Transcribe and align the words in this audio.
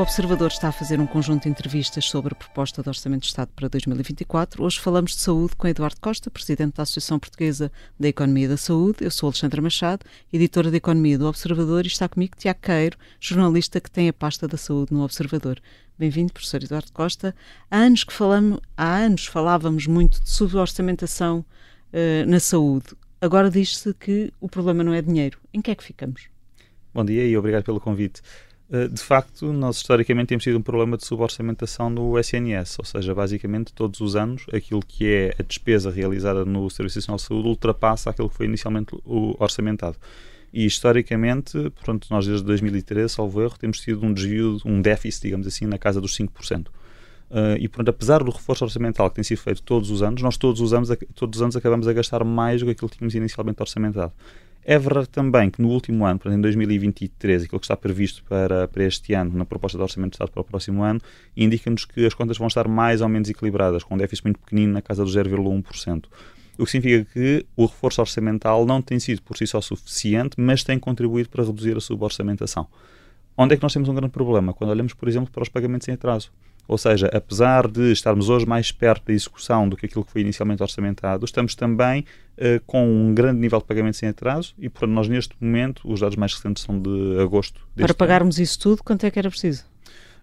Observador 0.00 0.48
está 0.48 0.68
a 0.68 0.72
fazer 0.72 0.98
um 0.98 1.06
conjunto 1.06 1.42
de 1.42 1.50
entrevistas 1.50 2.06
sobre 2.06 2.32
a 2.32 2.34
proposta 2.34 2.82
de 2.82 2.88
Orçamento 2.88 3.20
de 3.20 3.26
Estado 3.26 3.50
para 3.54 3.68
2024. 3.68 4.64
Hoje 4.64 4.80
falamos 4.80 5.14
de 5.14 5.20
saúde 5.20 5.54
com 5.54 5.68
Eduardo 5.68 6.00
Costa, 6.00 6.30
presidente 6.30 6.76
da 6.76 6.84
Associação 6.84 7.18
Portuguesa 7.18 7.70
da 7.98 8.08
Economia 8.08 8.48
da 8.48 8.56
Saúde. 8.56 9.04
Eu 9.04 9.10
sou 9.10 9.26
Alexandra 9.26 9.60
Machado, 9.60 10.06
editora 10.32 10.70
de 10.70 10.78
Economia 10.78 11.18
do 11.18 11.26
Observador, 11.26 11.84
e 11.84 11.88
está 11.88 12.08
comigo 12.08 12.34
Tiago 12.34 12.60
Queiro, 12.62 12.96
jornalista 13.20 13.78
que 13.78 13.90
tem 13.90 14.08
a 14.08 14.12
pasta 14.12 14.48
da 14.48 14.56
saúde 14.56 14.94
no 14.94 15.04
Observador. 15.04 15.60
Bem-vindo, 15.98 16.32
professor 16.32 16.64
Eduardo 16.64 16.90
Costa. 16.92 17.34
Há 17.70 17.76
anos 17.76 18.02
que 18.02 18.12
falamos, 18.14 18.58
há 18.74 18.96
anos 18.96 19.26
falávamos 19.26 19.86
muito 19.86 20.18
de 20.22 20.30
suborçamentação 20.30 21.44
uh, 21.92 22.26
na 22.26 22.40
saúde. 22.40 22.86
Agora 23.20 23.50
diz-se 23.50 23.92
que 23.92 24.32
o 24.40 24.48
problema 24.48 24.82
não 24.82 24.94
é 24.94 25.02
dinheiro. 25.02 25.38
Em 25.52 25.60
que 25.60 25.70
é 25.70 25.74
que 25.74 25.84
ficamos? 25.84 26.22
Bom 26.94 27.04
dia 27.04 27.26
e 27.26 27.36
obrigado 27.36 27.64
pelo 27.64 27.78
convite. 27.78 28.22
Eh, 28.72 28.86
de 28.88 29.02
facto, 29.02 29.52
nós 29.52 29.76
historicamente 29.76 30.28
temos 30.28 30.44
tido 30.44 30.58
um 30.58 30.62
problema 30.62 30.96
de 30.96 31.04
suborçamentação 31.04 31.90
no 31.90 32.16
SNS, 32.18 32.78
ou 32.78 32.84
seja, 32.84 33.14
basicamente 33.14 33.72
todos 33.72 34.00
os 34.00 34.14
anos 34.14 34.46
aquilo 34.52 34.80
que 34.86 35.06
é 35.06 35.34
a 35.38 35.42
despesa 35.42 35.90
realizada 35.90 36.44
no 36.44 36.70
Serviço 36.70 36.98
Nacional 36.98 37.16
de 37.16 37.22
Saúde 37.22 37.48
ultrapassa 37.48 38.10
aquilo 38.10 38.28
que 38.30 38.36
foi 38.36 38.46
inicialmente 38.46 38.96
orçamentado. 39.04 39.96
E 40.52 40.64
historicamente, 40.64 41.72
pronto, 41.82 42.06
nós 42.10 42.26
desde 42.26 42.44
2013, 42.44 43.12
salvo 43.12 43.40
erro, 43.42 43.56
temos 43.58 43.80
tido 43.80 44.04
um 44.04 44.12
desvio, 44.12 44.58
um 44.64 44.80
déficit, 44.80 45.22
digamos 45.22 45.46
assim, 45.46 45.66
na 45.66 45.78
casa 45.78 46.00
dos 46.00 46.16
5%. 46.16 46.66
Uh, 47.30 47.54
e, 47.60 47.68
portanto, 47.68 47.90
apesar 47.90 48.24
do 48.24 48.30
reforço 48.32 48.64
orçamental 48.64 49.08
que 49.08 49.14
tem 49.14 49.22
sido 49.22 49.38
feito 49.38 49.62
todos 49.62 49.88
os 49.90 50.02
anos, 50.02 50.20
nós 50.20 50.36
todos 50.36 50.60
os 50.60 50.72
anos, 50.72 50.88
todos 51.14 51.38
os 51.38 51.42
anos 51.42 51.54
acabamos 51.54 51.86
a 51.86 51.92
gastar 51.92 52.24
mais 52.24 52.60
do 52.60 52.66
que 52.66 52.72
aquilo 52.72 52.88
que 52.88 52.98
tínhamos 52.98 53.14
inicialmente 53.14 53.62
orçamentado. 53.62 54.12
É 54.62 54.78
verdade 54.78 55.08
também 55.08 55.48
que 55.48 55.62
no 55.62 55.68
último 55.68 56.04
ano, 56.04 56.18
portanto, 56.18 56.38
em 56.38 56.42
2023, 56.42 57.44
aquilo 57.44 57.58
que 57.58 57.64
está 57.64 57.76
previsto 57.76 58.22
para, 58.24 58.68
para 58.68 58.84
este 58.84 59.14
ano, 59.14 59.36
na 59.36 59.44
proposta 59.44 59.78
de 59.78 59.82
Orçamento 59.82 60.10
de 60.10 60.16
Estado 60.16 60.30
para 60.30 60.42
o 60.42 60.44
próximo 60.44 60.82
ano, 60.82 61.00
indica-nos 61.36 61.84
que 61.86 62.04
as 62.04 62.12
contas 62.12 62.36
vão 62.36 62.46
estar 62.46 62.68
mais 62.68 63.00
ou 63.00 63.08
menos 63.08 63.30
equilibradas, 63.30 63.82
com 63.82 63.94
um 63.94 63.98
déficit 63.98 64.24
muito 64.26 64.38
pequenino 64.38 64.72
na 64.72 64.82
casa 64.82 65.02
dos 65.02 65.16
0,1%. 65.16 66.04
O 66.58 66.64
que 66.66 66.70
significa 66.70 67.10
que 67.10 67.46
o 67.56 67.64
reforço 67.64 68.02
orçamental 68.02 68.66
não 68.66 68.82
tem 68.82 69.00
sido 69.00 69.22
por 69.22 69.36
si 69.36 69.46
só 69.46 69.62
suficiente, 69.62 70.34
mas 70.36 70.62
tem 70.62 70.78
contribuído 70.78 71.30
para 71.30 71.42
reduzir 71.42 71.74
a 71.74 71.80
suborçamentação. 71.80 72.66
Onde 73.36 73.54
é 73.54 73.56
que 73.56 73.62
nós 73.62 73.72
temos 73.72 73.88
um 73.88 73.94
grande 73.94 74.12
problema? 74.12 74.52
Quando 74.52 74.68
olhamos, 74.68 74.92
por 74.92 75.08
exemplo, 75.08 75.30
para 75.32 75.42
os 75.42 75.48
pagamentos 75.48 75.88
em 75.88 75.92
atraso. 75.92 76.30
Ou 76.70 76.78
seja, 76.78 77.10
apesar 77.12 77.66
de 77.66 77.90
estarmos 77.90 78.28
hoje 78.28 78.46
mais 78.46 78.70
perto 78.70 79.06
da 79.06 79.12
execução 79.12 79.68
do 79.68 79.76
que 79.76 79.86
aquilo 79.86 80.04
que 80.04 80.12
foi 80.12 80.20
inicialmente 80.20 80.62
orçamentado, 80.62 81.24
estamos 81.24 81.56
também 81.56 82.04
uh, 82.38 82.62
com 82.64 82.86
um 82.88 83.12
grande 83.12 83.40
nível 83.40 83.58
de 83.58 83.64
pagamentos 83.64 84.00
em 84.04 84.06
atraso 84.06 84.54
e, 84.56 84.68
portanto, 84.68 84.92
nós 84.92 85.08
neste 85.08 85.34
momento, 85.40 85.82
os 85.84 85.98
dados 85.98 86.14
mais 86.14 86.32
recentes 86.32 86.62
são 86.62 86.80
de 86.80 87.20
agosto. 87.20 87.60
Para 87.74 87.92
pagarmos 87.92 88.36
ano. 88.36 88.44
isso 88.44 88.56
tudo, 88.60 88.84
quanto 88.84 89.04
é 89.04 89.10
que 89.10 89.18
era 89.18 89.28
preciso? 89.28 89.64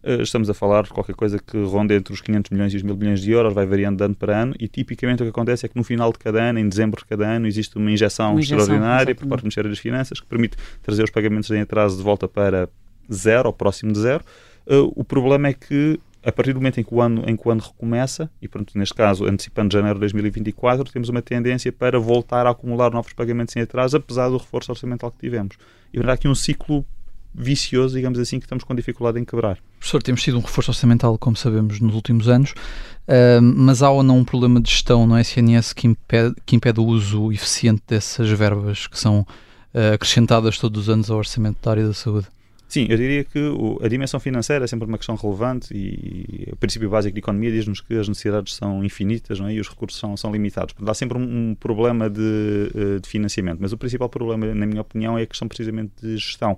Uh, 0.01 0.21
estamos 0.21 0.49
a 0.49 0.53
falar 0.53 0.83
de 0.83 0.91
qualquer 0.91 1.15
coisa 1.15 1.37
que 1.37 1.61
ronda 1.63 1.93
entre 1.93 2.13
os 2.13 2.21
500 2.21 2.51
milhões 2.51 2.73
e 2.73 2.77
os 2.77 2.83
1000 2.83 2.95
milhões 2.95 3.19
de 3.19 3.29
euros, 3.29 3.53
vai 3.53 3.65
variando 3.65 3.97
de 3.97 4.05
ano 4.05 4.15
para 4.15 4.41
ano, 4.43 4.55
e 4.57 4.69
tipicamente 4.69 5.21
o 5.21 5.25
que 5.25 5.31
acontece 5.31 5.65
é 5.65 5.69
que 5.69 5.75
no 5.75 5.83
final 5.83 6.13
de 6.13 6.17
cada 6.17 6.41
ano, 6.41 6.59
em 6.59 6.69
dezembro 6.69 7.01
de 7.01 7.07
cada 7.07 7.27
ano, 7.27 7.45
existe 7.45 7.75
uma 7.75 7.91
injeção, 7.91 8.31
uma 8.31 8.39
injeção 8.39 8.59
extraordinária 8.59 9.11
exatamente. 9.11 9.19
por 9.19 9.27
parte 9.27 9.41
do 9.41 9.43
Ministério 9.47 9.69
das 9.69 9.79
Finanças 9.79 10.21
que 10.21 10.25
permite 10.27 10.55
trazer 10.81 11.03
os 11.03 11.09
pagamentos 11.09 11.51
em 11.51 11.59
atraso 11.59 11.97
de 11.97 12.03
volta 12.03 12.25
para 12.25 12.69
zero, 13.11 13.47
ou 13.47 13.53
próximo 13.53 13.91
de 13.91 13.99
zero. 13.99 14.23
Uh, 14.65 14.93
o 14.95 15.03
problema 15.03 15.49
é 15.49 15.53
que 15.53 15.99
a 16.23 16.31
partir 16.31 16.53
do 16.53 16.59
momento 16.59 16.79
em 16.79 16.83
que 16.83 16.93
o 16.93 17.01
ano, 17.01 17.23
em 17.27 17.35
que 17.35 17.47
o 17.47 17.51
ano 17.51 17.61
recomeça, 17.61 18.29
e 18.41 18.47
pronto, 18.47 18.77
neste 18.77 18.93
caso, 18.93 19.25
antecipando 19.25 19.71
janeiro 19.71 19.95
de 19.95 20.01
2024, 20.01 20.91
temos 20.91 21.09
uma 21.09 21.21
tendência 21.21 21.71
para 21.71 21.99
voltar 21.99 22.45
a 22.45 22.51
acumular 22.51 22.91
novos 22.91 23.13
pagamentos 23.13 23.55
em 23.55 23.61
atraso, 23.61 23.97
apesar 23.97 24.29
do 24.29 24.37
reforço 24.37 24.71
orçamental 24.71 25.11
que 25.11 25.19
tivemos. 25.19 25.55
E 25.93 25.97
haverá 25.97 26.13
aqui 26.13 26.27
um 26.27 26.35
ciclo 26.35 26.85
vicioso, 27.33 27.95
digamos 27.95 28.17
assim, 28.17 28.39
que 28.39 28.45
estamos 28.45 28.63
com 28.63 28.73
dificuldade 28.73 29.19
em 29.19 29.23
quebrar. 29.23 29.59
Professor, 29.79 30.01
temos 30.01 30.23
tido 30.23 30.37
um 30.37 30.41
reforço 30.41 30.71
orçamental, 30.71 31.17
como 31.17 31.35
sabemos, 31.35 31.79
nos 31.79 31.93
últimos 31.93 32.27
anos, 32.27 32.51
uh, 32.51 33.41
mas 33.41 33.83
há 33.83 33.91
ou 33.91 34.01
não 34.01 34.17
um 34.17 34.25
problema 34.25 34.59
de 34.59 34.69
gestão 34.69 35.05
no 35.05 35.17
SNS 35.17 35.73
que 35.73 35.87
impede, 35.87 36.35
que 36.45 36.55
impede 36.55 36.79
o 36.79 36.85
uso 36.85 37.31
eficiente 37.31 37.83
dessas 37.87 38.29
verbas 38.31 38.87
que 38.87 38.99
são 38.99 39.19
uh, 39.21 39.93
acrescentadas 39.93 40.57
todos 40.57 40.83
os 40.83 40.89
anos 40.89 41.11
ao 41.11 41.17
orçamento 41.17 41.59
da 41.61 41.71
área 41.71 41.87
da 41.87 41.93
saúde? 41.93 42.27
Sim, 42.67 42.85
eu 42.89 42.97
diria 42.97 43.23
que 43.23 43.39
a 43.81 43.87
dimensão 43.87 44.19
financeira 44.19 44.65
é 44.65 44.67
sempre 44.67 44.87
uma 44.87 44.97
questão 44.97 45.15
relevante 45.15 45.73
e, 45.73 46.49
o 46.51 46.55
princípio 46.57 46.89
básico 46.89 47.13
de 47.13 47.19
economia 47.19 47.49
diz-nos 47.49 47.79
que 47.79 47.93
as 47.97 48.09
necessidades 48.09 48.55
são 48.55 48.83
infinitas 48.83 49.39
não 49.39 49.47
é? 49.47 49.53
e 49.53 49.59
os 49.59 49.69
recursos 49.69 49.97
são, 49.97 50.17
são 50.17 50.31
limitados. 50.31 50.73
Portanto, 50.73 50.89
há 50.89 50.93
sempre 50.93 51.17
um, 51.17 51.55
problema 51.55 52.09
de, 52.09 52.69
eh, 52.75 52.99
de, 52.99 53.07
financiamento, 53.07 53.59
mas 53.61 53.71
o 53.71 53.77
principal 53.77 54.09
problema, 54.09 54.53
na 54.53 54.65
minha 54.65 54.81
opinião, 54.81 55.17
é 55.17 55.21
a 55.21 55.25
questão 55.25 55.47
precisamente 55.47 55.93
de 56.01 56.17
gestão. 56.17 56.57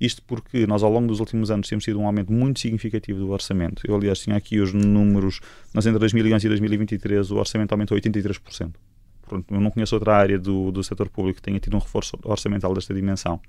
Isto 0.00 0.22
porque 0.22 0.66
nós, 0.68 0.84
ao 0.84 0.90
longo 0.90 1.08
dos 1.08 1.18
últimos 1.18 1.50
anos, 1.50 1.68
temos 1.68 1.84
tido 1.84 1.98
um 1.98 2.06
aumento 2.06 2.32
muito 2.32 2.60
significativo 2.60 3.18
do 3.18 3.30
orçamento. 3.30 3.82
Eu, 3.84 3.96
aliás, 3.96 4.20
tinha 4.20 4.36
aqui 4.36 4.60
os 4.60 4.72
números, 4.72 5.40
nós 5.74 5.84
entre 5.84 5.98
2011 5.98 6.46
e 6.46 6.48
2023 6.48 7.30
o 7.32 7.36
orçamento 7.36 7.72
aumentou 7.72 7.98
83%. 7.98 8.70
Pronto, 9.26 9.54
eu 9.54 9.60
não 9.60 9.70
conheço 9.70 9.94
outra 9.94 10.16
área 10.16 10.38
do, 10.38 10.70
do 10.70 10.82
setor 10.82 11.08
público 11.08 11.36
que 11.36 11.42
tenha 11.42 11.58
tido 11.58 11.76
um 11.76 11.80
reforço 11.80 12.16
orçamental 12.24 12.72
desta 12.74 12.94
dimensão. 12.94 13.40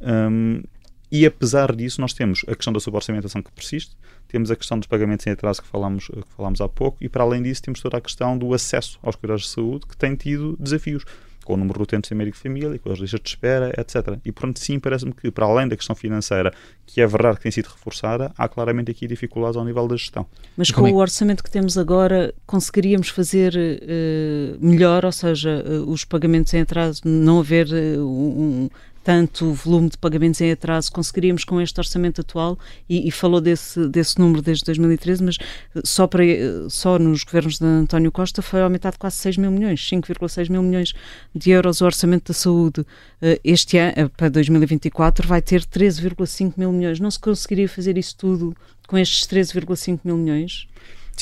Um, 0.00 0.62
e 1.12 1.26
apesar 1.26 1.76
disso, 1.76 2.00
nós 2.00 2.14
temos 2.14 2.42
a 2.48 2.54
questão 2.54 2.72
da 2.72 2.80
suborçamentação 2.80 3.42
que 3.42 3.52
persiste, 3.52 3.94
temos 4.26 4.50
a 4.50 4.56
questão 4.56 4.78
dos 4.78 4.88
pagamentos 4.88 5.26
em 5.26 5.30
atraso 5.30 5.60
que 5.60 5.68
falámos, 5.68 6.06
que 6.06 6.34
falámos 6.34 6.62
há 6.62 6.68
pouco, 6.70 6.96
e 7.02 7.08
para 7.08 7.22
além 7.22 7.42
disso, 7.42 7.60
temos 7.60 7.80
toda 7.80 7.98
a 7.98 8.00
questão 8.00 8.38
do 8.38 8.54
acesso 8.54 8.98
aos 9.02 9.14
cuidados 9.14 9.42
de 9.42 9.50
saúde, 9.50 9.84
que 9.86 9.94
tem 9.94 10.16
tido 10.16 10.56
desafios 10.58 11.04
com 11.44 11.54
o 11.54 11.56
número 11.56 11.78
de 11.78 11.82
utentes 11.82 12.10
em 12.10 12.14
médico 12.14 12.36
de 12.36 12.42
família, 12.42 12.78
com 12.78 12.90
as 12.90 12.98
listas 12.98 13.20
de 13.20 13.28
espera, 13.28 13.72
etc. 13.78 14.18
E, 14.24 14.32
portanto, 14.32 14.58
sim, 14.58 14.78
parece-me 14.78 15.12
que, 15.12 15.30
para 15.30 15.44
além 15.44 15.68
da 15.68 15.76
questão 15.76 15.94
financeira, 15.94 16.52
que 16.86 17.00
é 17.00 17.06
verdade 17.06 17.36
que 17.36 17.42
tem 17.42 17.52
sido 17.52 17.66
reforçada, 17.66 18.32
há 18.38 18.48
claramente 18.48 18.90
aqui 18.90 19.06
dificuldades 19.06 19.56
ao 19.56 19.64
nível 19.64 19.86
da 19.86 19.96
gestão. 19.96 20.26
Mas 20.56 20.70
com 20.70 20.86
é? 20.86 20.90
o 20.92 20.96
orçamento 20.96 21.42
que 21.42 21.50
temos 21.50 21.76
agora, 21.76 22.32
conseguiríamos 22.46 23.08
fazer 23.08 23.54
uh, 23.54 24.64
melhor, 24.64 25.04
ou 25.04 25.12
seja, 25.12 25.62
uh, 25.66 25.90
os 25.90 26.04
pagamentos 26.04 26.54
em 26.54 26.60
atraso, 26.60 27.02
não 27.04 27.40
haver 27.40 27.66
uh, 27.66 28.00
um, 28.00 28.70
tanto 29.02 29.52
volume 29.52 29.90
de 29.90 29.98
pagamentos 29.98 30.40
em 30.40 30.52
atraso 30.52 30.92
conseguiríamos 30.92 31.44
com 31.44 31.60
este 31.60 31.78
orçamento 31.78 32.20
atual 32.20 32.58
e, 32.88 33.08
e, 33.08 33.10
falou 33.10 33.40
desse, 33.40 33.88
desse 33.88 34.18
número 34.18 34.42
desde 34.42 34.64
2013, 34.64 35.22
mas 35.24 35.38
só, 35.84 36.06
para, 36.06 36.22
só 36.68 36.98
nos 36.98 37.24
governos 37.24 37.58
de 37.58 37.64
António 37.64 38.12
Costa 38.12 38.42
foi 38.42 38.62
aumentado 38.62 38.98
quase 38.98 39.16
6 39.16 39.36
mil 39.38 39.50
milhões, 39.50 39.80
5,6 39.80 40.50
mil 40.50 40.62
milhões 40.62 40.94
de 41.34 41.50
euros 41.50 41.80
o 41.80 41.84
orçamento 41.84 42.32
da 42.32 42.34
saúde. 42.34 42.86
Eh, 43.20 43.40
este 43.44 43.78
ano, 43.78 43.92
eh, 43.96 44.08
para 44.08 44.28
2024, 44.28 45.26
vai 45.26 45.42
ter 45.42 45.64
13,5 45.64 46.54
mil 46.56 46.72
milhões. 46.72 47.00
Não 47.00 47.10
se 47.10 47.18
conseguiria 47.18 47.68
fazer 47.68 47.98
isso 47.98 48.16
tudo 48.16 48.56
com 48.86 48.98
estes 48.98 49.26
13,5 49.26 50.00
mil 50.04 50.16
milhões? 50.16 50.66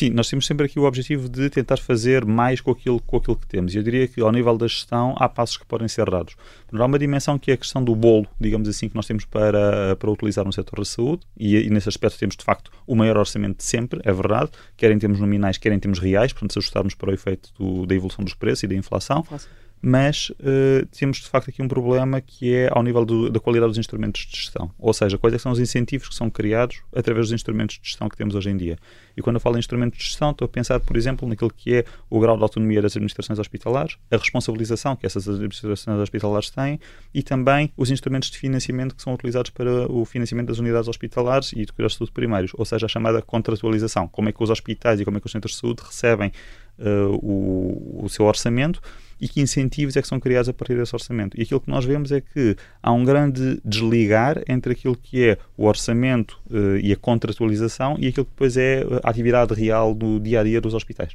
Sim, 0.00 0.08
nós 0.08 0.30
temos 0.30 0.46
sempre 0.46 0.64
aqui 0.64 0.80
o 0.80 0.84
objetivo 0.84 1.28
de 1.28 1.50
tentar 1.50 1.76
fazer 1.76 2.24
mais 2.24 2.58
com 2.62 2.70
aquilo, 2.70 3.02
com 3.02 3.18
aquilo 3.18 3.36
que 3.36 3.46
temos. 3.46 3.74
E 3.74 3.76
eu 3.76 3.82
diria 3.82 4.08
que, 4.08 4.18
ao 4.22 4.32
nível 4.32 4.56
da 4.56 4.66
gestão, 4.66 5.14
há 5.18 5.28
passos 5.28 5.58
que 5.58 5.66
podem 5.66 5.86
ser 5.88 6.08
dados. 6.08 6.36
Há 6.72 6.86
uma 6.86 6.98
dimensão 6.98 7.38
que 7.38 7.50
é 7.50 7.54
a 7.54 7.56
questão 7.58 7.84
do 7.84 7.94
bolo, 7.94 8.26
digamos 8.40 8.66
assim, 8.66 8.88
que 8.88 8.96
nós 8.96 9.06
temos 9.06 9.26
para, 9.26 9.94
para 9.96 10.10
utilizar 10.10 10.42
no 10.46 10.54
setor 10.54 10.78
da 10.78 10.86
saúde, 10.86 11.20
e, 11.36 11.54
e 11.54 11.68
nesse 11.68 11.90
aspecto 11.90 12.18
temos, 12.18 12.34
de 12.34 12.42
facto, 12.42 12.70
o 12.86 12.96
maior 12.96 13.18
orçamento 13.18 13.58
de 13.58 13.64
sempre, 13.64 14.00
é 14.02 14.10
verdade, 14.10 14.50
quer 14.74 14.90
em 14.90 14.98
termos 14.98 15.20
nominais, 15.20 15.58
quer 15.58 15.70
em 15.70 15.78
termos 15.78 15.98
reais, 15.98 16.32
portanto, 16.32 16.54
se 16.54 16.58
ajustarmos 16.60 16.94
para 16.94 17.10
o 17.10 17.12
efeito 17.12 17.52
do, 17.58 17.84
da 17.84 17.94
evolução 17.94 18.24
dos 18.24 18.32
preços 18.32 18.62
e 18.62 18.68
da 18.68 18.74
inflação. 18.74 19.18
inflação 19.18 19.50
mas 19.82 20.30
uh, 20.30 20.86
temos 20.96 21.18
de 21.18 21.28
facto 21.28 21.48
aqui 21.48 21.62
um 21.62 21.68
problema 21.68 22.20
que 22.20 22.54
é 22.54 22.68
ao 22.70 22.82
nível 22.82 23.04
do, 23.04 23.30
da 23.30 23.40
qualidade 23.40 23.70
dos 23.70 23.78
instrumentos 23.78 24.26
de 24.26 24.36
gestão. 24.36 24.70
Ou 24.78 24.92
seja, 24.92 25.16
quais 25.16 25.34
é 25.34 25.38
são 25.38 25.52
os 25.52 25.58
incentivos 25.58 26.08
que 26.08 26.14
são 26.14 26.28
criados 26.28 26.82
através 26.94 27.26
dos 27.26 27.32
instrumentos 27.32 27.78
de 27.78 27.88
gestão 27.88 28.08
que 28.08 28.16
temos 28.16 28.34
hoje 28.34 28.50
em 28.50 28.56
dia. 28.56 28.76
E 29.16 29.22
quando 29.22 29.36
eu 29.36 29.40
falo 29.40 29.56
em 29.56 29.58
instrumentos 29.58 29.98
de 29.98 30.04
gestão, 30.04 30.32
estou 30.32 30.44
a 30.44 30.48
pensar, 30.48 30.80
por 30.80 30.96
exemplo, 30.96 31.26
naquilo 31.26 31.50
que 31.50 31.76
é 31.76 31.84
o 32.10 32.20
grau 32.20 32.36
de 32.36 32.42
autonomia 32.42 32.82
das 32.82 32.94
administrações 32.94 33.38
hospitalares, 33.38 33.96
a 34.10 34.16
responsabilização 34.16 34.94
que 34.96 35.06
essas 35.06 35.26
administrações 35.26 35.98
hospitalares 35.98 36.50
têm 36.50 36.78
e 37.14 37.22
também 37.22 37.72
os 37.76 37.90
instrumentos 37.90 38.30
de 38.30 38.38
financiamento 38.38 38.94
que 38.94 39.02
são 39.02 39.14
utilizados 39.14 39.50
para 39.50 39.90
o 39.90 40.04
financiamento 40.04 40.48
das 40.48 40.58
unidades 40.58 40.88
hospitalares 40.88 41.52
e 41.52 41.64
de 41.64 41.72
saúde 41.72 42.10
primários, 42.10 42.52
ou 42.54 42.64
seja, 42.64 42.84
a 42.84 42.88
chamada 42.88 43.22
contratualização. 43.22 44.06
Como 44.08 44.28
é 44.28 44.32
que 44.32 44.42
os 44.42 44.50
hospitais 44.50 45.00
e 45.00 45.04
como 45.04 45.16
é 45.16 45.20
que 45.20 45.26
os 45.26 45.32
centros 45.32 45.54
de 45.54 45.60
saúde 45.60 45.82
recebem 45.82 46.30
uh, 46.78 47.14
o, 47.22 48.04
o 48.04 48.08
seu 48.08 48.26
orçamento 48.26 48.80
e 49.20 49.28
que 49.28 49.40
incentivos 49.40 49.96
é 49.96 50.02
que 50.02 50.08
são 50.08 50.18
criados 50.18 50.48
a 50.48 50.52
partir 50.52 50.76
desse 50.76 50.94
orçamento. 50.94 51.38
E 51.38 51.42
aquilo 51.42 51.60
que 51.60 51.70
nós 51.70 51.84
vemos 51.84 52.10
é 52.10 52.20
que 52.20 52.56
há 52.82 52.90
um 52.92 53.04
grande 53.04 53.60
desligar 53.64 54.42
entre 54.48 54.72
aquilo 54.72 54.96
que 54.96 55.28
é 55.28 55.38
o 55.56 55.66
orçamento 55.66 56.38
uh, 56.50 56.76
e 56.78 56.92
a 56.92 56.96
contratualização 56.96 57.96
e 57.98 58.08
aquilo 58.08 58.24
que 58.24 58.32
depois 58.32 58.56
é 58.56 58.84
a 59.02 59.10
atividade 59.10 59.54
real 59.54 59.94
do 59.94 60.18
dia 60.18 60.40
a 60.40 60.44
dia 60.44 60.60
dos 60.60 60.74
hospitais. 60.74 61.12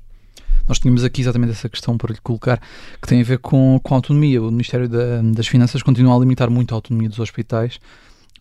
Nós 0.68 0.80
tínhamos 0.80 1.04
aqui 1.04 1.22
exatamente 1.22 1.52
essa 1.52 1.70
questão 1.70 1.98
para 1.98 2.12
lhe 2.12 2.20
colocar, 2.22 2.60
que 3.02 3.08
tem 3.08 3.22
a 3.22 3.24
ver 3.24 3.38
com, 3.38 3.80
com 3.84 3.94
a 3.94 3.98
autonomia. 3.98 4.42
O 4.42 4.50
Ministério 4.50 4.90
da, 4.90 5.22
das 5.22 5.48
Finanças 5.48 5.84
continua 5.84 6.16
a 6.16 6.20
limitar 6.20 6.50
muito 6.50 6.74
a 6.74 6.76
autonomia 6.76 7.08
dos 7.08 7.20
hospitais. 7.20 7.80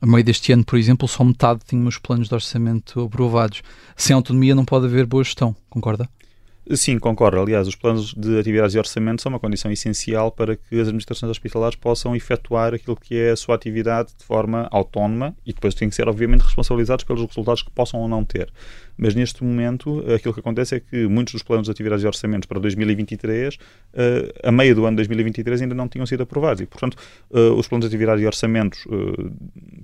A 0.00 0.06
meio 0.06 0.24
deste 0.24 0.52
ano, 0.52 0.64
por 0.64 0.78
exemplo, 0.78 1.06
só 1.06 1.22
metade 1.22 1.60
tinha 1.66 1.86
os 1.86 1.98
planos 1.98 2.28
de 2.28 2.34
orçamento 2.34 3.02
aprovados. 3.02 3.62
Sem 3.96 4.14
autonomia 4.14 4.54
não 4.54 4.64
pode 4.64 4.86
haver 4.86 5.06
boa 5.06 5.22
gestão, 5.22 5.54
concorda? 5.68 6.08
Sim, 6.72 6.98
concordo. 6.98 7.38
Aliás, 7.38 7.68
os 7.68 7.76
planos 7.76 8.14
de 8.14 8.38
atividades 8.38 8.74
e 8.74 8.78
orçamento 8.78 9.20
são 9.20 9.30
uma 9.30 9.38
condição 9.38 9.70
essencial 9.70 10.32
para 10.32 10.56
que 10.56 10.80
as 10.80 10.88
administrações 10.88 11.30
hospitalares 11.30 11.76
possam 11.76 12.16
efetuar 12.16 12.72
aquilo 12.72 12.96
que 12.96 13.18
é 13.18 13.32
a 13.32 13.36
sua 13.36 13.54
atividade 13.54 14.14
de 14.16 14.24
forma 14.24 14.66
autónoma 14.70 15.36
e 15.44 15.52
depois 15.52 15.74
têm 15.74 15.90
que 15.90 15.94
ser, 15.94 16.08
obviamente, 16.08 16.40
responsabilizados 16.40 17.04
pelos 17.04 17.26
resultados 17.26 17.62
que 17.62 17.70
possam 17.70 18.00
ou 18.00 18.08
não 18.08 18.24
ter. 18.24 18.50
Mas 18.96 19.14
neste 19.14 19.42
momento, 19.42 20.04
aquilo 20.14 20.32
que 20.32 20.40
acontece 20.40 20.76
é 20.76 20.80
que 20.80 21.06
muitos 21.06 21.32
dos 21.32 21.42
planos 21.42 21.66
de 21.66 21.70
atividades 21.70 22.04
e 22.04 22.06
orçamentos 22.06 22.46
para 22.46 22.60
2023, 22.60 23.58
eh, 23.92 24.32
a 24.42 24.52
meio 24.52 24.74
do 24.74 24.84
ano 24.86 24.92
de 24.92 24.96
2023, 24.96 25.62
ainda 25.62 25.74
não 25.74 25.88
tinham 25.88 26.06
sido 26.06 26.22
aprovados. 26.22 26.60
E, 26.60 26.66
portanto, 26.66 26.96
eh, 27.32 27.38
os 27.50 27.66
planos 27.66 27.88
de 27.88 27.94
atividades 27.94 28.22
e 28.22 28.26
orçamentos 28.26 28.86
eh, 28.90 29.30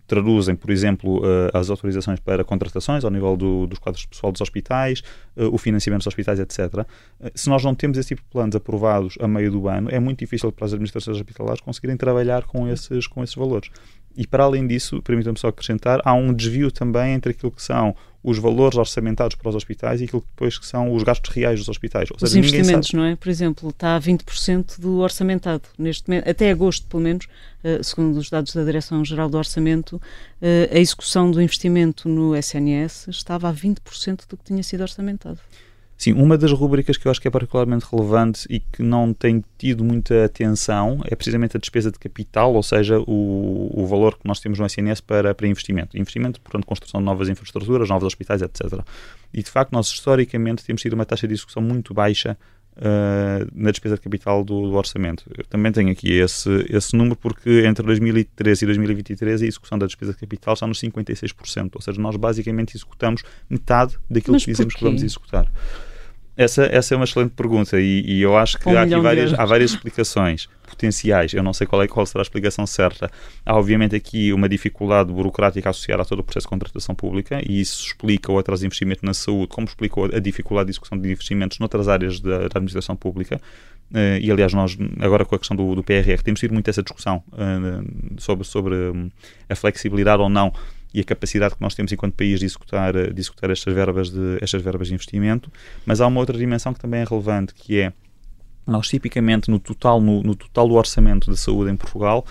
traduzem, 0.07 0.55
por 0.55 0.71
exemplo, 0.71 1.23
as 1.53 1.71
autorizações 1.71 2.21
para 2.21 2.45
contratações 2.45 3.05
ao 3.05 3.11
nível 3.11 3.37
do, 3.37 3.67
dos 3.67 3.79
quadros 3.79 4.03
de 4.03 4.09
pessoal 4.09 4.33
dos 4.33 4.41
hospitais, 4.41 5.03
o 5.37 5.59
financiamento 5.59 6.01
dos 6.01 6.07
hospitais, 6.07 6.39
etc. 6.39 6.87
Se 7.35 7.49
nós 7.49 7.63
não 7.65 7.75
temos 7.75 7.99
esse 7.99 8.09
tipo 8.09 8.23
de 8.23 8.29
planos 8.29 8.57
aprovados 8.57 9.17
a 9.21 9.29
meio 9.29 9.51
do 9.51 9.69
ano, 9.69 9.89
é 9.91 9.99
muito 9.99 10.19
difícil 10.19 10.51
para 10.53 10.67
as 10.67 10.73
administrações 10.73 11.17
hospitalares 11.17 11.61
conseguirem 11.61 11.97
trabalhar 11.97 12.45
com 12.45 12.69
esses, 12.69 13.07
com 13.07 13.23
esses 13.23 13.35
valores. 13.35 13.71
E 14.17 14.27
para 14.27 14.45
além 14.45 14.67
disso, 14.67 15.01
permitam-me 15.03 15.39
só 15.39 15.49
acrescentar, 15.49 16.01
há 16.05 16.13
um 16.13 16.33
desvio 16.33 16.71
também 16.71 17.15
entre 17.15 17.33
aquilo 17.33 17.53
que 17.53 17.63
são 17.63 17.95
os 18.23 18.39
valores 18.39 18.77
orçamentados 18.77 19.37
para 19.37 19.49
os 19.49 19.55
hospitais 19.55 20.01
e 20.01 20.05
aquilo 20.05 20.21
que 20.21 20.29
depois 20.29 20.59
que 20.59 20.67
são 20.67 20.93
os 20.95 21.03
gastos 21.03 21.35
reais 21.35 21.59
dos 21.59 21.69
hospitais. 21.69 22.09
Os 22.21 22.35
investimentos, 22.35 22.93
não 22.93 23.05
é? 23.05 23.17
Por 23.17 23.29
exemplo, 23.29 23.71
está 23.71 23.97
a 23.97 24.01
20% 24.01 24.79
do 24.79 24.99
orçamentado 24.99 25.63
neste 25.79 26.09
momento, 26.09 26.29
até 26.29 26.51
agosto 26.51 26.87
pelo 26.87 27.03
menos, 27.03 27.27
uh, 27.65 27.83
segundo 27.83 28.17
os 28.17 28.29
dados 28.29 28.55
da 28.55 28.63
Direção-Geral 28.63 29.31
do 29.31 29.39
Orçamento, 29.39 29.97
uh, 29.97 30.01
a 30.75 30.79
execução 30.79 31.31
do 31.31 31.41
investimento 31.41 32.09
no 32.09 32.37
SNS 32.37 33.09
estava 33.09 33.49
a 33.49 33.55
20% 33.55 34.29
do 34.29 34.37
que 34.37 34.45
tinha 34.45 34.63
sido 34.63 34.83
orçamentado. 34.83 35.41
Sim, 36.01 36.15
uma 36.15 36.39
das 36.39 36.51
rubricas 36.51 36.97
que 36.97 37.07
eu 37.07 37.11
acho 37.11 37.21
que 37.21 37.29
é 37.29 37.31
particularmente 37.31 37.85
relevante 37.93 38.47
e 38.49 38.59
que 38.59 38.83
não 38.83 39.13
tem 39.13 39.45
tido 39.59 39.85
muita 39.85 40.25
atenção 40.25 41.03
é 41.05 41.15
precisamente 41.15 41.59
a 41.59 41.61
despesa 41.61 41.93
de 41.93 41.99
capital, 41.99 42.55
ou 42.55 42.63
seja, 42.63 42.99
o, 43.01 43.71
o 43.71 43.87
valor 43.87 44.17
que 44.17 44.27
nós 44.27 44.41
temos 44.41 44.59
no 44.59 44.65
SNS 44.65 45.03
para, 45.03 45.35
para 45.35 45.47
investimento. 45.47 45.99
Investimento, 45.99 46.41
portanto, 46.41 46.65
construção 46.65 47.01
de 47.01 47.05
novas 47.05 47.29
infraestruturas, 47.29 47.87
novos 47.91 48.07
hospitais, 48.07 48.41
etc. 48.41 48.81
E, 49.31 49.43
de 49.43 49.51
facto, 49.51 49.73
nós 49.73 49.89
historicamente 49.89 50.65
temos 50.65 50.81
tido 50.81 50.95
uma 50.95 51.05
taxa 51.05 51.29
de 51.29 51.35
execução 51.35 51.63
muito 51.63 51.93
baixa 51.93 52.35
Uh, 52.77 53.45
na 53.53 53.73
despesa 53.73 53.97
de 53.97 54.01
capital 54.01 54.43
do, 54.43 54.71
do, 54.71 54.75
orçamento. 54.75 55.25
Eu 55.37 55.45
também 55.45 55.71
tenho 55.71 55.91
aqui 55.91 56.13
esse, 56.13 56.49
esse 56.71 56.97
número 56.97 57.17
porque 57.17 57.67
entre 57.67 57.85
2013 57.85 58.65
e 58.65 58.67
2023 58.67 59.43
a 59.43 59.45
execução 59.45 59.77
da 59.77 59.85
despesa 59.85 60.13
de 60.13 60.19
capital 60.19 60.55
está 60.55 60.67
nos 60.67 60.81
56%, 60.81 61.73
ou 61.75 61.83
seja, 61.83 62.01
nós 62.01 62.17
basicamente 62.17 62.77
executamos 62.77 63.23
metade 63.51 63.99
daquilo 64.09 64.35
Mas 64.35 64.45
que 64.45 64.53
dizemos 64.53 64.73
que 64.73 64.85
vamos 64.85 65.03
executar. 65.03 65.51
Essa, 66.37 66.65
essa 66.65 66.95
é 66.95 66.97
uma 66.97 67.05
excelente 67.05 67.33
pergunta 67.33 67.79
e, 67.81 68.03
e 68.07 68.23
eu 68.23 68.37
acho 68.37 68.59
que 68.59 68.69
um 68.69 68.77
há 68.77 68.83
aqui 68.83 68.97
várias, 68.97 69.35
há 69.39 69.45
várias 69.45 69.73
explicações 69.73 70.49
potenciais. 70.67 71.35
Eu 71.35 71.43
não 71.43 71.53
sei 71.53 71.67
qual, 71.67 71.83
é, 71.83 71.89
qual 71.89 72.07
será 72.07 72.23
a 72.23 72.23
explicação 72.23 72.67
certa. 72.67 73.11
Há, 73.45 73.57
obviamente, 73.57 73.95
aqui 73.95 74.33
uma 74.33 74.49
dificuldade 74.49 75.13
burocrática 75.13 75.69
associada 75.69 76.03
a 76.03 76.05
todo 76.05 76.21
o 76.21 76.25
processo 76.25 76.47
de 76.47 76.51
contratação 76.51 76.95
pública 76.95 77.43
e 77.47 77.61
isso 77.61 77.85
explica 77.87 78.33
o 78.33 78.39
atraso 78.39 78.61
de 78.61 78.67
investimento 78.67 79.05
na 79.05 79.13
saúde, 79.13 79.49
como 79.49 79.67
explicou 79.67 80.05
a 80.07 80.19
dificuldade 80.19 80.67
de 80.67 80.73
execução 80.73 80.99
de 80.99 81.11
investimentos 81.11 81.59
noutras 81.59 81.89
áreas 81.89 82.21
da, 82.21 82.39
da 82.39 82.47
administração 82.55 82.97
pública. 82.97 83.41
Uh, 83.91 84.23
e, 84.23 84.31
aliás, 84.31 84.55
nós, 84.55 84.79
agora 85.01 85.25
com 85.25 85.35
a 85.35 85.39
questão 85.39 85.57
do, 85.57 85.75
do 85.75 85.83
PRR, 85.83 86.23
temos 86.23 86.39
tido 86.39 86.55
muito 86.55 86.71
essa 86.71 86.83
discussão 86.83 87.23
uh, 87.33 88.21
sobre, 88.21 88.47
sobre 88.47 88.75
um, 88.75 89.11
a 89.49 89.55
flexibilidade 89.57 90.23
ou 90.23 90.29
não 90.29 90.53
e 90.93 91.01
a 91.01 91.05
capacidade 91.05 91.55
que 91.55 91.61
nós 91.61 91.75
temos 91.75 91.93
enquanto 91.93 92.15
país 92.15 92.41
de 92.41 92.47
executar, 92.47 92.93
de 92.93 93.21
executar 93.21 93.51
estas, 93.51 93.73
verbas 93.73 94.11
de, 94.11 94.39
estas 94.41 94.63
verbas 94.63 94.89
de 94.89 94.95
investimento, 94.95 95.51
mas 95.87 96.01
há 96.01 96.07
uma 96.07 96.21
outra 96.21 96.37
dimensão 96.37 96.75
que 96.75 96.81
também 96.81 97.01
é 97.01 97.05
relevante, 97.05 97.55
que 97.55 97.79
é 97.79 97.93
nós 98.67 98.89
tipicamente 98.89 99.51
no 99.51 99.59
total, 99.59 100.01
no, 100.01 100.23
no 100.23 100.35
total 100.35 100.69
do 100.69 100.75
orçamento 100.75 101.31
de 101.31 101.37
saúde 101.37 101.71
em 101.71 101.77
Portugal, 101.77 102.25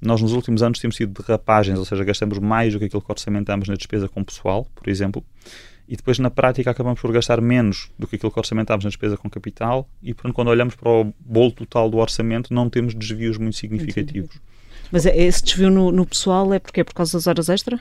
nós 0.00 0.20
nos 0.20 0.32
últimos 0.32 0.62
anos 0.62 0.78
temos 0.78 0.96
tido 0.96 1.22
derrapagens, 1.22 1.78
ou 1.78 1.84
seja, 1.84 2.04
gastamos 2.04 2.38
mais 2.38 2.72
do 2.72 2.78
que 2.78 2.84
aquilo 2.84 3.02
que 3.02 3.10
orçamentamos 3.10 3.68
na 3.68 3.74
despesa 3.74 4.08
com 4.08 4.22
pessoal, 4.22 4.66
por 4.74 4.88
exemplo, 4.88 5.24
e 5.88 5.96
depois 5.96 6.18
na 6.18 6.30
prática 6.30 6.70
acabamos 6.70 7.00
por 7.00 7.12
gastar 7.12 7.40
menos 7.40 7.90
do 7.98 8.06
que 8.06 8.16
aquilo 8.16 8.30
que 8.30 8.38
orçamentámos 8.38 8.84
na 8.84 8.88
despesa 8.88 9.16
com 9.16 9.28
capital 9.28 9.88
e 10.02 10.14
portanto 10.14 10.34
quando 10.34 10.48
olhamos 10.48 10.74
para 10.74 10.88
o 10.88 11.12
bolo 11.20 11.52
total 11.52 11.90
do 11.90 11.98
orçamento 11.98 12.54
não 12.54 12.70
temos 12.70 12.94
desvios 12.94 13.36
muito 13.36 13.56
significativos. 13.56 14.40
Mas 14.90 15.06
é, 15.06 15.16
esse 15.16 15.44
desvio 15.44 15.70
no, 15.70 15.90
no 15.92 16.06
pessoal 16.06 16.52
é 16.54 16.58
porque 16.58 16.80
é 16.80 16.84
por 16.84 16.94
causa 16.94 17.18
das 17.18 17.26
horas 17.26 17.48
extra? 17.48 17.80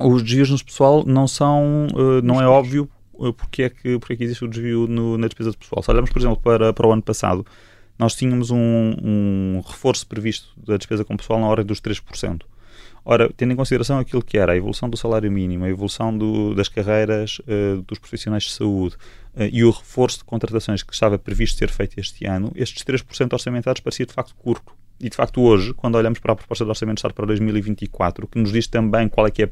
Os 0.00 0.22
desvios 0.22 0.50
no 0.50 0.64
pessoal 0.64 1.04
não 1.06 1.28
são, 1.28 1.86
uh, 1.94 2.22
não 2.22 2.40
é 2.40 2.46
óbvio 2.46 2.88
uh, 3.14 3.32
porque, 3.32 3.64
é 3.64 3.70
que, 3.70 3.98
porque 3.98 4.14
é 4.14 4.16
que 4.16 4.24
existe 4.24 4.44
o 4.44 4.48
desvio 4.48 4.86
no, 4.86 5.18
na 5.18 5.26
despesa 5.26 5.50
de 5.50 5.56
pessoal. 5.56 5.82
Se 5.82 5.90
olharmos, 5.90 6.10
por 6.10 6.18
exemplo, 6.18 6.40
para, 6.40 6.72
para 6.72 6.86
o 6.86 6.92
ano 6.92 7.02
passado, 7.02 7.44
nós 7.98 8.14
tínhamos 8.14 8.50
um, 8.50 8.94
um 9.02 9.62
reforço 9.66 10.06
previsto 10.06 10.48
da 10.56 10.76
despesa 10.76 11.04
com 11.04 11.16
pessoal 11.16 11.38
na 11.38 11.46
ordem 11.46 11.66
dos 11.66 11.80
3%. 11.80 12.42
Ora, 13.04 13.30
tendo 13.34 13.52
em 13.52 13.56
consideração 13.56 13.98
aquilo 13.98 14.22
que 14.22 14.36
era 14.36 14.52
a 14.52 14.56
evolução 14.56 14.88
do 14.88 14.96
salário 14.96 15.30
mínimo, 15.32 15.64
a 15.64 15.68
evolução 15.68 16.16
do, 16.16 16.54
das 16.54 16.68
carreiras 16.68 17.38
uh, 17.40 17.82
dos 17.82 17.98
profissionais 17.98 18.44
de 18.44 18.52
saúde 18.52 18.94
uh, 19.34 19.48
e 19.50 19.64
o 19.64 19.70
reforço 19.70 20.18
de 20.18 20.24
contratações 20.24 20.82
que 20.82 20.92
estava 20.92 21.18
previsto 21.18 21.58
ser 21.58 21.70
feito 21.70 21.98
este 21.98 22.26
ano, 22.26 22.52
estes 22.54 22.84
3% 22.84 23.32
orçamentados 23.32 23.80
parecia 23.80 24.06
de 24.06 24.12
facto 24.12 24.34
curto. 24.36 24.72
E 25.00 25.08
de 25.08 25.16
facto 25.16 25.40
hoje, 25.40 25.72
quando 25.72 25.94
olhamos 25.94 26.18
para 26.18 26.32
a 26.32 26.36
proposta 26.36 26.62
de 26.62 26.70
orçamento 26.70 26.96
de 26.96 27.00
Estado 27.00 27.14
para 27.14 27.26
2024, 27.26 28.26
que 28.26 28.38
nos 28.38 28.52
diz 28.52 28.66
também 28.66 29.08
qual 29.08 29.26
é 29.26 29.30
que 29.30 29.44
é 29.44 29.50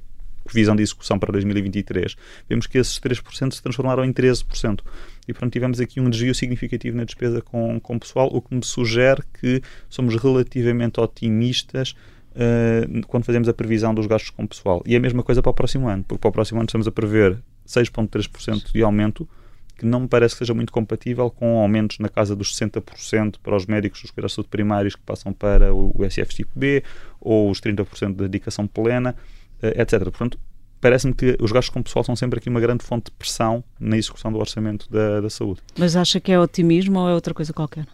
previsão 0.48 0.74
de 0.74 0.82
execução 0.82 1.18
para 1.18 1.30
2023, 1.32 2.16
vemos 2.48 2.66
que 2.66 2.78
esses 2.78 2.98
3% 2.98 3.52
se 3.52 3.62
transformaram 3.62 4.04
em 4.04 4.12
13%. 4.12 4.80
E, 5.26 5.32
portanto, 5.32 5.52
tivemos 5.52 5.78
aqui 5.78 6.00
um 6.00 6.08
desvio 6.08 6.34
significativo 6.34 6.96
na 6.96 7.04
despesa 7.04 7.42
com, 7.42 7.78
com 7.78 7.98
pessoal, 7.98 8.28
o 8.32 8.40
que 8.40 8.54
me 8.54 8.64
sugere 8.64 9.22
que 9.40 9.62
somos 9.88 10.16
relativamente 10.16 10.98
otimistas 11.00 11.94
uh, 12.32 13.06
quando 13.06 13.24
fazemos 13.24 13.48
a 13.48 13.52
previsão 13.52 13.94
dos 13.94 14.06
gastos 14.06 14.30
com 14.30 14.46
pessoal. 14.46 14.82
E 14.86 14.96
a 14.96 15.00
mesma 15.00 15.22
coisa 15.22 15.42
para 15.42 15.50
o 15.50 15.54
próximo 15.54 15.86
ano, 15.88 16.02
porque 16.02 16.20
para 16.20 16.28
o 16.28 16.32
próximo 16.32 16.60
ano 16.60 16.66
estamos 16.66 16.88
a 16.88 16.92
prever 16.92 17.38
6,3% 17.66 18.72
de 18.72 18.82
aumento, 18.82 19.28
que 19.76 19.84
não 19.86 20.00
me 20.00 20.08
parece 20.08 20.34
que 20.34 20.38
seja 20.40 20.54
muito 20.54 20.72
compatível 20.72 21.30
com 21.30 21.58
aumentos 21.60 21.98
na 21.98 22.08
casa 22.08 22.34
dos 22.34 22.52
60% 22.58 23.36
para 23.42 23.54
os 23.54 23.66
médicos 23.66 24.02
dos 24.02 24.10
cuidados 24.10 24.32
de 24.32 24.36
saúde 24.36 24.48
primários 24.48 24.96
que 24.96 25.02
passam 25.02 25.32
para 25.32 25.72
o 25.72 25.94
SF 26.08 26.34
tipo 26.34 26.50
B, 26.58 26.82
ou 27.20 27.50
os 27.50 27.60
30% 27.60 28.08
de 28.08 28.14
dedicação 28.14 28.66
plena. 28.66 29.14
Eh, 29.62 29.82
etc. 29.82 30.00
Portanto, 30.04 30.38
parece-me 30.80 31.14
que 31.14 31.36
os 31.40 31.52
gastos 31.52 31.72
com 31.72 31.82
pessoal 31.82 32.04
são 32.04 32.14
sempre 32.14 32.38
aqui 32.38 32.48
uma 32.48 32.60
grande 32.60 32.84
fonte 32.84 33.06
de 33.06 33.10
pressão 33.12 33.62
na 33.78 33.96
execução 33.96 34.32
do 34.32 34.38
orçamento 34.38 34.90
da, 34.90 35.20
da 35.20 35.30
saúde. 35.30 35.60
Mas 35.78 35.96
acha 35.96 36.20
que 36.20 36.32
é 36.32 36.38
otimismo 36.38 36.98
ou 37.00 37.08
é 37.08 37.14
outra 37.14 37.34
coisa 37.34 37.52
qualquer? 37.52 37.86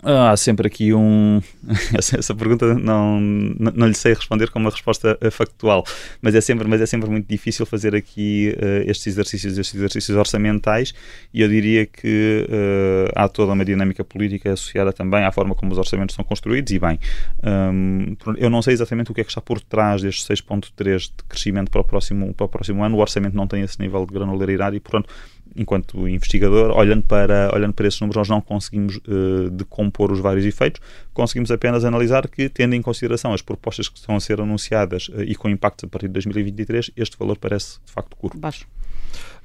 Há 0.00 0.36
sempre 0.36 0.68
aqui 0.68 0.94
um. 0.94 1.40
Essa 1.98 2.32
pergunta 2.32 2.72
não, 2.74 3.18
não, 3.20 3.86
lhe 3.88 3.94
sei 3.94 4.14
responder 4.14 4.48
com 4.48 4.60
uma 4.60 4.70
resposta 4.70 5.18
eh, 5.20 5.30
factual, 5.30 5.84
mas 6.22 6.36
é 6.36 6.40
sempre, 6.40 6.68
mas 6.68 6.80
é 6.80 6.86
sempre 6.86 7.10
muito 7.10 7.26
difícil 7.26 7.66
fazer 7.66 7.96
aqui 7.96 8.54
uh, 8.56 8.88
estes 8.88 9.08
exercícios, 9.08 9.58
estes 9.58 9.74
exercícios 9.74 10.16
orçamentais, 10.16 10.94
e 11.34 11.42
eu 11.42 11.48
diria 11.48 11.84
que 11.84 12.46
uh, 12.48 13.12
há 13.16 13.28
toda 13.28 13.52
uma 13.52 13.64
dinâmica 13.64 14.04
política 14.04 14.52
associada 14.52 14.92
também 14.92 15.24
à 15.24 15.32
forma 15.32 15.56
como 15.56 15.72
os 15.72 15.78
orçamentos 15.78 16.14
são 16.14 16.24
construídos, 16.24 16.72
e 16.72 16.78
bem, 16.78 17.00
um, 17.42 18.16
eu 18.36 18.48
não 18.48 18.62
sei 18.62 18.74
exatamente 18.74 19.10
o 19.10 19.14
que 19.14 19.22
é 19.22 19.24
que 19.24 19.30
está 19.30 19.40
por 19.40 19.60
trás 19.60 20.00
destes 20.00 20.28
6,3 20.28 20.98
de 21.00 21.24
crescimento 21.28 21.72
para 21.72 21.80
o, 21.80 21.84
próximo, 21.84 22.32
para 22.34 22.46
o 22.46 22.48
próximo 22.48 22.84
ano, 22.84 22.96
o 22.96 23.00
orçamento 23.00 23.34
não 23.34 23.48
tem 23.48 23.62
esse 23.62 23.80
nível 23.80 24.06
de 24.06 24.14
granularidade 24.14 24.76
e, 24.76 24.80
portanto, 24.80 25.12
enquanto 25.58 26.08
investigador, 26.08 26.70
olhando 26.70 27.02
para, 27.02 27.50
olhando 27.54 27.72
para 27.72 27.86
esses 27.86 28.00
números, 28.00 28.16
nós 28.16 28.28
não 28.28 28.40
conseguimos 28.40 28.96
uh, 28.96 29.50
decompor 29.50 30.12
os 30.12 30.20
vários 30.20 30.46
efeitos, 30.46 30.80
conseguimos 31.12 31.50
apenas 31.50 31.84
analisar 31.84 32.28
que, 32.28 32.48
tendo 32.48 32.74
em 32.74 32.80
consideração 32.80 33.32
as 33.32 33.42
propostas 33.42 33.88
que 33.88 33.98
estão 33.98 34.16
a 34.16 34.20
ser 34.20 34.40
anunciadas 34.40 35.08
uh, 35.08 35.22
e 35.22 35.34
com 35.34 35.48
impacto 35.48 35.86
a 35.86 35.88
partir 35.88 36.06
de 36.06 36.14
2023, 36.14 36.92
este 36.96 37.18
valor 37.18 37.36
parece 37.36 37.78
de 37.84 37.92
facto 37.92 38.16
curto. 38.16 38.38
Baixo. 38.38 38.66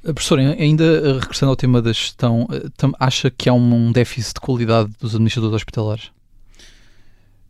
Eh, 0.05 0.13
professor, 0.13 0.37
ainda 0.39 1.19
regressando 1.19 1.49
ao 1.49 1.55
tema 1.55 1.81
da 1.81 1.91
gestão, 1.91 2.47
acha 2.99 3.31
que 3.31 3.49
há 3.49 3.53
um 3.53 3.91
déficit 3.91 4.35
de 4.35 4.41
qualidade 4.41 4.91
dos 4.99 5.15
administradores 5.15 5.55
hospitalares? 5.55 6.11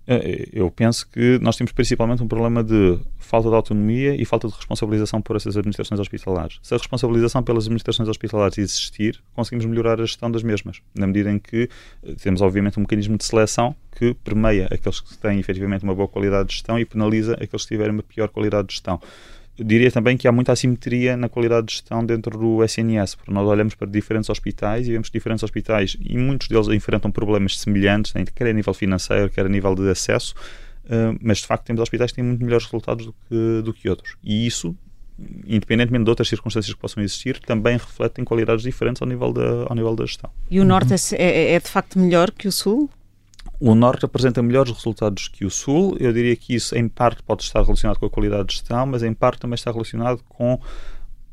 Eh, 0.05 0.50
eu 0.51 0.69
penso 0.69 1.07
que 1.10 1.39
nós 1.41 1.55
temos 1.55 1.72
principalmente 1.72 2.22
um 2.22 2.27
problema 2.27 2.63
de 2.63 3.00
falta 3.17 3.50
de 3.50 3.55
autonomia 3.55 4.15
e 4.15 4.25
falta 4.25 4.48
de 4.48 4.53
responsabilização 4.53 5.22
por 5.22 5.36
essas 5.36 5.55
administrações 5.55 6.00
hospitalares. 6.00 6.60
Se 6.62 6.74
a 6.74 6.77
responsabilização 6.77 7.41
pelas 7.41 7.65
administrações 7.65 8.10
hospitalares 8.10 8.57
existir, 8.57 9.22
conseguimos 9.33 9.65
melhorar 9.65 10.01
a 10.01 10.05
gestão 10.05 10.29
das 10.29 10.43
mesmas, 10.43 10.81
na 10.93 11.07
medida 11.07 11.31
em 11.31 11.39
que 11.39 11.69
eh, 12.03 12.15
temos, 12.22 12.41
obviamente, 12.41 12.77
um 12.77 12.81
mecanismo 12.81 13.17
de 13.17 13.24
seleção 13.24 13.75
que 13.91 14.13
permeia 14.15 14.67
aqueles 14.72 15.00
que 15.00 15.17
têm 15.17 15.39
efetivamente 15.39 15.83
uma 15.83 15.95
boa 15.95 16.07
qualidade 16.07 16.50
de 16.50 16.55
gestão 16.55 16.77
e 16.77 16.86
penaliza 16.86 17.33
aqueles 17.36 17.63
que 17.63 17.67
tiverem 17.67 17.93
uma 17.93 18.03
pior 18.03 18.27
qualidade 18.29 18.67
de 18.67 18.74
gestão 18.74 19.00
diria 19.57 19.91
também 19.91 20.17
que 20.17 20.27
há 20.27 20.31
muita 20.31 20.51
assimetria 20.51 21.15
na 21.15 21.29
qualidade 21.29 21.67
de 21.67 21.74
gestão 21.74 22.05
dentro 22.05 22.38
do 22.38 22.63
SNS, 22.63 23.15
porque 23.15 23.31
nós 23.31 23.48
olhamos 23.48 23.75
para 23.75 23.88
diferentes 23.88 24.29
hospitais 24.29 24.88
e 24.88 24.91
vemos 24.91 25.10
que 25.10 25.17
diferentes 25.17 25.43
hospitais, 25.43 25.95
e 26.00 26.17
muitos 26.17 26.48
deles 26.48 26.67
enfrentam 26.69 27.12
problemas 27.12 27.60
semelhantes, 27.60 28.13
né, 28.13 28.24
quer 28.33 28.48
a 28.48 28.53
nível 28.53 28.74
financeiro, 28.74 29.29
quer 29.29 29.45
a 29.45 29.50
nível 29.50 29.75
de 29.75 29.89
acesso, 29.89 30.33
uh, 30.86 31.17
mas 31.22 31.39
de 31.39 31.48
facto 31.48 31.65
temos 31.65 31.81
hospitais 31.81 32.12
que 32.12 32.15
têm 32.15 32.24
muito 32.24 32.43
melhores 32.43 32.65
resultados 32.65 33.05
do 33.05 33.13
que, 33.13 33.62
do 33.63 33.74
que 33.74 33.89
outros. 33.89 34.15
E 34.24 34.45
isso 34.48 34.75
independentemente 35.45 36.03
de 36.03 36.10
outras 36.10 36.27
circunstâncias 36.27 36.74
que 36.74 36.79
possam 36.79 37.03
existir, 37.03 37.39
também 37.39 37.77
refletem 37.77 38.25
qualidades 38.25 38.63
diferentes 38.63 39.01
ao 39.01 39.07
nível 39.07 39.31
da, 39.31 39.65
ao 39.69 39.75
nível 39.75 39.95
da 39.95 40.05
gestão. 40.05 40.29
E 40.50 40.60
o 40.60 40.65
Norte 40.65 40.93
é, 40.93 40.98
é, 41.15 41.53
é 41.53 41.60
de 41.60 41.69
facto 41.69 42.00
melhor 42.00 42.31
que 42.31 42.48
o 42.48 42.51
Sul? 42.51 42.89
O 43.60 43.75
Norte 43.75 44.05
apresenta 44.05 44.41
melhores 44.41 44.72
resultados 44.72 45.27
que 45.27 45.45
o 45.45 45.50
Sul. 45.50 45.95
Eu 46.00 46.12
diria 46.12 46.36
que 46.36 46.55
isso, 46.55 46.75
em 46.75 46.88
parte, 46.88 47.24
pode 47.24 47.43
estar 47.43 47.63
relacionado 47.63 47.98
com 47.98 48.05
a 48.05 48.10
qualidade 48.10 48.48
de 48.48 48.55
gestão, 48.55 48.86
mas 48.86 49.03
em 49.03 49.13
parte 49.13 49.39
também 49.39 49.55
está 49.55 49.72
relacionado 49.72 50.22
com 50.27 50.60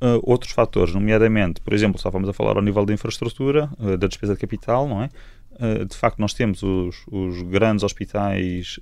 Uh, 0.03 0.19
outros 0.23 0.53
fatores, 0.53 0.95
nomeadamente, 0.95 1.61
por 1.61 1.75
exemplo, 1.75 1.99
estávamos 1.99 2.27
a 2.27 2.33
falar 2.33 2.57
ao 2.57 2.63
nível 2.63 2.87
da 2.87 2.95
infraestrutura, 2.95 3.69
uh, 3.79 3.99
da 3.99 4.07
despesa 4.07 4.33
de 4.33 4.41
capital, 4.41 4.89
não 4.89 5.03
é? 5.03 5.11
Uh, 5.53 5.85
de 5.85 5.95
facto, 5.95 6.19
nós 6.19 6.33
temos 6.33 6.63
os, 6.63 7.05
os 7.13 7.43
grandes 7.43 7.85
hospitais 7.85 8.81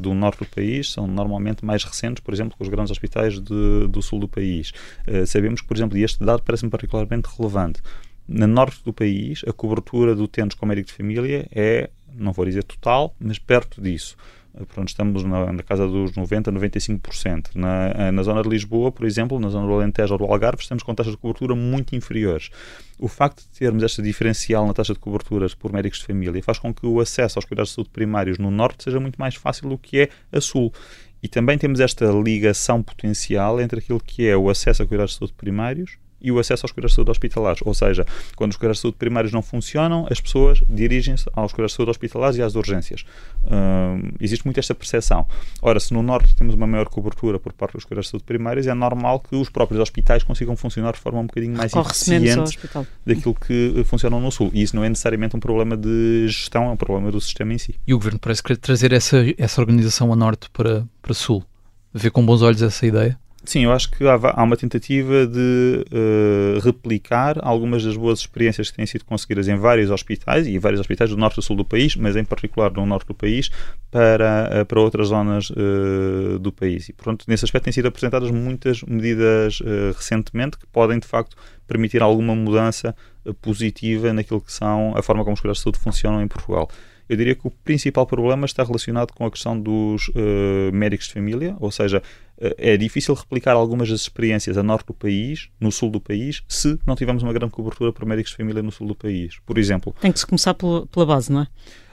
do 0.00 0.14
norte 0.14 0.40
do 0.40 0.46
país, 0.46 0.90
são 0.90 1.06
normalmente 1.06 1.64
mais 1.64 1.84
recentes, 1.84 2.20
por 2.24 2.34
exemplo, 2.34 2.56
que 2.56 2.62
os 2.64 2.68
grandes 2.68 2.90
hospitais 2.90 3.34
de, 3.38 3.86
do 3.86 4.02
sul 4.02 4.18
do 4.18 4.26
país. 4.26 4.72
sabemos 5.28 5.60
que, 5.60 5.68
por 5.68 5.76
exemplo, 5.76 5.96
e 5.96 6.02
este 6.02 6.24
dado 6.24 6.42
parece-me 6.42 6.72
particularmente 6.72 7.28
relevante, 7.38 7.80
no 8.26 8.46
norte 8.48 8.82
do 8.84 8.92
país, 8.92 9.44
a 9.46 9.52
cobertura 9.52 10.16
de 10.16 10.22
utentes 10.22 10.58
com 10.58 10.66
médico 10.66 10.88
de 10.88 10.94
família 10.94 11.48
é, 11.52 11.88
não 12.18 12.32
vou 12.32 12.44
dizer 12.44 12.64
total, 12.64 13.14
mas 13.18 13.38
perto 13.38 13.80
disso. 13.80 14.16
Pronto, 14.66 14.88
estamos 14.88 15.22
na, 15.22 15.52
na, 15.52 15.62
casa 15.62 15.86
dos 15.86 16.12
90%, 16.12 16.50
95%. 16.50 17.50
Na, 17.54 17.92
eh, 17.94 18.10
na 18.10 18.22
zona 18.22 18.42
de 18.42 18.48
Lisboa, 18.48 18.90
por 18.90 19.06
exemplo, 19.06 19.38
na 19.38 19.48
zona 19.50 19.66
do 19.66 19.72
Alentejo 19.72 20.14
ou 20.14 20.18
do 20.18 20.24
Algarve, 20.24 20.62
estamos 20.62 20.82
com 20.82 20.94
taxas 20.94 21.12
de 21.12 21.18
cobertura 21.18 21.54
muito 21.54 21.94
inferiores. 21.94 22.50
O 22.98 23.06
facto 23.06 23.42
de 23.42 23.58
termos 23.58 23.82
esta 23.82 24.02
diferencial 24.02 24.66
na 24.66 24.74
taxa 24.74 24.94
de 24.94 24.98
coberturas 24.98 25.54
por 25.54 25.72
médicos 25.72 26.00
de 26.00 26.06
família 26.06 26.42
faz 26.42 26.58
com 26.58 26.74
que 26.74 26.84
o 26.86 26.98
acesso 26.98 27.38
aos 27.38 27.44
cuidados 27.44 27.70
de 27.70 27.76
saúde 27.76 27.90
primários 27.90 28.38
no 28.38 28.50
Norte 28.50 28.84
seja 28.84 28.98
muito 28.98 29.16
mais 29.16 29.36
fácil 29.36 29.68
do 29.68 29.78
que 29.78 30.00
é 30.00 30.08
a 30.32 30.40
Sul. 30.40 30.72
E 31.22 31.28
também 31.28 31.56
temos 31.56 31.78
esta 31.78 32.06
ligação 32.06 32.82
potencial 32.82 33.60
entre 33.60 33.78
aquilo 33.78 34.00
que 34.00 34.26
é 34.26 34.36
o 34.36 34.50
acesso 34.50 34.82
a 34.82 34.86
cuidados 34.86 35.12
de 35.12 35.18
saúde 35.18 35.34
primários 35.34 35.98
e 36.20 36.30
o 36.32 36.38
acesso 36.38 36.64
aos 36.64 36.72
cuidados 36.72 36.92
de 36.92 36.96
saúde 36.96 37.10
hospitalares. 37.10 37.60
Ou 37.64 37.74
seja, 37.74 38.06
quando 38.36 38.52
os 38.52 38.56
cuidados 38.56 38.78
de 38.78 38.82
saúde 38.82 38.96
primários 38.98 39.32
não 39.32 39.42
funcionam, 39.42 40.06
as 40.10 40.20
pessoas 40.20 40.62
dirigem-se 40.68 41.26
aos 41.32 41.52
cuidados 41.52 41.72
de 41.72 41.76
saúde 41.76 41.90
hospitalares 41.90 42.36
e 42.36 42.42
às 42.42 42.54
urgências. 42.54 43.04
Hum, 43.44 44.10
existe 44.20 44.44
muito 44.44 44.58
esta 44.58 44.74
percepção. 44.74 45.26
Ora, 45.62 45.78
se 45.80 45.92
no 45.92 46.02
Norte 46.02 46.34
temos 46.34 46.54
uma 46.54 46.66
maior 46.66 46.88
cobertura 46.88 47.38
por 47.38 47.52
parte 47.52 47.74
dos 47.74 47.84
cuidados 47.84 48.06
de 48.06 48.10
saúde 48.12 48.24
primários, 48.24 48.66
é 48.66 48.74
normal 48.74 49.20
que 49.20 49.36
os 49.36 49.48
próprios 49.48 49.80
hospitais 49.80 50.22
consigam 50.22 50.56
funcionar 50.56 50.92
de 50.92 50.98
forma 50.98 51.20
um 51.20 51.26
bocadinho 51.26 51.56
mais 51.56 51.72
eficiente 51.74 52.58
daquilo 53.06 53.34
que 53.34 53.82
funcionam 53.84 54.20
no 54.20 54.30
Sul. 54.30 54.50
E 54.52 54.62
isso 54.62 54.74
não 54.74 54.84
é 54.84 54.88
necessariamente 54.88 55.36
um 55.36 55.40
problema 55.40 55.76
de 55.76 56.26
gestão, 56.28 56.64
é 56.64 56.70
um 56.70 56.76
problema 56.76 57.10
do 57.10 57.20
sistema 57.20 57.52
em 57.52 57.58
si. 57.58 57.74
E 57.86 57.94
o 57.94 57.98
Governo 57.98 58.18
parece 58.18 58.42
querer 58.42 58.58
trazer 58.58 58.92
essa, 58.92 59.18
essa 59.36 59.60
organização 59.60 60.12
a 60.12 60.16
Norte 60.16 60.50
para, 60.50 60.86
para 61.00 61.14
Sul. 61.14 61.44
Vê 61.92 62.10
com 62.10 62.24
bons 62.24 62.42
olhos 62.42 62.62
essa 62.62 62.86
ideia? 62.86 63.18
Sim, 63.48 63.64
eu 63.64 63.72
acho 63.72 63.90
que 63.90 64.06
há, 64.06 64.18
há 64.34 64.42
uma 64.42 64.58
tentativa 64.58 65.26
de 65.26 65.82
uh, 65.90 66.60
replicar 66.60 67.38
algumas 67.40 67.82
das 67.82 67.96
boas 67.96 68.18
experiências 68.18 68.70
que 68.70 68.76
têm 68.76 68.84
sido 68.84 69.06
conseguidas 69.06 69.48
em 69.48 69.56
vários 69.56 69.90
hospitais, 69.90 70.46
e 70.46 70.58
vários 70.58 70.78
hospitais 70.78 71.08
do 71.08 71.16
norte 71.16 71.40
e 71.40 71.42
sul 71.42 71.56
do 71.56 71.64
país, 71.64 71.96
mas 71.96 72.14
em 72.14 72.26
particular 72.26 72.70
no 72.70 72.84
norte 72.84 73.06
do 73.06 73.14
país, 73.14 73.48
para, 73.90 74.50
uh, 74.60 74.66
para 74.66 74.78
outras 74.78 75.08
zonas 75.08 75.48
uh, 75.48 76.38
do 76.38 76.52
país. 76.52 76.90
E, 76.90 76.92
portanto, 76.92 77.24
nesse 77.26 77.46
aspecto 77.46 77.64
têm 77.64 77.72
sido 77.72 77.88
apresentadas 77.88 78.30
muitas 78.30 78.82
medidas 78.82 79.62
recentemente 79.96 80.58
que 80.58 80.66
podem, 80.66 80.98
de 80.98 81.06
facto, 81.06 81.34
permitir 81.66 82.02
alguma 82.02 82.34
mudança 82.34 82.94
positiva 83.40 84.12
naquilo 84.12 84.42
que 84.42 84.52
são 84.52 84.92
a 84.94 85.00
forma 85.00 85.24
como 85.24 85.32
os 85.32 85.40
cuidados 85.40 85.60
de 85.60 85.64
saúde 85.64 85.78
funcionam 85.78 86.20
em 86.20 86.28
Portugal. 86.28 86.68
Eu 87.08 87.16
diria 87.16 87.34
que 87.34 87.46
o 87.46 87.50
principal 87.50 88.06
problema 88.06 88.44
está 88.44 88.62
relacionado 88.62 89.12
com 89.12 89.24
a 89.24 89.30
questão 89.30 89.58
dos 89.58 90.08
uh, 90.08 90.72
médicos 90.72 91.06
de 91.06 91.14
família, 91.14 91.56
ou 91.58 91.70
seja, 91.70 92.02
uh, 92.38 92.54
é 92.58 92.76
difícil 92.76 93.14
replicar 93.14 93.52
algumas 93.52 93.88
das 93.88 94.02
experiências 94.02 94.58
a 94.58 94.62
norte 94.62 94.86
do 94.86 94.94
país, 94.94 95.48
no 95.58 95.72
sul 95.72 95.90
do 95.90 96.00
país, 96.00 96.42
se 96.46 96.78
não 96.86 96.94
tivermos 96.94 97.22
uma 97.22 97.32
grande 97.32 97.52
cobertura 97.52 97.92
para 97.92 98.04
médicos 98.04 98.32
de 98.32 98.36
família 98.36 98.62
no 98.62 98.70
sul 98.70 98.86
do 98.86 98.94
país. 98.94 99.38
Por 99.46 99.56
exemplo. 99.58 99.94
Tem 100.00 100.12
que 100.12 100.18
se 100.18 100.26
começar 100.26 100.54
pela, 100.54 100.86
pela 100.86 101.06
base, 101.06 101.32
não 101.32 101.42
é? 101.42 101.46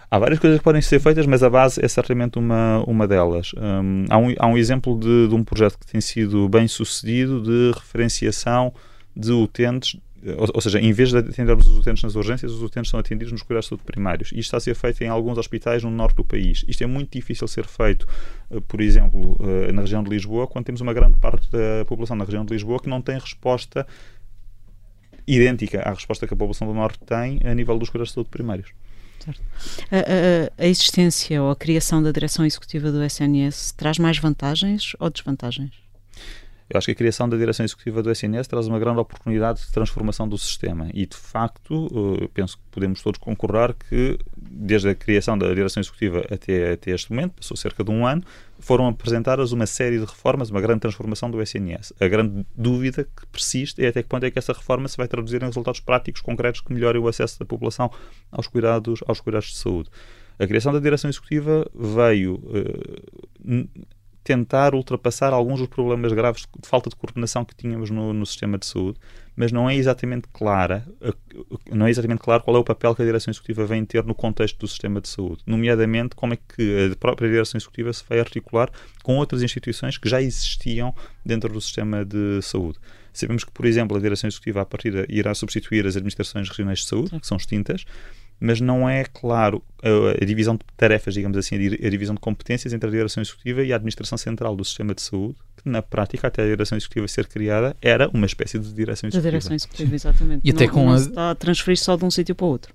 Há 0.09 0.19
várias 0.19 0.39
coisas 0.39 0.59
que 0.59 0.63
podem 0.63 0.81
ser 0.81 0.99
feitas, 0.99 1.25
mas 1.25 1.41
a 1.43 1.49
base 1.49 1.83
é 1.83 1.87
certamente 1.87 2.37
uma, 2.37 2.83
uma 2.87 3.07
delas. 3.07 3.51
Um, 3.57 4.05
há, 4.09 4.17
um, 4.17 4.35
há 4.37 4.47
um 4.47 4.57
exemplo 4.57 4.97
de, 4.99 5.27
de 5.27 5.35
um 5.35 5.43
projeto 5.43 5.79
que 5.79 5.87
tem 5.87 5.99
sido 5.99 6.47
bem 6.47 6.67
sucedido 6.67 7.41
de 7.41 7.71
referenciação 7.77 8.73
de 9.15 9.31
utentes 9.31 9.97
ou, 10.37 10.47
ou, 10.55 10.61
seja, 10.61 10.79
em 10.79 10.91
vez 10.91 11.11
de 11.11 11.17
atendermos 11.17 11.67
os 11.67 11.77
utentes 11.77 12.03
nas 12.03 12.15
urgências, 12.15 12.51
os 12.51 12.61
utentes 12.61 12.89
são 12.89 12.99
atendidos 12.99 13.31
nos 13.31 13.43
cuidados 13.43 13.65
de 13.65 13.69
saúde 13.69 13.83
primários. 13.83 14.29
Isto 14.29 14.39
está 14.39 14.57
a 14.57 14.59
ser 14.59 14.75
feito 14.75 15.03
em 15.03 15.07
alguns 15.07 15.37
hospitais 15.37 15.83
no 15.83 15.91
norte 15.91 16.15
do 16.15 16.23
país. 16.23 16.65
Isto 16.67 16.83
é 16.83 16.87
muito 16.87 17.11
difícil 17.11 17.47
ser 17.47 17.65
feito, 17.65 18.07
eh, 18.49 18.59
por 18.67 18.81
exemplo, 18.81 19.37
eh, 19.41 19.71
na 19.71 19.81
região 19.81 20.03
de 20.03 20.09
Lisboa, 20.09 20.47
quando 20.47 20.65
temos 20.65 20.81
uma 20.81 20.93
grande 20.93 21.17
parte 21.19 21.49
da 21.51 21.85
população 21.85 22.15
na 22.15 22.25
região 22.25 22.43
de 22.43 22.53
Lisboa 22.53 22.79
que 22.79 22.89
não 22.89 23.01
tem 23.01 23.19
resposta 23.19 23.85
idêntica 25.27 25.81
à 25.81 25.91
resposta 25.91 26.27
que 26.27 26.33
a 26.33 26.37
população 26.37 26.67
do 26.67 26.73
norte 26.73 26.99
tem 26.99 27.39
a 27.43 27.53
nível 27.53 27.77
dos 27.77 27.89
cuidados 27.89 28.09
de 28.09 28.15
saúde 28.15 28.29
primários. 28.29 28.69
A, 29.91 29.97
a, 30.61 30.63
a, 30.63 30.67
existência 30.67 31.41
ou 31.41 31.49
a 31.49 31.55
criação 31.55 32.01
da 32.01 32.11
direção 32.11 32.45
executiva 32.45 32.91
do 32.91 33.03
SNS 33.03 33.71
traz 33.71 33.97
mais 33.97 34.19
vantagens 34.19 34.95
ou 34.99 35.09
desvantagens? 35.09 35.71
Eu 36.67 36.79
acho 36.79 36.85
que 36.85 36.91
a 36.93 36.95
criação 36.95 37.29
da 37.29 37.37
direção 37.37 37.63
executiva 37.63 38.01
do 38.01 38.09
SNS 38.11 38.47
traz 38.47 38.65
uma 38.65 38.79
grande 38.79 38.99
oportunidade 38.99 39.61
de 39.61 39.71
transformação 39.71 40.27
do 40.27 40.35
sistema 40.35 40.89
e, 40.95 41.05
de 41.05 41.15
facto, 41.15 41.87
eh, 42.23 42.27
penso 42.33 42.57
que 42.57 42.63
podemos 42.71 43.03
todos 43.03 43.19
concordar 43.19 43.73
que, 43.73 44.17
desde 44.35 44.89
a 44.89 44.95
criação 44.95 45.37
da 45.37 45.53
direção 45.53 45.79
executiva 45.79 46.25
até, 46.31 46.73
até 46.73 46.91
este 46.91 47.11
momento, 47.11 47.33
passou 47.33 47.55
cerca 47.55 47.83
de 47.83 47.91
um 47.91 48.07
ano, 48.07 48.23
foram 48.57 48.87
apresentadas 48.87 49.51
uma 49.51 49.67
série 49.67 49.99
de 49.99 50.05
reformas, 50.05 50.49
uma 50.49 50.59
grande 50.59 50.79
transformação 50.79 51.29
do 51.29 51.39
SNS. 51.39 51.93
A 51.99 52.07
grande 52.07 52.43
dúvida 52.55 53.03
que 53.03 53.27
persiste 53.27 53.85
é 53.85 53.89
até 53.89 54.01
que 54.01 54.09
ponto 54.09 54.25
é 54.25 54.31
que 54.31 54.39
essa 54.39 54.51
reforma 54.51 54.87
se 54.87 54.97
vai 54.97 55.07
traduzir 55.07 55.43
em 55.43 55.45
resultados 55.45 55.79
práticos, 55.79 56.21
concretos, 56.21 56.61
que 56.61 56.73
melhorem 56.73 56.99
o 56.99 57.07
acesso 57.07 57.37
da 57.37 57.45
população 57.45 57.91
aos 58.31 58.47
cuidados, 58.47 59.03
aos 59.05 59.21
cuidados 59.21 59.49
de 59.49 59.57
saúde. 59.57 59.91
A 60.39 60.47
criação 60.47 60.73
da 60.73 60.79
direção 60.79 61.09
executiva 61.09 61.69
veio 61.73 62.35
uh, 62.35 63.85
tentar 64.25 64.73
ultrapassar 64.73 65.31
alguns 65.33 65.59
dos 65.59 65.67
problemas 65.67 66.11
graves 66.11 66.47
de 66.59 66.67
falta 66.67 66.89
de 66.89 66.95
coordenação 66.95 67.45
que 67.45 67.55
tínhamos 67.55 67.91
no, 67.91 68.11
no, 68.11 68.25
sistema 68.25 68.57
de 68.57 68.65
saúde, 68.65 68.97
mas 69.35 69.51
não 69.51 69.69
é 69.69 69.75
exatamente 69.75 70.27
clara, 70.33 70.83
não 71.71 71.85
é 71.85 71.91
exatamente 71.91 72.21
claro 72.21 72.41
qual 72.41 72.57
é 72.57 72.59
o 72.59 72.63
papel 72.63 72.95
que 72.95 73.03
a 73.03 73.05
direção 73.05 73.31
executiva 73.31 73.67
vem 73.67 73.85
ter 73.85 74.03
no 74.03 74.15
contexto 74.15 74.57
do 74.57 74.67
sistema 74.67 74.99
de 74.99 75.09
saúde, 75.09 75.43
nomeadamente 75.45 76.15
como 76.15 76.33
é 76.33 76.37
que 76.37 76.91
a 76.91 76.95
própria 76.95 77.29
direção 77.29 77.59
executiva 77.59 77.93
se 77.93 78.03
vai 78.09 78.19
articular 78.19 78.71
com 79.03 79.15
outras 79.17 79.43
instituições 79.43 79.95
que 79.99 80.09
já 80.09 80.19
existiam 80.19 80.91
dentro 81.23 81.53
do 81.53 81.61
sistema 81.61 82.03
de 82.03 82.41
saúde. 82.41 82.79
Sabemos 83.13 83.43
que, 83.43 83.51
por 83.51 83.65
exemplo, 83.67 83.95
a 83.95 83.99
direção 83.99 84.27
executiva 84.27 84.61
à 84.61 84.65
partida 84.65 85.05
irá 85.07 85.35
substituir 85.35 85.85
as 85.85 85.95
administrações 85.95 86.49
regionais 86.49 86.79
de 86.79 86.85
saúde, 86.85 87.19
que 87.19 87.27
são 87.27 87.37
extintas, 87.37 87.85
mas 88.39 88.59
não 88.59 88.87
é 88.89 89.05
claro 89.05 89.63
a, 89.81 90.21
a, 90.21 90.25
divisão 90.25 90.55
de 90.55 90.61
tarefas, 90.75 91.13
digamos 91.13 91.37
assim, 91.37 91.55
a 91.55 91.89
divisão 91.89 92.15
de 92.15 92.21
competências 92.21 92.73
entre 92.73 92.87
a 92.87 92.91
direção 92.91 93.21
executiva 93.21 93.63
e 93.63 93.71
a 93.71 93.75
administração 93.75 94.17
central 94.17 94.55
do 94.55 94.63
sistema 94.63 94.93
de 94.93 95.01
saúde, 95.01 95.35
que 95.57 95.69
na 95.69 95.81
prática, 95.81 96.27
até 96.27 96.43
a 96.43 96.45
direção 96.45 96.77
executiva 96.77 97.07
ser 97.07 97.27
criada, 97.27 97.75
era 97.81 98.09
uma 98.09 98.25
espécie 98.25 98.59
de 98.59 98.71
direção 98.73 99.07
executiva. 99.07 99.23
Da 99.23 99.29
direção 99.29 99.55
executiva, 99.55 99.95
exatamente. 99.95 100.41
E 100.43 100.51
até 100.51 100.67
não, 100.67 100.73
com 100.73 100.85
não 100.85 100.93
a... 100.93 100.97
se 100.99 101.09
está 101.09 101.31
a 101.31 101.35
transferir 101.35 101.77
só 101.77 101.95
de 101.95 102.05
um 102.05 102.11
sítio 102.11 102.35
para 102.35 102.45
o 102.45 102.49
outro. 102.49 102.73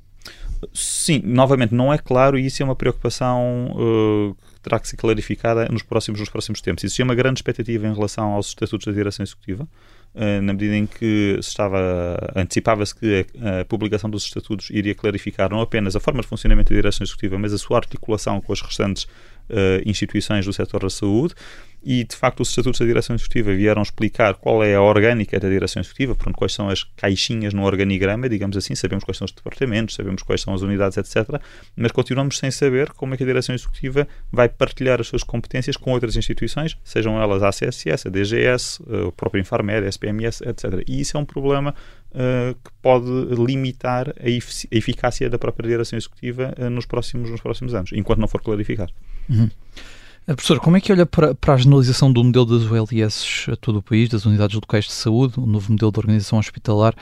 Sim, 0.74 1.22
novamente, 1.24 1.74
não 1.74 1.92
é 1.92 1.98
claro 1.98 2.38
e 2.38 2.44
isso 2.44 2.62
é 2.62 2.64
uma 2.64 2.76
preocupação 2.76 3.72
uh, 3.72 4.36
que 4.54 4.60
terá 4.60 4.78
que 4.78 4.88
ser 4.88 4.96
clarificada 4.96 5.66
nos 5.70 5.82
próximos, 5.82 6.20
nos 6.20 6.28
próximos 6.28 6.60
tempos. 6.60 6.84
Existia 6.84 7.04
uma 7.04 7.14
grande 7.14 7.38
expectativa 7.38 7.86
em 7.86 7.94
relação 7.94 8.32
aos 8.32 8.48
estatutos 8.48 8.86
da 8.86 8.92
direção 8.92 9.24
executiva, 9.24 9.66
na 10.14 10.52
medida 10.52 10.76
em 10.76 10.86
que 10.86 11.36
estava, 11.38 11.78
antecipava-se 12.34 12.94
que 12.94 13.26
a, 13.40 13.60
a, 13.60 13.64
publicação 13.64 14.10
dos 14.10 14.24
estatutos 14.24 14.68
iria 14.70 14.94
clarificar 14.94 15.48
não 15.50 15.60
apenas 15.60 15.94
a 15.94 16.00
forma 16.00 16.20
de 16.20 16.26
funcionamento 16.26 16.70
da 16.70 16.76
direção 16.76 17.04
executiva, 17.04 17.38
mas 17.38 17.52
a 17.52 17.58
sua 17.58 17.76
articulação 17.76 18.40
com 18.40 18.52
as 18.52 18.60
restantes 18.60 19.06
uh, 19.50 19.82
instituições 19.84 20.44
do 20.44 20.52
setor 20.52 20.82
da 20.82 20.90
saúde 20.90 21.34
e 21.82 22.04
de 22.04 22.14
facto 22.14 22.40
os 22.40 22.50
estatutos 22.50 22.78
da 22.78 22.86
direção 22.86 23.16
executiva 23.16 23.54
vieram 23.54 23.82
explicar 23.82 24.34
qual 24.34 24.62
é 24.62 24.74
a 24.74 24.82
orgânica 24.82 25.40
da 25.40 25.48
direção 25.48 25.80
executiva, 25.80 26.14
portanto, 26.14 26.36
quais 26.36 26.52
são 26.52 26.68
as 26.68 26.84
caixinhas 26.84 27.54
no 27.54 27.64
organigrama, 27.64 28.28
digamos 28.28 28.56
assim, 28.56 28.74
sabemos 28.74 29.04
quais 29.04 29.16
são 29.16 29.24
os 29.24 29.32
departamentos, 29.32 29.94
sabemos 29.94 30.22
quais 30.22 30.42
são 30.42 30.52
as 30.52 30.62
unidades, 30.62 30.98
etc. 30.98 31.40
Mas 31.74 31.92
continuamos 31.92 32.38
sem 32.38 32.50
saber 32.50 32.90
como 32.90 33.14
é 33.14 33.16
que 33.16 33.22
a 33.22 33.26
direção 33.26 33.54
executiva 33.54 34.06
vai 34.30 34.48
partilhar 34.48 35.00
as 35.00 35.06
suas 35.06 35.22
competências 35.22 35.76
com 35.76 35.92
outras 35.92 36.16
instituições, 36.16 36.76
sejam 36.84 37.20
elas 37.20 37.42
a 37.42 37.48
ACSS, 37.48 38.08
a 38.08 38.10
DGS, 38.10 38.82
eh, 38.88 38.96
o 39.06 39.12
próprio 39.12 39.40
Infarmed, 39.40 39.86
a 39.86 39.88
SPMS, 39.88 40.42
etc. 40.46 40.84
E 40.86 41.00
isso 41.00 41.16
é 41.16 41.20
um 41.20 41.24
problema 41.24 41.74
uh, 42.12 42.54
que 42.54 42.70
pode 42.82 43.06
limitar 43.34 44.08
a, 44.08 44.26
a, 44.26 44.76
eficácia 44.76 45.28
da 45.28 45.38
própria 45.38 45.68
direção 45.68 45.98
executiva 45.98 46.54
uh, 46.58 46.70
nos, 46.70 46.86
próximos, 46.86 47.30
nos 47.30 47.40
próximos 47.40 47.74
anos, 47.74 47.90
enquanto 47.92 48.18
não 48.18 48.28
for 48.28 48.40
clarificado. 48.40 48.92
Uhum. 49.28 49.48
Eh, 50.26 50.34
professor, 50.34 50.60
como 50.60 50.76
é 50.76 50.80
que 50.80 50.92
olha 50.92 51.06
para, 51.06 51.34
para 51.34 51.54
a 51.54 51.56
generalização 51.56 52.12
do 52.12 52.22
modelo 52.22 52.46
das 52.46 52.70
ULS 52.70 53.46
a 53.50 53.56
todo 53.56 53.78
o 53.78 53.82
país, 53.82 54.08
das 54.08 54.26
unidades 54.26 54.54
locais 54.54 54.84
de 54.84 54.92
saúde, 54.92 55.34
o 55.38 55.46
novo 55.46 55.72
modelo 55.72 55.90
de 55.90 55.98
organização 55.98 56.38
hospitalar? 56.38 56.94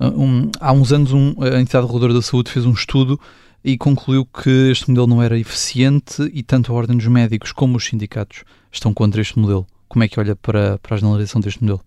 Um, 0.00 0.50
há 0.58 0.72
uns 0.72 0.92
anos 0.92 1.12
um, 1.12 1.34
a 1.40 1.60
entidade 1.60 1.86
reguladora 1.86 2.14
da 2.14 2.22
saúde 2.22 2.50
fez 2.50 2.66
um 2.66 2.72
estudo 2.72 3.20
e 3.64 3.78
concluiu 3.78 4.26
que 4.26 4.70
este 4.70 4.88
modelo 4.88 5.06
não 5.06 5.22
era 5.22 5.38
eficiente 5.38 6.28
e 6.32 6.42
tanto 6.42 6.72
a 6.72 6.74
Ordem 6.74 6.96
dos 6.96 7.06
Médicos 7.06 7.52
como 7.52 7.76
os 7.76 7.84
sindicatos 7.84 8.42
estão 8.72 8.92
contra 8.92 9.20
este 9.20 9.38
modelo. 9.38 9.66
como 9.88 10.02
é 10.02 10.08
que 10.08 10.18
olha 10.18 10.34
para, 10.34 10.78
para 10.78 10.96
a 10.96 10.98
generalização 10.98 11.40
deste 11.40 11.62
modelo? 11.62 11.80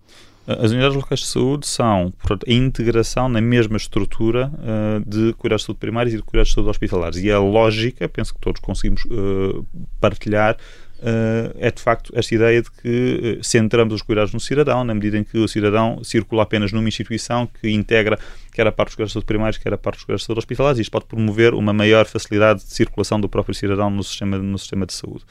As 0.48 0.72
unidades 0.72 0.96
locais 0.96 1.22
de 1.22 1.26
saúde 1.26 1.66
são 1.66 2.14
portanto, 2.20 2.46
a 2.48 2.54
integração 2.54 3.28
na 3.28 3.42
mesma 3.42 3.78
estrutura 3.78 4.52
uh, 4.54 5.10
de 5.10 5.34
cuidados 5.34 5.64
de 5.64 5.66
saúde 5.66 5.80
primários 5.80 6.14
e 6.14 6.18
de 6.18 6.24
cuidados 6.24 6.50
de 6.50 6.56
saúde 6.56 6.70
hospitalares. 6.70 7.18
E 7.18 7.32
a 7.32 7.40
lógica, 7.40 8.08
penso 8.08 8.34
que 8.34 8.40
todos 8.40 8.62
conseguimos 8.62 9.04
uh, 9.06 9.66
partilhar, 10.00 10.56
uh, 11.00 11.56
é 11.58 11.72
de 11.72 11.82
facto 11.82 12.14
esta 12.16 12.36
ideia 12.36 12.62
de 12.62 12.70
que 12.70 13.40
centramos 13.42 13.96
os 13.96 14.04
cuidados 14.04 14.34
no 14.34 14.40
cidadão, 14.40 14.84
na 14.84 14.94
medida 14.94 15.18
em 15.18 15.24
que 15.24 15.40
o 15.40 15.48
cidadão 15.48 16.04
circula 16.04 16.44
apenas 16.44 16.72
numa 16.72 16.88
instituição 16.88 17.48
que 17.48 17.72
integra 17.72 18.20
quer 18.54 18.68
a 18.68 18.72
parte 18.72 18.90
dos 18.90 18.96
cuidados 18.98 19.12
de 19.12 19.14
saúde 19.14 19.26
primários, 19.26 19.58
quer 19.58 19.74
a 19.74 19.78
parte 19.80 19.96
dos 19.96 20.06
cuidados 20.06 20.22
de 20.22 20.28
saúde 20.28 20.40
hospitalares, 20.40 20.78
e 20.78 20.84
isto 20.84 20.92
pode 20.92 21.06
promover 21.06 21.56
uma 21.56 21.74
maior 21.74 22.06
facilidade 22.06 22.60
de 22.64 22.72
circulação 22.72 23.20
do 23.20 23.28
próprio 23.28 23.56
cidadão 23.56 23.90
no 23.90 24.04
sistema, 24.04 24.38
no 24.38 24.60
sistema 24.60 24.86
de 24.86 24.94
saúde. 24.94 25.26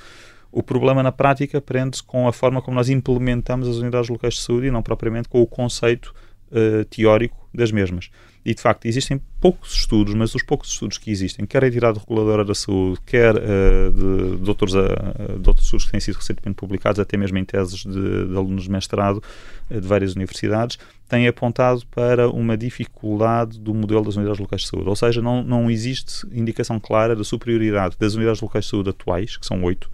O 0.57 0.63
problema 0.63 1.03
na 1.03 1.11
prática 1.11 1.61
prende-se 1.61 2.01
com 2.01 2.29
a 2.29 2.33
forma 2.33 2.63
como 2.63 2.77
nós 2.77 2.89
implementamos 2.89 3.67
as 3.67 3.79
unidades 3.79 4.09
locais 4.09 4.35
de 4.35 4.41
saúde 4.41 4.69
e 4.69 4.71
não 4.71 4.85
propriamente 4.85 5.29
com 5.29 5.43
o 5.43 5.47
conceito 5.49 6.15
uh, 6.53 6.85
teórico 6.85 7.49
das 7.53 7.73
mesmas. 7.73 8.09
E 8.45 8.55
de 8.55 8.63
facto 8.63 8.87
existem 8.87 9.21
poucos 9.41 9.75
estudos, 9.75 10.15
mas 10.15 10.33
os 10.33 10.45
poucos 10.45 10.71
estudos 10.71 10.97
que 10.97 11.11
existem, 11.11 11.45
quer 11.45 11.65
a 11.65 11.67
entidade 11.67 11.99
reguladora 11.99 12.45
da 12.45 12.55
saúde, 12.55 13.01
quer 13.05 13.35
uh, 13.35 13.91
de, 13.91 14.37
de, 14.45 14.49
outros, 14.49 14.75
uh, 14.75 15.41
de 15.41 15.49
outros 15.49 15.67
estudos 15.67 15.87
que 15.87 15.91
têm 15.91 15.99
sido 15.99 16.19
recentemente 16.19 16.55
publicados, 16.55 17.01
até 17.01 17.17
mesmo 17.17 17.37
em 17.37 17.45
teses 17.45 17.79
de, 17.79 18.29
de 18.29 18.37
alunos 18.37 18.63
de 18.63 18.71
mestrado 18.71 19.21
uh, 19.69 19.81
de 19.81 19.89
várias 19.89 20.15
universidades, 20.15 20.79
têm 21.09 21.27
apontado 21.27 21.85
para 21.87 22.31
uma 22.31 22.57
dificuldade 22.57 23.59
do 23.59 23.75
modelo 23.75 24.05
das 24.05 24.15
unidades 24.15 24.39
locais 24.39 24.63
de 24.63 24.69
saúde. 24.69 24.89
Ou 24.89 24.95
seja, 24.95 25.21
não, 25.21 25.43
não 25.43 25.69
existe 25.69 26.25
indicação 26.33 26.79
clara 26.79 27.17
da 27.17 27.25
superioridade 27.25 27.97
das 27.99 28.15
unidades 28.15 28.41
locais 28.41 28.67
de 28.67 28.71
saúde 28.71 28.91
atuais, 28.91 29.37
que 29.37 29.45
são 29.45 29.61
oito, 29.65 29.91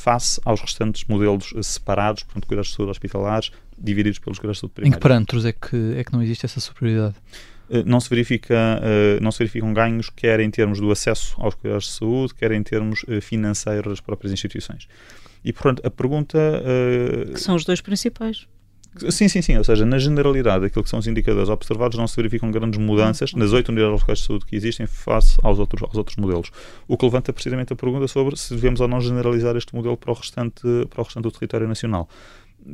face 0.00 0.40
aos 0.44 0.60
restantes 0.60 1.04
modelos 1.04 1.52
separados, 1.62 2.22
portanto, 2.22 2.46
cuidados 2.46 2.70
de 2.70 2.76
saúde 2.76 2.90
hospitalares, 2.90 3.52
divididos 3.78 4.18
pelos 4.18 4.38
cuidados 4.38 4.56
de 4.56 4.60
saúde 4.60 4.74
primários. 4.74 4.96
Em 4.96 4.98
que 4.98 5.02
parâmetros 5.02 5.44
é 5.44 5.52
que, 5.52 5.94
é 5.96 6.04
que 6.04 6.12
não 6.12 6.22
existe 6.22 6.46
essa 6.46 6.60
superioridade? 6.60 7.16
Eh, 7.70 7.84
não 7.84 8.00
se, 8.00 8.10
verifica, 8.10 8.54
eh, 8.82 9.18
não 9.20 9.30
se 9.30 9.38
verificam 9.38 9.72
ganhos, 9.72 10.10
quer 10.10 10.40
em 10.40 10.50
termos 10.50 10.80
do 10.80 10.90
acesso 10.90 11.36
aos 11.38 11.54
cuidados 11.54 11.84
de 11.84 11.92
saúde, 11.92 12.34
quer 12.34 12.50
em 12.50 12.62
termos 12.62 13.04
eh, 13.08 13.20
financeiros 13.20 13.92
das 13.92 14.00
próprias 14.00 14.32
instituições. 14.32 14.88
E, 15.44 15.52
portanto, 15.52 15.80
a 15.86 15.90
pergunta. 15.90 16.38
Que 17.32 17.40
são 17.40 17.54
os 17.54 17.64
dois 17.64 17.80
principais. 17.80 18.46
Sim, 19.08 19.28
sim, 19.28 19.40
sim. 19.40 19.56
Ou 19.56 19.62
seja, 19.62 19.86
na 19.86 19.98
generalidade, 19.98 20.64
aquilo 20.64 20.82
que 20.82 20.90
são 20.90 20.98
os 20.98 21.06
indicadores 21.06 21.48
observados, 21.48 21.96
não 21.96 22.08
se 22.08 22.16
verificam 22.16 22.50
grandes 22.50 22.78
mudanças 22.80 23.32
nas 23.34 23.52
oito 23.52 23.68
unidades 23.70 24.00
locais 24.00 24.18
de 24.18 24.26
saúde 24.26 24.44
que 24.44 24.56
existem 24.56 24.86
face 24.86 25.36
aos 25.42 25.58
outros, 25.58 25.82
aos 25.82 25.94
outros 25.94 26.16
modelos. 26.16 26.50
O 26.88 26.96
que 26.96 27.04
levanta 27.04 27.32
precisamente 27.32 27.72
a 27.72 27.76
pergunta 27.76 28.08
sobre 28.08 28.36
se 28.36 28.54
devemos 28.54 28.80
ou 28.80 28.88
não 28.88 29.00
generalizar 29.00 29.56
este 29.56 29.74
modelo 29.74 29.96
para 29.96 30.10
o 30.10 30.14
restante, 30.14 30.62
para 30.90 31.00
o 31.00 31.04
restante 31.04 31.22
do 31.22 31.30
território 31.30 31.68
nacional. 31.68 32.08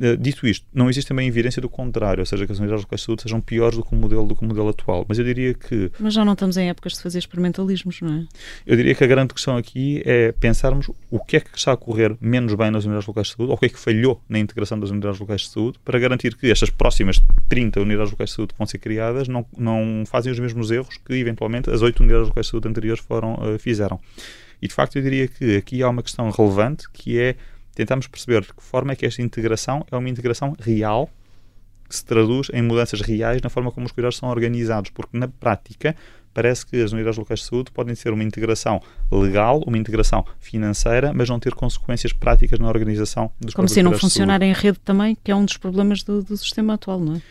Eh, 0.01 0.15
dito 0.15 0.45
isto, 0.47 0.65
não 0.73 0.89
existe 0.89 1.07
também 1.07 1.27
evidência 1.27 1.61
do 1.61 1.69
contrário, 1.69 2.21
ou 2.21 2.25
seja, 2.25 2.45
que 2.45 2.51
as 2.51 2.59
unidades 2.59 2.83
locais 2.83 3.01
de 3.01 3.05
saúde 3.05 3.23
sejam 3.23 3.39
piores 3.39 3.77
do 3.77 3.83
que 3.83 3.93
o 3.93 3.97
modelo, 3.97 4.25
do 4.25 4.35
que 4.35 4.43
o 4.43 4.47
modelo 4.47 4.69
atual. 4.69 5.05
Mas 5.07 5.17
eu 5.17 5.25
diria 5.25 5.53
que. 5.53 5.91
Mas 5.99 6.13
já 6.13 6.25
não 6.25 6.33
estamos 6.33 6.57
em 6.57 6.69
épocas 6.69 6.93
de 6.93 7.01
fazer 7.01 7.19
experimentalismos, 7.19 8.01
não 8.01 8.13
é? 8.13 8.25
Eu 8.65 8.75
diria 8.75 8.93
que 8.93 9.03
a 9.03 9.07
grande 9.07 9.33
questão 9.33 9.57
aqui 9.57 10.01
é 10.05 10.31
pensarmos 10.31 10.89
o 11.09 11.19
que 11.19 11.37
é 11.37 11.39
que 11.39 11.57
está 11.57 11.71
a 11.71 11.77
correr 11.77 12.15
menos 12.19 12.53
bem 12.53 12.71
nas 12.71 12.85
unidades 12.85 13.07
locais 13.07 13.27
de 13.27 13.35
saúde, 13.35 13.49
ou 13.49 13.55
o 13.55 13.59
que 13.59 13.65
é 13.67 13.69
que 13.69 13.79
falhou 13.79 14.21
na 14.27 14.39
integração 14.39 14.79
das 14.79 14.89
unidades 14.89 15.19
locais 15.19 15.41
de 15.41 15.49
saúde, 15.49 15.79
para 15.83 15.97
garantir 15.99 16.35
que 16.35 16.49
estas 16.51 16.69
próximas 16.69 17.21
30 17.49 17.81
unidades 17.81 18.11
locais 18.11 18.29
de 18.29 18.35
saúde 18.35 18.53
que 18.53 18.57
vão 18.57 18.67
ser 18.67 18.77
criadas 18.77 19.27
não, 19.27 19.45
não 19.57 20.03
fazem 20.05 20.31
os 20.31 20.39
mesmos 20.39 20.71
erros 20.71 20.97
que, 20.97 21.13
eventualmente, 21.13 21.69
as 21.69 21.81
8 21.81 22.01
unidades 22.01 22.27
locais 22.27 22.45
de 22.45 22.51
saúde 22.51 22.67
anteriores 22.67 23.03
foram, 23.03 23.35
uh, 23.35 23.59
fizeram. 23.59 23.99
E, 24.61 24.67
de 24.67 24.73
facto, 24.73 24.95
eu 24.97 25.01
diria 25.01 25.27
que 25.27 25.57
aqui 25.57 25.83
há 25.83 25.89
uma 25.89 26.01
questão 26.01 26.29
relevante 26.31 26.89
que 26.91 27.19
é 27.19 27.35
tentamos 27.77 28.07
perceber 28.07 28.41
de 28.41 28.47
que 28.47 28.63
forma 28.63 28.91
é 28.91 28.95
que 28.95 29.05
esta 29.05 29.21
integração 29.21 29.85
é 29.91 29.95
uma 29.95 30.09
integração 30.09 30.55
real 30.59 31.07
que 31.87 31.95
se 31.95 32.03
traduz 32.03 32.49
em 32.51 32.61
mudanças 32.61 33.01
reais 33.01 33.39
na 33.41 33.49
forma 33.49 33.71
como 33.71 33.85
os 33.85 33.91
cuidados 33.91 34.17
são 34.17 34.29
organizados, 34.29 34.89
porque 34.89 35.15
na 35.15 35.27
prática 35.27 35.95
parece 36.33 36.65
que 36.65 36.81
as 36.81 36.91
unidades 36.91 37.17
locais 37.17 37.39
de 37.39 37.45
saúde 37.45 37.71
podem 37.71 37.93
ser 37.93 38.11
uma 38.11 38.23
integração 38.23 38.81
legal, 39.11 39.63
uma 39.65 39.77
integração 39.77 40.25
financeira, 40.39 41.13
mas 41.13 41.29
não 41.29 41.39
ter 41.39 41.53
consequências 41.53 42.11
práticas 42.11 42.59
na 42.59 42.67
organização 42.67 43.31
dos 43.39 43.53
Como 43.53 43.69
se 43.69 43.83
não 43.83 43.93
funcionar 43.93 44.41
em 44.41 44.53
rede 44.53 44.79
também, 44.83 45.15
que 45.23 45.31
é 45.31 45.35
um 45.35 45.45
dos 45.45 45.57
problemas 45.57 46.01
do, 46.01 46.23
do 46.23 46.35
sistema 46.35 46.73
atual, 46.73 46.99
não 46.99 47.15
é? 47.15 47.21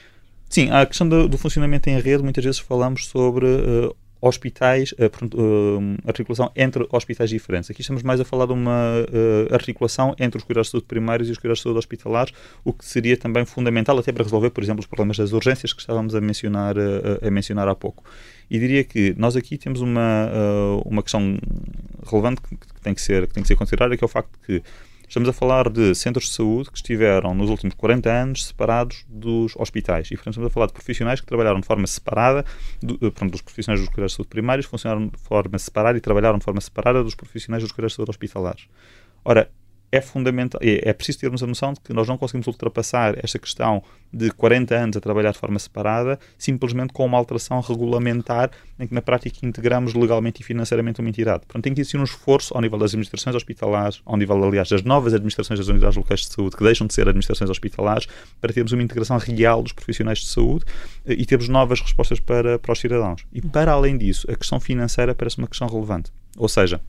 Sim, 0.49 0.71
a 0.71 0.87
questão 0.87 1.09
do, 1.09 1.29
do, 1.29 1.37
funcionamento 1.37 1.91
em 1.91 2.01
rede, 2.01 2.23
muitas 2.23 2.45
vezes 2.45 2.61
falamos 2.61 3.07
sobre 3.07 3.47
uh, 3.47 3.97
hospitais, 4.21 4.93
uh, 4.93 5.05
uh, 5.05 5.99
articulação 6.07 6.51
entre 6.57 6.87
hospitais 6.91 7.31
diferentes. 7.31 7.71
Aqui 7.71 7.81
estamos 7.81 8.03
mais 8.03 8.21
a 8.21 8.25
falar 8.25 8.47
de 8.47 8.53
uma 8.53 8.93
uh, 9.03 9.55
articulação 9.55 10.15
entre 10.19 10.39
os 10.39 10.45
cuidados 10.45 10.69
de 10.69 10.73
saúde 10.73 10.87
primários 10.87 11.29
e 11.29 11.33
os 11.33 11.39
cuidados 11.39 11.59
de 11.59 11.65
saúde 11.65 11.79
hospitalares, 11.79 12.33
o 12.65 12.73
que 12.73 12.85
seria 12.85 13.17
também 13.17 13.45
fundamental 13.45 13.99
até 13.99 14.13
para 14.13 14.25
resolver, 14.25 14.51
por 14.51 14.63
exemplo, 14.63 14.81
os 14.81 14.87
problemas 14.87 15.17
das 15.17 15.33
urgências 15.33 15.73
que 15.73 15.81
estávamos 15.81 16.15
a 16.15 16.21
mencionar, 16.21 16.77
a 17.23 17.31
mencionar 17.31 17.69
há 17.69 17.75
pouco. 17.75 18.05
E 18.51 18.59
diria 18.59 18.85
que 18.85 19.15
nós 19.19 19.37
aqui 19.37 19.59
temos 19.59 19.81
uma, 19.81 20.31
uma 20.85 21.03
questão 21.03 21.37
relevante 22.09 22.41
que, 22.41 22.57
que, 22.57 22.81
tem 22.81 22.95
que 22.95 23.03
ser, 23.03 23.27
que 23.27 23.35
tem 23.35 23.43
que 23.43 23.49
ser 23.49 23.57
considerada, 23.57 23.97
que 23.97 24.05
é 24.05 24.07
o 24.07 24.09
facto 24.09 24.39
que 24.47 24.63
Estamos 25.09 25.29
a 25.29 25.33
falar 25.33 25.71
de 25.71 25.95
centros 25.95 26.27
de 26.27 26.33
saúde 26.33 26.69
que 26.69 26.77
estiveram 26.77 27.33
nos 27.33 27.49
últimos 27.49 27.75
40 27.77 28.11
anos 28.11 28.47
separados 28.47 29.05
dos 29.09 29.55
hospitais. 29.57 30.09
E, 30.11 30.17
portanto, 30.17 30.33
estamos 30.33 30.51
a 30.51 30.53
falar 30.53 30.67
de 30.67 30.73
profissionais 30.73 31.21
que 31.21 31.27
trabalharam 31.27 31.61
de 31.61 31.67
forma 31.67 31.87
separada, 31.87 32.45
do, 32.83 32.95
eh, 32.95 33.11
pronto, 33.13 33.31
dos 33.31 33.41
profissionais 33.41 33.81
dos 33.81 33.89
cuidados 33.89 34.13
de 34.13 34.17
saúde 34.17 34.29
primários, 34.29 34.67
funcionaram 34.67 35.07
de 35.07 35.19
forma 35.19 35.59
separada 35.61 35.97
e 35.97 36.01
trabalharam 36.01 36.39
de 36.39 36.45
forma 36.45 36.61
separada 36.61 37.05
dos 37.05 37.15
profissionais 37.15 37.63
dos 37.63 37.71
cuidados 37.71 37.93
de 37.93 37.97
saúde 37.97 38.11
hospitalares. 38.11 38.67
Ora, 39.25 39.49
é 39.97 40.01
fundamental, 40.01 40.61
é, 40.63 40.91
é 40.91 40.93
preciso 40.93 41.19
termos 41.19 41.43
a 41.43 41.47
noção 41.47 41.73
de 41.73 41.81
que 41.81 41.93
nós 41.93 42.07
não 42.07 42.19
conseguimos 42.19 42.47
ultrapassar 42.47 43.17
esta 43.23 43.39
questão 43.39 43.83
de 44.13 44.31
40 44.31 44.75
anos 44.75 44.97
a 44.97 45.01
trabalhar 45.01 45.33
de 45.33 45.39
forma 45.39 45.59
separada 45.59 46.19
simplesmente 46.39 46.93
com 46.93 47.05
uma 47.05 47.19
alteração 47.19 47.61
regulamentar 47.61 48.51
em 48.79 48.87
que 48.87 48.95
na 48.95 49.03
prática 49.03 49.45
integramos 49.45 49.95
legalmente 49.95 50.43
e 50.43 50.45
financeiramente 50.45 51.01
uma 51.01 51.09
entidade. 51.09 51.41
Portanto, 51.47 51.65
tem 51.65 51.75
que 51.75 51.81
existir 51.81 51.99
um 51.99 52.05
esforço 52.05 52.55
ao 52.55 52.61
nível 52.61 52.79
das 52.79 52.91
administrações 52.91 53.35
hospitalares, 53.35 54.03
ao 54.05 54.17
nível, 54.17 54.43
aliás, 54.45 54.69
das 54.69 54.83
novas 54.83 55.15
administrações 55.15 55.59
das 55.59 55.69
unidades 55.69 55.97
locais 55.97 56.21
de 56.21 56.27
saúde, 56.27 56.57
que 56.57 56.63
deixam 56.63 56.87
de 56.87 56.95
ser 56.95 57.09
administrações 57.09 57.51
hospitalares, 57.51 58.07
para 58.41 58.53
termos 58.53 58.73
uma 58.73 58.83
integração 58.83 59.17
real 59.17 59.63
dos 59.63 59.73
profissionais 59.73 60.19
de 60.19 60.27
saúde 60.27 60.65
eh, 61.07 61.15
e 61.15 61.25
termos 61.25 61.49
novas 61.49 61.81
respostas 61.81 62.21
para, 62.21 62.59
para 62.59 62.73
os 62.73 62.79
cidadãos. 62.79 63.25
E, 63.33 63.41
para 63.41 63.73
além 63.73 63.97
disso, 63.97 64.31
a 64.31 64.37
questão 64.37 64.61
financeira 64.61 65.15
parece 65.15 65.39
uma 65.39 65.49
questão 65.49 65.67
relevante. 65.67 66.13
Ou 66.37 66.49
seja, 66.49 66.81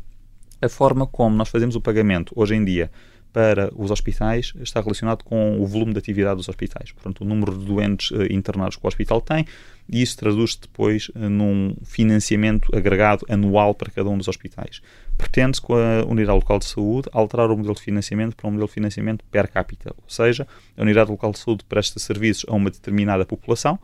a 0.61 0.69
forma 0.69 1.05
como 1.05 1.35
nós 1.35 1.49
fazemos 1.49 1.75
o 1.75 1.81
pagamento 1.81 2.33
hoje 2.35 2.55
em 2.55 2.63
dia 2.63 2.91
para 3.37 3.71
os 3.75 3.91
hospitais 3.91 4.53
está 4.61 4.81
relacionado 4.81 5.23
com 5.23 5.61
o 5.61 5.65
volume 5.67 5.93
de 5.93 5.99
atividade 5.99 6.37
dos 6.37 6.49
hospitais. 6.49 6.91
Portanto, 6.91 7.21
o 7.21 7.25
número 7.25 7.55
de 7.55 7.65
doentes 7.65 8.09
uh, 8.09 8.23
internados 8.31 8.75
que 8.75 8.83
o 8.83 8.87
hospital 8.87 9.21
tem 9.21 9.45
e 9.87 10.01
isso 10.01 10.17
traduz-se 10.17 10.61
depois 10.61 11.09
uh, 11.09 11.29
num 11.29 11.75
financiamento 11.83 12.75
agregado 12.75 13.25
anual 13.29 13.75
para 13.75 13.91
cada 13.91 14.09
um 14.09 14.17
dos 14.17 14.27
hospitais. 14.27 14.81
Pretende-se, 15.17 15.61
com 15.61 15.75
a 15.75 16.03
unidade 16.07 16.39
local 16.39 16.57
de 16.57 16.65
saúde, 16.65 17.09
alterar 17.11 17.51
o 17.51 17.57
modelo 17.57 17.75
de 17.75 17.81
financiamento 17.81 18.35
para 18.35 18.47
um 18.47 18.51
modelo 18.51 18.67
de 18.67 18.73
financiamento 18.73 19.23
per 19.29 19.47
capita, 19.49 19.93
ou 19.95 20.09
seja, 20.09 20.47
a 20.75 20.81
unidade 20.81 21.11
local 21.11 21.31
de 21.31 21.37
saúde 21.37 21.63
presta 21.67 21.99
serviços 21.99 22.45
a 22.47 22.55
uma 22.55 22.71
determinada 22.71 23.25
população 23.25 23.77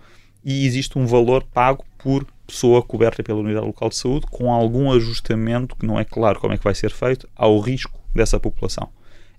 e 0.43 0.65
existe 0.65 0.97
um 0.97 1.05
valor 1.05 1.43
pago 1.43 1.85
por 1.97 2.25
pessoa 2.45 2.81
coberta 2.81 3.23
pela 3.23 3.39
unidade 3.39 3.65
local 3.65 3.89
de 3.89 3.95
saúde, 3.95 4.27
com 4.29 4.51
algum 4.51 4.91
ajustamento, 4.91 5.75
que 5.75 5.85
não 5.85 5.99
é 5.99 6.03
claro 6.03 6.39
como 6.39 6.53
é 6.53 6.57
que 6.57 6.63
vai 6.63 6.75
ser 6.75 6.91
feito, 6.91 7.27
ao 7.35 7.59
risco 7.59 7.99
dessa 8.13 8.39
população. 8.39 8.89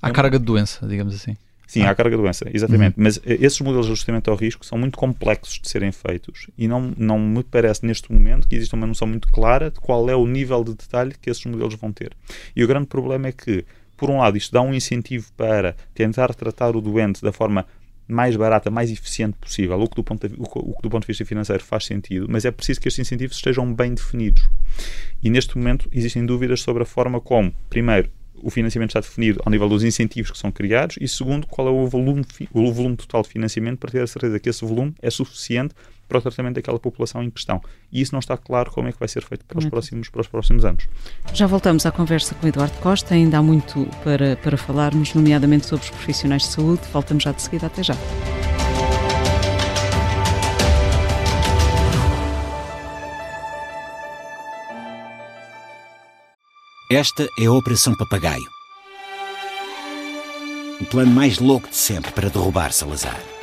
À 0.00 0.08
é 0.08 0.12
carga 0.12 0.38
de 0.38 0.44
doença, 0.44 0.86
digamos 0.86 1.14
assim. 1.14 1.36
Sim, 1.66 1.82
ah. 1.82 1.90
à 1.90 1.94
carga 1.94 2.16
de 2.16 2.22
doença, 2.22 2.46
exatamente. 2.52 2.96
Uhum. 2.96 3.04
Mas 3.04 3.18
eh, 3.18 3.38
esses 3.40 3.60
modelos 3.60 3.86
de 3.86 3.92
ajustamento 3.92 4.30
ao 4.30 4.36
risco 4.36 4.64
são 4.64 4.78
muito 4.78 4.98
complexos 4.98 5.58
de 5.60 5.68
serem 5.68 5.92
feitos 5.92 6.46
e 6.56 6.68
não, 6.68 6.92
não 6.96 7.18
me 7.18 7.42
parece 7.42 7.84
neste 7.86 8.12
momento 8.12 8.46
que 8.46 8.54
exista 8.54 8.76
uma 8.76 8.86
noção 8.86 9.08
muito 9.08 9.28
clara 9.28 9.70
de 9.70 9.80
qual 9.80 10.08
é 10.08 10.14
o 10.14 10.26
nível 10.26 10.62
de 10.62 10.74
detalhe 10.74 11.14
que 11.20 11.30
esses 11.30 11.44
modelos 11.44 11.74
vão 11.74 11.92
ter. 11.92 12.12
E 12.54 12.62
o 12.62 12.68
grande 12.68 12.86
problema 12.86 13.28
é 13.28 13.32
que, 13.32 13.64
por 13.96 14.10
um 14.10 14.18
lado, 14.18 14.36
isto 14.36 14.52
dá 14.52 14.60
um 14.62 14.74
incentivo 14.74 15.26
para 15.36 15.74
tentar 15.94 16.34
tratar 16.34 16.76
o 16.76 16.80
doente 16.80 17.22
da 17.22 17.32
forma 17.32 17.66
mais 18.06 18.36
barata, 18.36 18.70
mais 18.70 18.90
eficiente 18.90 19.36
possível, 19.38 19.80
o 19.80 19.88
que, 19.88 19.96
do 19.96 20.04
ponto 20.04 20.28
de, 20.28 20.34
o, 20.34 20.42
o 20.42 20.74
que 20.74 20.82
do 20.82 20.90
ponto 20.90 21.02
de 21.02 21.06
vista 21.06 21.24
financeiro 21.24 21.62
faz 21.64 21.84
sentido, 21.84 22.26
mas 22.28 22.44
é 22.44 22.50
preciso 22.50 22.80
que 22.80 22.88
estes 22.88 23.06
incentivos 23.06 23.36
estejam 23.36 23.72
bem 23.72 23.94
definidos. 23.94 24.48
E 25.22 25.30
neste 25.30 25.56
momento 25.56 25.88
existem 25.92 26.24
dúvidas 26.24 26.60
sobre 26.60 26.82
a 26.82 26.86
forma 26.86 27.20
como, 27.20 27.54
primeiro, 27.70 28.10
o 28.34 28.50
financiamento 28.50 28.90
está 28.90 29.00
definido 29.00 29.40
ao 29.44 29.50
nível 29.50 29.68
dos 29.68 29.82
incentivos 29.82 30.30
que 30.30 30.38
são 30.38 30.52
criados 30.52 30.96
e, 31.00 31.08
segundo, 31.08 31.46
qual 31.46 31.66
é 31.68 31.70
o 31.70 31.86
volume, 31.86 32.24
o 32.52 32.72
volume 32.72 32.96
total 32.96 33.22
de 33.22 33.28
financiamento 33.28 33.78
para 33.78 33.90
ter 33.90 34.02
a 34.02 34.06
certeza 34.06 34.38
que 34.38 34.50
esse 34.50 34.64
volume 34.64 34.94
é 35.00 35.08
suficiente 35.08 35.74
para 36.08 36.18
o 36.18 36.20
tratamento 36.20 36.54
daquela 36.56 36.78
população 36.78 37.22
em 37.22 37.30
questão. 37.30 37.60
E 37.92 38.00
isso 38.00 38.12
não 38.12 38.20
está 38.20 38.36
claro 38.36 38.70
como 38.70 38.88
é 38.88 38.92
que 38.92 38.98
vai 38.98 39.08
ser 39.08 39.22
feito 39.22 39.44
para 39.44 39.58
os, 39.58 39.66
próximos, 39.66 40.08
para 40.08 40.20
os 40.20 40.28
próximos 40.28 40.64
anos. 40.64 40.88
Já 41.32 41.46
voltamos 41.46 41.86
à 41.86 41.92
conversa 41.92 42.34
com 42.34 42.46
o 42.46 42.48
Eduardo 42.48 42.76
Costa, 42.78 43.14
ainda 43.14 43.38
há 43.38 43.42
muito 43.42 43.88
para, 44.02 44.36
para 44.36 44.56
falarmos, 44.56 45.14
nomeadamente 45.14 45.66
sobre 45.66 45.84
os 45.84 45.90
profissionais 45.90 46.42
de 46.42 46.48
saúde. 46.48 46.82
Voltamos 46.92 47.22
já 47.24 47.32
de 47.32 47.42
seguida, 47.42 47.66
até 47.66 47.82
já. 47.82 47.96
Esta 56.90 57.26
é 57.40 57.46
a 57.46 57.52
Operação 57.52 57.96
Papagaio. 57.96 58.46
O 60.80 60.84
plano 60.84 61.10
mais 61.10 61.38
louco 61.38 61.68
de 61.68 61.76
sempre 61.76 62.12
para 62.12 62.28
derrubar 62.28 62.72
Salazar. 62.72 63.33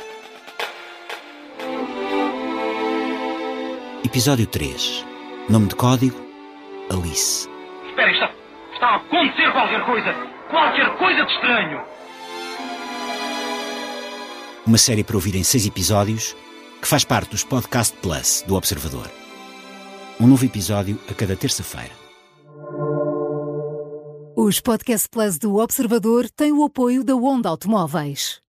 Episódio 4.04 4.46
3. 4.48 5.04
Nome 5.48 5.68
de 5.68 5.76
código: 5.76 6.16
Alice. 6.90 7.48
Espera, 7.88 8.10
está, 8.10 8.34
está 8.74 8.86
a 8.86 8.96
acontecer 8.96 9.52
qualquer 9.52 9.84
coisa! 9.86 10.12
Qualquer 10.50 10.98
coisa 10.98 11.24
de 11.24 11.32
estranho! 11.32 11.80
Uma 14.66 14.78
série 14.78 15.04
para 15.04 15.16
ouvir 15.16 15.36
em 15.36 15.44
seis 15.44 15.66
episódios 15.66 16.36
que 16.80 16.88
faz 16.88 17.04
parte 17.04 17.30
dos 17.30 17.44
Podcast 17.44 17.96
Plus 17.98 18.42
do 18.46 18.56
Observador. 18.56 19.08
Um 20.20 20.26
novo 20.26 20.44
episódio 20.44 20.98
a 21.08 21.14
cada 21.14 21.36
terça-feira. 21.36 21.92
Os 24.36 24.60
Podcast 24.60 25.08
Plus 25.08 25.38
do 25.38 25.58
Observador 25.58 26.28
têm 26.28 26.50
o 26.52 26.64
apoio 26.64 27.04
da 27.04 27.14
Onda 27.14 27.48
Automóveis. 27.48 28.41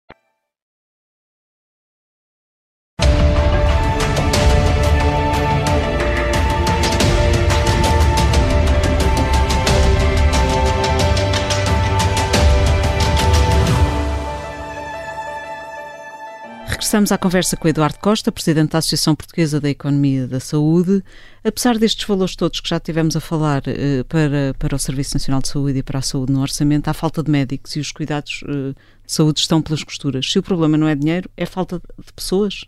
Regressamos 16.93 17.11
à 17.11 17.17
conversa 17.17 17.57
com 17.57 17.67
Eduardo 17.67 17.99
Costa, 18.01 18.31
presidente 18.31 18.73
da 18.73 18.79
Associação 18.79 19.15
Portuguesa 19.15 19.59
da 19.59 19.71
Economia 19.71 20.29
da 20.29 20.39
Saúde. 20.39 21.03
Apesar 21.43 21.79
destes 21.79 22.07
valores 22.07 22.37
todos 22.37 22.61
que 22.61 22.69
já 22.69 22.79
tivemos 22.79 23.17
a 23.17 23.21
falar 23.21 23.63
eh, 23.67 24.05
para, 24.07 24.55
para 24.59 24.77
o 24.77 24.79
Serviço 24.79 25.15
Nacional 25.15 25.41
de 25.41 25.49
Saúde 25.49 25.79
e 25.79 25.83
para 25.83 26.01
a 26.01 26.03
saúde 26.03 26.35
no 26.35 26.43
orçamento, 26.43 26.89
há 26.89 26.93
falta 26.93 27.23
de 27.23 27.31
médicos 27.31 27.77
e 27.77 27.81
os 27.81 27.93
cuidados 27.93 28.45
eh, 28.47 28.75
de 29.07 29.11
saúde 29.11 29.41
estão 29.41 29.63
pelas 29.63 29.83
costuras. 29.83 30.31
Se 30.31 30.39
o 30.39 30.43
problema 30.43 30.77
não 30.77 30.87
é 30.87 30.95
dinheiro, 30.95 31.31
é 31.35 31.47
falta 31.47 31.79
de 31.79 32.13
pessoas? 32.13 32.67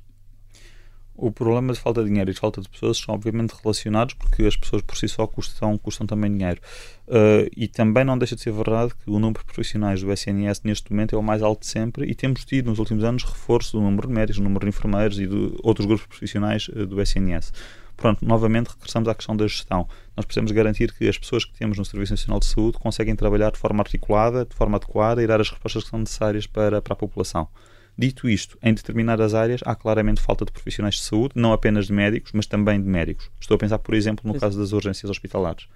O 1.16 1.30
problema 1.30 1.72
de 1.72 1.78
falta 1.78 2.02
de 2.02 2.08
dinheiro 2.08 2.30
e 2.30 2.34
de 2.34 2.40
falta 2.40 2.60
de 2.60 2.68
pessoas 2.68 2.98
são 2.98 3.14
obviamente 3.14 3.54
relacionados 3.62 4.14
porque 4.14 4.42
as 4.44 4.56
pessoas 4.56 4.82
por 4.82 4.96
si 4.96 5.08
só 5.08 5.26
custam, 5.26 5.78
custam 5.78 6.06
também 6.06 6.32
dinheiro. 6.32 6.60
Uh, 7.06 7.48
e 7.56 7.68
também 7.68 8.04
não 8.04 8.18
deixa 8.18 8.34
de 8.34 8.42
ser 8.42 8.52
verdade 8.52 8.92
que 8.94 9.08
o 9.08 9.18
número 9.20 9.38
de 9.38 9.44
profissionais 9.44 10.02
do 10.02 10.12
SNS 10.12 10.62
neste 10.64 10.90
momento 10.90 11.14
é 11.14 11.18
o 11.18 11.22
mais 11.22 11.40
alto 11.40 11.60
de 11.60 11.66
sempre 11.66 12.10
e 12.10 12.14
temos 12.14 12.44
tido 12.44 12.68
nos 12.68 12.80
últimos 12.80 13.04
anos 13.04 13.22
reforço 13.22 13.76
do 13.76 13.82
número 13.82 14.08
de 14.08 14.14
médicos, 14.14 14.38
do 14.38 14.42
número 14.42 14.64
de 14.64 14.70
enfermeiros 14.70 15.20
e 15.20 15.26
de 15.26 15.54
outros 15.62 15.86
grupos 15.86 16.06
profissionais 16.06 16.66
uh, 16.68 16.84
do 16.84 17.00
SNS. 17.00 17.52
Pronto, 17.96 18.26
novamente 18.26 18.68
regressamos 18.68 19.08
à 19.08 19.14
questão 19.14 19.36
da 19.36 19.46
gestão. 19.46 19.88
Nós 20.16 20.26
precisamos 20.26 20.50
garantir 20.50 20.92
que 20.92 21.08
as 21.08 21.16
pessoas 21.16 21.44
que 21.44 21.54
temos 21.54 21.78
no 21.78 21.84
Serviço 21.84 22.12
Nacional 22.12 22.40
de 22.40 22.46
Saúde 22.46 22.76
conseguem 22.78 23.14
trabalhar 23.14 23.52
de 23.52 23.58
forma 23.58 23.82
articulada, 23.82 24.44
de 24.44 24.54
forma 24.54 24.78
adequada 24.78 25.22
e 25.22 25.26
dar 25.28 25.40
as 25.40 25.48
respostas 25.48 25.84
que 25.84 25.90
são 25.90 26.00
necessárias 26.00 26.44
para, 26.44 26.82
para 26.82 26.92
a 26.92 26.96
população. 26.96 27.48
Dito 27.96 28.28
isto, 28.28 28.58
em 28.62 28.74
determinadas 28.74 29.34
áreas 29.34 29.60
há 29.64 29.74
claramente 29.74 30.20
falta 30.20 30.44
de 30.44 30.50
profissionais 30.50 30.96
de 30.96 31.02
saúde, 31.02 31.34
não 31.36 31.52
apenas 31.52 31.86
de 31.86 31.92
médicos, 31.92 32.32
mas 32.34 32.46
também 32.46 32.80
de 32.80 32.88
médicos. 32.88 33.30
Estou 33.40 33.54
a 33.54 33.58
pensar, 33.58 33.78
por 33.78 33.94
exemplo, 33.94 34.30
no 34.30 34.38
caso 34.38 34.58
das 34.58 34.72
urgências 34.72 35.08
hospitalares. 35.08 35.68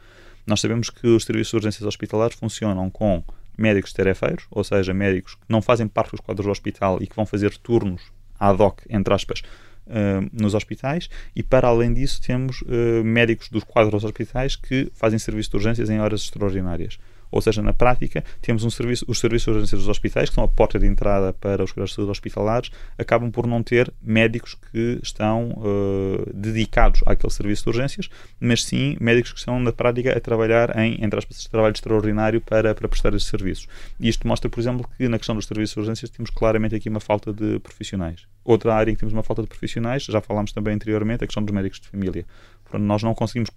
Nós 0.44 0.60
sabemos 0.60 0.90
que 0.90 1.06
os 1.06 1.24
serviços 1.24 1.50
de 1.50 1.56
urgências 1.56 1.86
hospitalares 1.86 2.36
funcionam 2.36 2.90
com 2.90 3.22
médicos 3.56 3.92
tarefeiros, 3.92 4.46
ou 4.50 4.64
seja, 4.64 4.92
médicos 4.94 5.34
que 5.34 5.42
não 5.48 5.62
fazem 5.62 5.86
parte 5.86 6.12
dos 6.12 6.20
quadros 6.20 6.46
do 6.46 6.50
hospital 6.50 6.98
e 7.00 7.06
que 7.06 7.14
vão 7.14 7.26
fazer 7.26 7.56
turnos 7.58 8.02
ad 8.38 8.60
hoc, 8.62 8.80
entre 8.88 9.12
aspas, 9.14 9.42
uh, 9.86 10.28
nos 10.32 10.54
hospitais, 10.54 11.08
e 11.34 11.42
para 11.42 11.68
além 11.68 11.92
disso 11.92 12.20
temos 12.22 12.62
uh, 12.62 13.04
médicos 13.04 13.48
dos 13.48 13.64
quadros 13.64 13.92
dos 13.92 14.04
hospitais 14.04 14.56
que 14.56 14.90
fazem 14.94 15.18
serviço 15.18 15.50
de 15.50 15.56
urgências 15.56 15.90
em 15.90 16.00
horas 16.00 16.22
extraordinárias. 16.22 16.98
Ou 17.30 17.40
seja, 17.40 17.62
na 17.62 17.72
prática, 17.72 18.24
temos 18.40 18.64
um 18.64 18.70
serviço, 18.70 19.04
os 19.08 19.18
serviços 19.18 19.44
de 19.44 19.50
urgência 19.50 19.76
dos 19.76 19.88
hospitais, 19.88 20.28
que 20.28 20.34
são 20.34 20.44
a 20.44 20.48
porta 20.48 20.78
de 20.78 20.86
entrada 20.86 21.32
para 21.32 21.62
os 21.62 21.72
cuidados 21.72 21.90
de 21.90 21.96
saúde 21.96 22.10
hospitalares, 22.10 22.70
acabam 22.96 23.30
por 23.30 23.46
não 23.46 23.62
ter 23.62 23.92
médicos 24.02 24.56
que 24.70 24.98
estão 25.02 25.50
uh, 25.50 26.32
dedicados 26.32 27.00
àquele 27.06 27.32
serviço 27.32 27.64
de 27.64 27.68
urgências, 27.70 28.08
mas 28.40 28.64
sim 28.64 28.96
médicos 29.00 29.32
que 29.32 29.38
estão, 29.38 29.58
na 29.60 29.72
prática, 29.72 30.16
a 30.16 30.20
trabalhar 30.20 30.76
em, 30.78 31.02
entre 31.04 31.18
aspas, 31.18 31.44
trabalho 31.46 31.72
extraordinário 31.72 32.40
para, 32.40 32.74
para 32.74 32.88
prestar 32.88 33.14
esses 33.14 33.28
serviços. 33.28 33.66
E 34.00 34.08
isto 34.08 34.26
mostra, 34.26 34.48
por 34.48 34.60
exemplo, 34.60 34.88
que 34.96 35.08
na 35.08 35.18
questão 35.18 35.34
dos 35.34 35.46
serviços 35.46 35.74
de 35.74 35.80
urgências 35.80 36.10
temos 36.10 36.30
claramente 36.30 36.74
aqui 36.74 36.88
uma 36.88 37.00
falta 37.00 37.32
de 37.32 37.58
profissionais. 37.60 38.26
Outra 38.44 38.74
área 38.74 38.90
em 38.90 38.94
que 38.94 39.00
temos 39.00 39.12
uma 39.12 39.22
falta 39.22 39.42
de 39.42 39.48
profissionais, 39.48 40.04
já 40.04 40.20
falámos 40.20 40.52
também 40.52 40.74
anteriormente, 40.74 41.24
a 41.24 41.26
questão 41.26 41.42
dos 41.42 41.54
médicos 41.54 41.80
de 41.80 41.88
família. 41.88 42.24
Nós 42.72 43.02
não 43.02 43.14
conseguimos 43.14 43.50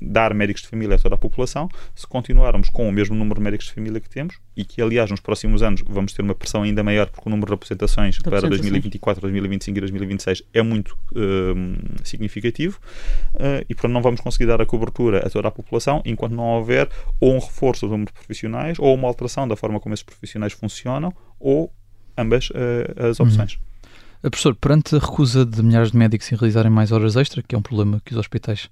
dar 0.00 0.34
médicos 0.34 0.62
de 0.62 0.68
família 0.68 0.96
a 0.96 0.98
toda 0.98 1.14
a 1.14 1.18
população, 1.18 1.68
se 1.94 2.06
continuarmos 2.06 2.68
com 2.68 2.88
o 2.88 2.92
mesmo 2.92 3.14
número 3.14 3.40
de 3.40 3.44
médicos 3.44 3.66
de 3.66 3.72
família 3.72 4.00
que 4.00 4.08
temos, 4.08 4.38
e 4.56 4.64
que, 4.64 4.80
aliás, 4.80 5.10
nos 5.10 5.20
próximos 5.20 5.62
anos 5.62 5.82
vamos 5.86 6.12
ter 6.12 6.22
uma 6.22 6.34
pressão 6.34 6.62
ainda 6.62 6.82
maior, 6.82 7.08
porque 7.08 7.28
o 7.28 7.30
número 7.30 7.48
de 7.48 7.54
aposentações 7.54 8.18
para 8.18 8.40
2024, 8.42 9.20
2025 9.20 9.76
e 9.76 9.80
2026 9.80 10.42
é 10.52 10.62
muito 10.62 10.96
uh, 11.12 12.04
significativo, 12.04 12.78
uh, 13.34 13.64
e, 13.68 13.74
portanto, 13.74 13.92
não 13.92 14.02
vamos 14.02 14.20
conseguir 14.20 14.46
dar 14.46 14.60
a 14.60 14.66
cobertura 14.66 15.26
a 15.26 15.30
toda 15.30 15.48
a 15.48 15.50
população 15.50 16.02
enquanto 16.04 16.32
não 16.32 16.44
houver 16.44 16.88
ou 17.20 17.34
um 17.34 17.38
reforço 17.38 17.86
do 17.86 17.92
número 17.92 18.10
de 18.10 18.14
profissionais, 18.14 18.78
ou 18.78 18.94
uma 18.94 19.08
alteração 19.08 19.46
da 19.46 19.56
forma 19.56 19.80
como 19.80 19.94
esses 19.94 20.04
profissionais 20.04 20.52
funcionam, 20.52 21.12
ou 21.38 21.72
ambas 22.16 22.50
uh, 22.50 23.08
as 23.10 23.20
opções. 23.20 23.54
Uhum. 23.54 24.30
Professor, 24.30 24.54
perante 24.56 24.96
a 24.96 24.98
recusa 24.98 25.44
de 25.44 25.62
milhares 25.62 25.92
de 25.92 25.96
médicos 25.96 26.30
em 26.32 26.36
realizarem 26.36 26.70
mais 26.70 26.90
horas 26.90 27.16
extra, 27.16 27.42
que 27.42 27.54
é 27.54 27.58
um 27.58 27.62
problema 27.62 28.00
que 28.04 28.12
os 28.12 28.18
hospitais 28.18 28.68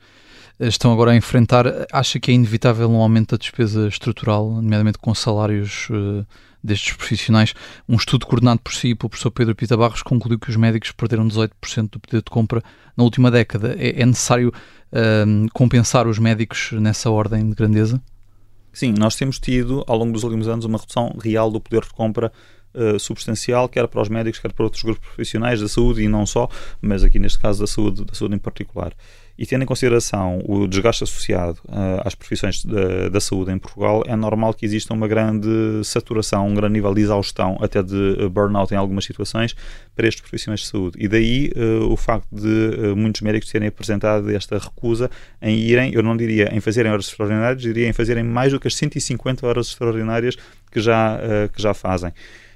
estão 0.60 0.92
agora 0.92 1.10
a 1.10 1.16
enfrentar, 1.16 1.66
acha 1.92 2.20
que 2.20 2.30
é 2.30 2.34
inevitável 2.34 2.88
um 2.88 2.96
aumento 2.96 3.30
da 3.30 3.36
despesa 3.36 3.88
estrutural, 3.88 4.48
nomeadamente 4.50 4.98
com 4.98 5.14
salários 5.14 5.88
uh, 5.90 6.24
destes 6.62 6.94
profissionais? 6.96 7.54
Um 7.88 7.96
estudo 7.96 8.26
coordenado 8.26 8.60
por 8.60 8.72
si 8.72 8.88
e 8.88 8.94
pelo 8.94 9.10
professor 9.10 9.30
Pedro 9.30 9.54
Pita 9.54 9.76
Barros 9.76 10.02
concluiu 10.02 10.38
que 10.38 10.50
os 10.50 10.56
médicos 10.56 10.92
perderam 10.92 11.26
18% 11.26 11.90
do 11.90 12.00
poder 12.00 12.18
de 12.18 12.30
compra 12.30 12.62
na 12.96 13.04
última 13.04 13.30
década. 13.30 13.74
É, 13.78 14.00
é 14.00 14.06
necessário 14.06 14.50
uh, 14.50 15.48
compensar 15.52 16.06
os 16.06 16.18
médicos 16.18 16.70
nessa 16.72 17.10
ordem 17.10 17.48
de 17.48 17.54
grandeza? 17.54 18.00
Sim, 18.72 18.94
nós 18.98 19.14
temos 19.14 19.38
tido 19.38 19.84
ao 19.86 19.96
longo 19.96 20.12
dos 20.12 20.24
últimos 20.24 20.48
anos 20.48 20.64
uma 20.64 20.78
redução 20.78 21.16
real 21.22 21.50
do 21.50 21.60
poder 21.60 21.82
de 21.82 21.90
compra 21.90 22.32
Uh, 22.76 22.98
substancial, 22.98 23.68
quer 23.68 23.86
para 23.86 24.02
os 24.02 24.08
médicos, 24.08 24.40
quer 24.40 24.52
para 24.52 24.64
outros 24.64 24.82
grupos 24.82 25.06
profissionais 25.06 25.60
da 25.60 25.68
saúde 25.68 26.02
e 26.02 26.08
não 26.08 26.26
só, 26.26 26.48
mas 26.82 27.04
aqui 27.04 27.20
neste 27.20 27.38
caso 27.38 27.60
da 27.60 27.68
saúde, 27.68 28.04
da 28.04 28.12
saúde 28.14 28.34
em 28.34 28.38
particular. 28.38 28.92
E 29.36 29.44
tendo 29.44 29.62
em 29.62 29.66
consideração 29.66 30.40
o 30.46 30.68
desgaste 30.68 31.02
associado 31.02 31.58
uh, 31.66 32.02
às 32.04 32.14
profissões 32.14 32.64
da, 32.64 33.08
da, 33.08 33.20
saúde 33.20 33.50
em 33.50 33.58
Portugal, 33.58 34.04
é 34.06 34.14
normal 34.14 34.54
que 34.54 34.64
exista 34.64 34.94
uma 34.94 35.08
grande 35.08 35.48
saturação, 35.82 36.46
um 36.46 36.54
grande 36.54 36.74
nível 36.74 36.94
de 36.94 37.00
exaustão, 37.00 37.58
até 37.60 37.82
de 37.82 38.16
eh, 38.20 38.28
burnout 38.28 38.72
em 38.72 38.76
algumas 38.76 39.04
situações, 39.04 39.56
para 39.96 40.06
estes 40.06 40.20
profissionais 40.20 40.60
de 40.60 40.66
saúde. 40.68 40.96
E 41.00 41.08
daí 41.08 41.50
uh, 41.56 41.92
o 41.92 41.96
facto 41.96 42.28
de 42.30 42.46
uh, 42.46 42.96
muitos 42.96 43.22
médicos 43.22 43.50
terem 43.50 43.66
apresentado 43.66 44.30
esta 44.30 44.56
recusa 44.56 45.10
em 45.42 45.58
irem, 45.58 45.92
eu 45.92 46.02
não 46.02 46.16
diria 46.16 46.54
em 46.54 46.60
fazerem 46.60 46.92
horas 46.92 47.06
extraordinárias, 47.06 47.60
diria 47.60 47.88
em 47.88 47.92
fazerem 47.92 48.22
mais 48.22 48.52
do 48.52 48.60
que 48.60 48.68
as 48.68 48.76
150 48.76 49.44
horas 49.46 49.66
extraordinárias 49.68 50.36
que 50.70 50.80
já, 50.80 51.18
que 51.52 51.62
já 51.62 51.72
fazem. 51.72 52.12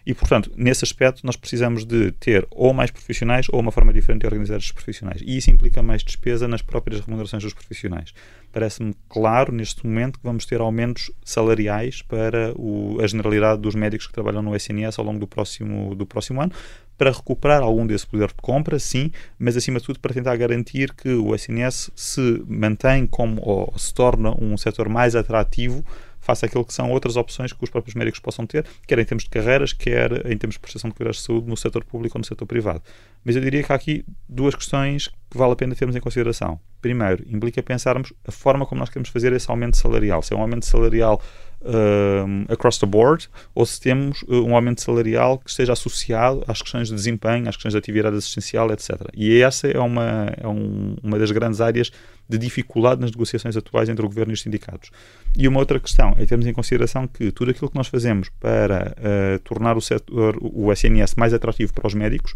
E, 0.08 0.14
portanto, 0.14 0.50
nesse 0.56 0.86
aspecto, 0.86 1.20
nós 1.22 1.36
precisamos 1.36 1.84
de 1.84 2.12
ter 2.12 2.48
ou 2.50 2.72
mais 2.72 2.90
profissionais 2.90 3.46
ou 3.52 3.60
uma 3.60 3.70
forma 3.70 3.92
diferente 3.92 4.22
de 4.22 4.26
organizar 4.26 4.56
estes 4.56 4.72
profissionais. 4.72 5.20
E 5.22 5.36
isso 5.36 5.50
implica 5.50 5.82
mais 5.82 6.02
despesa 6.02 6.48
nas 6.48 6.62
próprias 6.62 7.02
remunerações 7.02 7.42
dos 7.42 7.52
profissionais. 7.52 8.14
Parece-me 8.50 8.94
claro, 9.06 9.52
neste 9.52 9.86
momento, 9.86 10.18
que 10.18 10.24
vamos 10.24 10.46
ter 10.46 10.62
aumentos 10.62 11.10
salariais 11.22 12.00
para 12.00 12.54
o, 12.56 12.98
a 13.02 13.06
generalidade 13.06 13.60
dos 13.60 13.74
médicos 13.74 14.06
que 14.06 14.14
trabalham 14.14 14.40
no 14.40 14.56
SNS 14.56 14.98
ao 14.98 15.04
longo 15.04 15.20
do 15.20 15.26
próximo, 15.26 15.94
do 15.94 16.06
próximo 16.06 16.40
ano, 16.40 16.52
para 16.96 17.10
recuperar 17.10 17.60
algum 17.62 17.86
desse 17.86 18.06
poder 18.06 18.28
de 18.28 18.34
compra, 18.40 18.78
sim, 18.78 19.12
mas 19.38 19.58
acima 19.58 19.78
de 19.78 19.84
tudo 19.84 20.00
para 20.00 20.14
tentar 20.14 20.34
garantir 20.36 20.94
que 20.94 21.10
o 21.10 21.34
SNS 21.34 21.90
se 21.94 22.42
mantém 22.48 23.06
como 23.06 23.42
ou 23.42 23.74
se 23.76 23.92
torna 23.92 24.34
um 24.42 24.56
setor 24.56 24.88
mais 24.88 25.14
atrativo 25.14 25.84
face 26.28 26.44
àquilo 26.44 26.62
que 26.62 26.74
são 26.74 26.90
outras 26.90 27.16
opções 27.16 27.54
que 27.54 27.64
os 27.64 27.70
próprios 27.70 27.94
médicos 27.94 28.20
possam 28.20 28.46
ter, 28.46 28.66
quer 28.86 28.98
em 28.98 29.04
termos 29.04 29.24
de 29.24 29.30
carreiras, 29.30 29.72
quer 29.72 30.26
em 30.30 30.36
termos 30.36 30.56
de 30.56 30.60
prestação 30.60 30.90
de 30.90 30.94
cuidados 30.94 31.16
de 31.16 31.22
saúde 31.22 31.48
no 31.48 31.56
setor 31.56 31.82
público 31.84 32.18
ou 32.18 32.20
no 32.20 32.24
setor 32.26 32.44
privado. 32.44 32.82
Mas 33.24 33.34
eu 33.34 33.40
diria 33.40 33.62
que 33.62 33.72
há 33.72 33.74
aqui 33.74 34.04
duas 34.28 34.54
questões 34.54 35.08
que 35.30 35.38
vale 35.38 35.52
a 35.54 35.56
pena 35.56 35.74
termos 35.74 35.96
em 35.96 36.00
consideração. 36.00 36.60
Primeiro, 36.82 37.24
implica 37.26 37.62
pensarmos 37.62 38.12
a 38.26 38.30
forma 38.30 38.66
como 38.66 38.78
nós 38.78 38.90
queremos 38.90 39.08
fazer 39.08 39.32
esse 39.32 39.50
aumento 39.50 39.78
salarial. 39.78 40.22
Se 40.22 40.34
é 40.34 40.36
um 40.36 40.42
aumento 40.42 40.66
salarial 40.66 41.20
uh, 41.62 42.52
across 42.52 42.78
the 42.78 42.86
board 42.86 43.28
ou 43.54 43.64
se 43.66 43.80
temos 43.80 44.22
uh, 44.22 44.44
um 44.44 44.54
aumento 44.54 44.80
salarial 44.80 45.38
que 45.38 45.50
esteja 45.50 45.72
associado 45.72 46.44
às 46.46 46.62
questões 46.62 46.88
de 46.88 46.94
desempenho, 46.94 47.48
às 47.48 47.56
questões 47.56 47.72
de 47.72 47.78
atividade 47.78 48.16
assistencial, 48.16 48.70
etc. 48.72 48.96
E 49.14 49.40
essa 49.40 49.68
é 49.68 49.78
uma, 49.78 50.32
é 50.36 50.46
um, 50.46 50.96
uma 51.02 51.18
das 51.18 51.30
grandes 51.30 51.60
áreas 51.60 51.90
de 52.28 52.38
dificuldade 52.38 53.00
nas 53.00 53.10
negociações 53.10 53.56
atuais 53.56 53.88
entre 53.88 54.04
o 54.04 54.08
governo 54.08 54.32
e 54.32 54.34
os 54.34 54.42
sindicatos. 54.42 54.90
E 55.36 55.48
uma 55.48 55.60
outra 55.60 55.80
questão 55.80 56.14
é 56.18 56.26
termos 56.26 56.46
em 56.46 56.52
consideração 56.52 57.06
que 57.06 57.32
tudo 57.32 57.50
aquilo 57.50 57.70
que 57.70 57.76
nós 57.76 57.88
fazemos 57.88 58.28
para 58.40 58.94
uh, 58.98 59.38
tornar 59.40 59.76
o 59.76 59.80
setor, 59.80 60.36
o 60.40 60.70
SNS 60.72 61.14
mais 61.16 61.32
atrativo 61.32 61.72
para 61.72 61.86
os 61.86 61.94
médicos, 61.94 62.34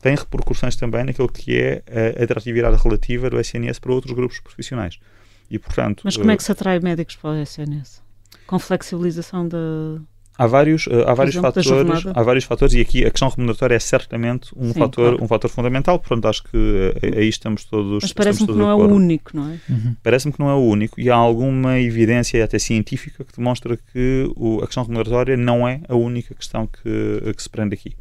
tem 0.00 0.14
repercussões 0.16 0.76
também 0.76 1.04
naquilo 1.04 1.28
que 1.28 1.56
é 1.56 1.82
a 2.18 2.24
atratividade 2.24 2.76
relativa 2.82 3.30
do 3.30 3.40
SNS 3.40 3.78
para 3.78 3.90
outros 3.90 4.12
grupos 4.14 4.38
profissionais. 4.38 4.98
E, 5.50 5.58
portanto, 5.58 6.02
Mas 6.04 6.16
como 6.16 6.30
é 6.30 6.36
que 6.36 6.42
se 6.42 6.52
atrai 6.52 6.78
médicos 6.78 7.16
para 7.16 7.30
o 7.30 7.34
SNS? 7.36 8.03
Com 8.46 8.58
flexibilização 8.58 9.46
da. 9.48 9.58
Há 10.36 10.48
vários, 10.48 10.88
uh, 10.88 11.04
há 11.06 11.14
vários 11.14 11.36
exemplo, 11.36 11.52
fatores, 11.62 12.06
há 12.12 12.22
vários 12.24 12.44
fatores 12.44 12.74
e 12.74 12.80
aqui 12.80 13.04
a 13.04 13.10
questão 13.12 13.28
remuneratória 13.28 13.76
é 13.76 13.78
certamente 13.78 14.50
um 14.56 14.72
Sim, 14.72 14.80
fator, 14.80 15.10
claro. 15.10 15.24
um 15.24 15.28
fator 15.28 15.48
fundamental. 15.48 15.96
Portanto, 16.00 16.26
acho 16.26 16.42
que 16.42 16.56
uh, 16.56 17.16
aí 17.18 17.28
estamos 17.28 17.64
todos. 17.64 18.02
Mas 18.02 18.12
parece-me 18.12 18.48
que 18.48 18.54
não 18.54 18.68
é 18.68 18.74
o 18.74 18.78
único, 18.78 19.30
não 19.36 19.48
é? 19.50 19.58
Parece-me 20.02 20.32
que 20.32 20.40
não 20.40 20.50
é 20.50 20.54
o 20.54 20.58
único 20.62 21.00
e 21.00 21.08
há 21.08 21.14
alguma 21.14 21.78
evidência 21.78 22.44
até 22.44 22.58
científica 22.58 23.22
que 23.24 23.36
demonstra 23.36 23.76
que 23.92 24.28
o- 24.34 24.58
a 24.60 24.66
questão 24.66 24.82
remuneratória 24.82 25.36
não 25.36 25.68
é 25.68 25.80
a 25.88 25.94
única 25.94 26.34
questão 26.34 26.66
que, 26.66 27.32
que 27.32 27.40
se 27.42 27.48
prende 27.48 27.74
aqui. 27.74 27.92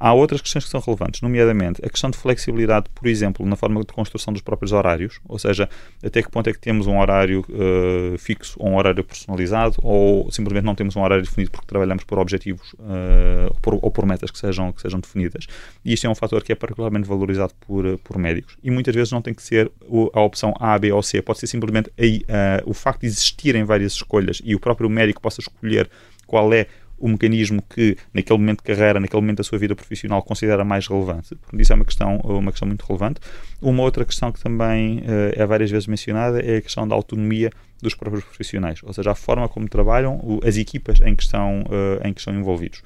Há 0.00 0.14
outras 0.14 0.40
questões 0.40 0.64
que 0.64 0.70
são 0.70 0.80
relevantes, 0.80 1.20
nomeadamente 1.20 1.84
a 1.84 1.88
questão 1.90 2.10
de 2.10 2.16
flexibilidade, 2.16 2.86
por 2.94 3.06
exemplo, 3.06 3.46
na 3.46 3.54
forma 3.54 3.80
de 3.80 3.92
construção 3.92 4.32
dos 4.32 4.40
próprios 4.40 4.72
horários, 4.72 5.20
ou 5.28 5.38
seja, 5.38 5.68
até 6.02 6.22
que 6.22 6.30
ponto 6.30 6.48
é 6.48 6.52
que 6.54 6.58
temos 6.58 6.86
um 6.86 6.98
horário 6.98 7.44
eh, 7.50 8.16
fixo 8.16 8.56
ou 8.58 8.70
um 8.70 8.76
horário 8.76 9.04
personalizado, 9.04 9.76
ou 9.82 10.32
simplesmente 10.32 10.64
não 10.64 10.74
temos 10.74 10.96
um 10.96 11.02
horário 11.02 11.22
definido 11.22 11.50
porque 11.50 11.66
trabalhamos 11.66 12.04
por 12.04 12.18
objetivos 12.18 12.74
ou, 12.78 13.54
por, 13.60 13.78
ou 13.82 13.90
por 13.90 14.06
metas 14.06 14.30
que 14.30 14.38
sejam, 14.38 14.72
que 14.72 14.80
sejam 14.80 15.00
definidas. 15.00 15.46
E 15.84 15.92
isto 15.92 16.06
é 16.06 16.10
um 16.10 16.14
fator 16.14 16.42
que 16.42 16.52
é 16.52 16.54
particularmente 16.54 17.06
valorizado 17.06 17.52
por, 17.60 17.84
eh, 17.84 17.98
por 18.02 18.16
médicos. 18.18 18.56
E 18.62 18.70
muitas 18.70 18.94
vezes 18.94 19.12
não 19.12 19.20
tem 19.20 19.34
que 19.34 19.42
ser 19.42 19.70
a 20.14 20.20
opção 20.20 20.54
A, 20.58 20.78
B 20.78 20.92
ou 20.92 21.02
C, 21.02 21.20
pode 21.20 21.38
ser 21.38 21.46
simplesmente 21.46 21.92
eh, 21.98 22.62
o 22.64 22.72
facto 22.72 23.00
de 23.00 23.06
existirem 23.06 23.64
várias 23.64 23.92
escolhas 23.92 24.40
e 24.44 24.54
o 24.54 24.60
próprio 24.60 24.88
médico 24.88 25.20
possa 25.20 25.40
escolher 25.40 25.90
qual 26.26 26.52
é 26.54 26.66
o 27.00 27.08
mecanismo 27.08 27.62
que, 27.62 27.96
naquele 28.12 28.38
momento 28.38 28.58
de 28.58 28.64
carreira, 28.64 29.00
naquele 29.00 29.20
momento 29.20 29.38
da 29.38 29.44
sua 29.44 29.58
vida 29.58 29.74
profissional, 29.74 30.22
considera 30.22 30.64
mais 30.64 30.86
relevante. 30.86 31.34
Portanto, 31.34 31.60
isso 31.60 31.72
é 31.72 31.76
uma 31.76 31.84
questão, 31.84 32.16
uma 32.18 32.52
questão 32.52 32.68
muito 32.68 32.84
relevante. 32.86 33.20
Uma 33.60 33.82
outra 33.82 34.04
questão 34.04 34.30
que 34.30 34.40
também 34.40 35.02
eh, 35.06 35.34
é 35.36 35.46
várias 35.46 35.70
vezes 35.70 35.86
mencionada 35.86 36.40
é 36.40 36.58
a 36.58 36.62
questão 36.62 36.86
da 36.86 36.94
autonomia 36.94 37.50
dos 37.82 37.94
próprios 37.94 38.24
profissionais, 38.24 38.80
ou 38.82 38.92
seja, 38.92 39.10
a 39.10 39.14
forma 39.14 39.48
como 39.48 39.68
trabalham, 39.68 40.40
as 40.44 40.56
equipas 40.56 41.00
em 41.00 41.16
que 41.16 41.22
estão, 41.22 41.64
eh, 41.70 42.08
em 42.08 42.12
que 42.12 42.20
estão 42.20 42.34
envolvidos. 42.34 42.82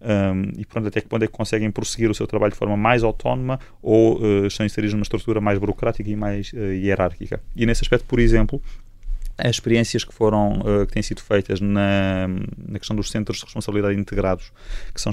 Um, 0.00 0.52
e 0.56 0.64
pronto, 0.64 0.86
até 0.86 1.00
que 1.00 1.08
ponto 1.08 1.24
é 1.24 1.26
que 1.26 1.32
conseguem 1.32 1.70
prosseguir 1.72 2.08
o 2.08 2.14
seu 2.14 2.26
trabalho 2.26 2.52
de 2.52 2.58
forma 2.58 2.76
mais 2.76 3.02
autónoma 3.02 3.58
ou 3.82 4.20
eh, 4.22 4.46
estão 4.46 4.64
inseridos 4.64 4.94
numa 4.94 5.02
estrutura 5.02 5.40
mais 5.40 5.58
burocrática 5.58 6.08
e 6.08 6.14
mais 6.14 6.52
eh, 6.54 6.76
hierárquica. 6.76 7.40
E 7.56 7.66
nesse 7.66 7.82
aspecto, 7.82 8.06
por 8.06 8.20
exemplo, 8.20 8.62
as 9.38 9.50
experiências 9.56 10.04
que 10.04 10.12
foram 10.12 10.60
eh, 10.64 10.86
que 10.86 10.92
têm 10.92 11.02
sido 11.02 11.22
feitas 11.22 11.60
na, 11.60 12.28
na 12.66 12.78
questão 12.78 12.96
dos 12.96 13.10
centros 13.10 13.38
de 13.38 13.44
responsabilidade 13.44 13.98
integrados, 13.98 14.52
que 14.92 15.00
são 15.00 15.12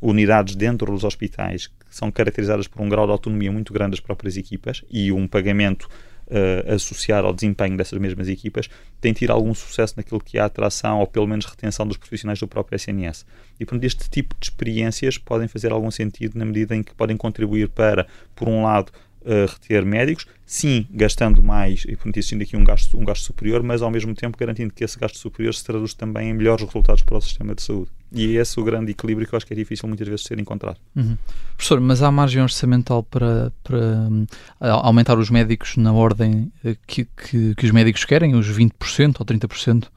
unidades 0.00 0.54
dentro 0.54 0.90
dos 0.92 1.04
hospitais 1.04 1.66
que 1.66 1.74
são 1.90 2.10
caracterizadas 2.10 2.66
por 2.66 2.82
um 2.82 2.88
grau 2.88 3.06
de 3.06 3.12
autonomia 3.12 3.50
muito 3.50 3.72
grande 3.72 3.92
das 3.92 4.00
próprias 4.00 4.36
equipas 4.36 4.84
e 4.90 5.10
um 5.12 5.26
pagamento 5.26 5.88
uh, 6.26 6.74
associado 6.74 7.26
ao 7.26 7.32
desempenho 7.32 7.76
dessas 7.76 7.98
mesmas 7.98 8.28
equipas, 8.28 8.68
tem 9.00 9.12
tido 9.12 9.30
algum 9.30 9.54
sucesso 9.54 9.94
naquilo 9.96 10.20
que 10.20 10.38
é 10.38 10.40
a 10.40 10.46
atração 10.46 11.00
ou 11.00 11.06
pelo 11.06 11.26
menos 11.26 11.46
retenção 11.46 11.86
dos 11.86 11.96
profissionais 11.96 12.38
do 12.38 12.48
próprio 12.48 12.76
SNS. 12.76 13.24
E 13.58 13.64
portanto, 13.64 13.84
este 13.84 14.10
tipo 14.10 14.34
de 14.38 14.46
experiências 14.46 15.18
podem 15.18 15.48
fazer 15.48 15.72
algum 15.72 15.90
sentido 15.90 16.38
na 16.38 16.44
medida 16.44 16.74
em 16.74 16.82
que 16.82 16.94
podem 16.94 17.16
contribuir 17.16 17.68
para, 17.68 18.06
por 18.34 18.48
um 18.48 18.62
lado, 18.62 18.90
uh, 19.22 19.50
reter 19.50 19.84
médicos, 19.84 20.26
sim, 20.46 20.86
gastando 20.90 21.42
mais 21.42 21.82
e 21.84 21.96
portanto 21.96 22.16
existindo 22.16 22.42
aqui 22.44 22.56
um 22.56 22.62
gasto, 22.64 22.96
um 22.98 23.04
gasto 23.04 23.24
superior, 23.24 23.62
mas 23.62 23.82
ao 23.82 23.90
mesmo 23.90 24.14
tempo 24.14 24.38
garantindo 24.38 24.72
que 24.72 24.84
esse 24.84 24.98
gasto 24.98 25.18
superior 25.18 25.52
se 25.54 25.64
traduz 25.64 25.92
também 25.92 26.30
em 26.30 26.34
melhores 26.34 26.64
resultados 26.64 27.02
para 27.02 27.18
o 27.18 27.20
sistema 27.20 27.54
de 27.54 27.62
saúde. 27.62 27.90
E 28.12 28.36
é 28.36 28.40
esse 28.40 28.58
o 28.60 28.62
grande 28.62 28.92
equilíbrio 28.92 29.26
que 29.26 29.34
eu 29.34 29.36
acho 29.36 29.44
que 29.44 29.52
é 29.52 29.56
difícil 29.56 29.88
muitas 29.88 30.06
vezes 30.06 30.24
ser 30.24 30.38
encontrado. 30.38 30.76
Uhum. 30.94 31.18
Professor, 31.56 31.80
mas 31.80 32.02
há 32.02 32.10
margem 32.10 32.40
orçamental 32.40 33.02
para, 33.02 33.52
para 33.64 33.78
um, 33.78 34.26
aumentar 34.60 35.18
os 35.18 35.28
médicos 35.28 35.76
na 35.76 35.92
ordem 35.92 36.50
eh, 36.64 36.76
que, 36.86 37.04
que, 37.04 37.54
que 37.56 37.66
os 37.66 37.72
médicos 37.72 38.04
querem, 38.04 38.36
os 38.36 38.46
20% 38.48 39.16
ou 39.18 39.26
30%? 39.26 39.88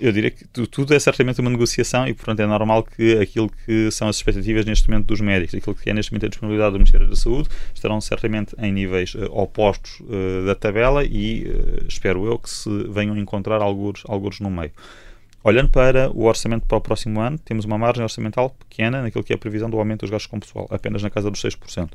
Eu 0.00 0.10
diria 0.10 0.30
que 0.32 0.44
tu- 0.48 0.66
tudo 0.66 0.92
é 0.92 0.98
certamente 0.98 1.40
uma 1.40 1.50
negociação 1.50 2.08
e, 2.08 2.14
portanto, 2.14 2.40
é 2.40 2.46
normal 2.46 2.82
que 2.82 3.16
aquilo 3.18 3.48
que 3.64 3.90
são 3.92 4.08
as 4.08 4.16
expectativas 4.16 4.64
neste 4.66 4.88
momento 4.90 5.06
dos 5.06 5.20
médicos, 5.20 5.54
aquilo 5.54 5.76
que 5.76 5.88
é 5.88 5.94
neste 5.94 6.10
momento 6.12 6.26
a 6.26 6.28
disponibilidade 6.28 6.72
do 6.72 6.78
Ministério 6.78 7.08
da 7.08 7.14
Saúde, 7.16 7.48
estarão 7.72 8.00
certamente 8.00 8.56
em 8.58 8.72
níveis 8.72 9.12
eh, 9.16 9.24
opostos 9.30 9.75
eh, 10.08 10.46
da 10.46 10.54
tabela 10.54 11.04
e 11.04 11.46
eh, 11.46 11.84
espero 11.88 12.26
eu 12.26 12.38
que 12.38 12.50
se 12.50 12.68
venham 12.88 13.16
encontrar 13.16 13.60
alguns, 13.60 14.02
alguns 14.06 14.40
no 14.40 14.50
meio. 14.50 14.72
Olhando 15.42 15.70
para 15.70 16.10
o 16.10 16.24
orçamento 16.24 16.66
para 16.66 16.76
o 16.76 16.80
próximo 16.80 17.20
ano, 17.20 17.38
temos 17.38 17.64
uma 17.64 17.78
margem 17.78 18.02
orçamental 18.02 18.50
pequena 18.50 19.00
naquilo 19.02 19.22
que 19.22 19.32
é 19.32 19.36
a 19.36 19.38
previsão 19.38 19.70
do 19.70 19.78
aumento 19.78 20.00
dos 20.00 20.10
gastos 20.10 20.26
com 20.28 20.40
pessoal, 20.40 20.66
apenas 20.70 21.02
na 21.02 21.10
casa 21.10 21.30
dos 21.30 21.40
6%. 21.40 21.92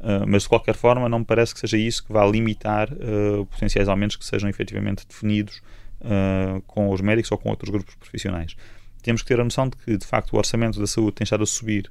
Uh, 0.00 0.26
mas 0.26 0.42
de 0.42 0.48
qualquer 0.48 0.74
forma, 0.74 1.08
não 1.08 1.20
me 1.20 1.24
parece 1.24 1.52
que 1.52 1.60
seja 1.60 1.76
isso 1.76 2.04
que 2.04 2.12
vá 2.12 2.26
limitar 2.26 2.90
uh, 2.92 3.44
potenciais 3.46 3.88
aumentos 3.88 4.16
que 4.16 4.24
sejam 4.24 4.48
efetivamente 4.48 5.06
definidos 5.06 5.62
uh, 6.00 6.60
com 6.66 6.90
os 6.90 7.00
médicos 7.00 7.30
ou 7.32 7.38
com 7.38 7.50
outros 7.50 7.70
grupos 7.70 7.94
profissionais. 7.94 8.56
Temos 9.02 9.22
que 9.22 9.28
ter 9.28 9.40
a 9.40 9.44
noção 9.44 9.68
de 9.68 9.76
que, 9.76 9.96
de 9.96 10.06
facto, 10.06 10.34
o 10.34 10.36
orçamento 10.38 10.78
da 10.78 10.86
saúde 10.86 11.12
tem 11.12 11.24
estado 11.24 11.42
a 11.42 11.46
subir 11.46 11.90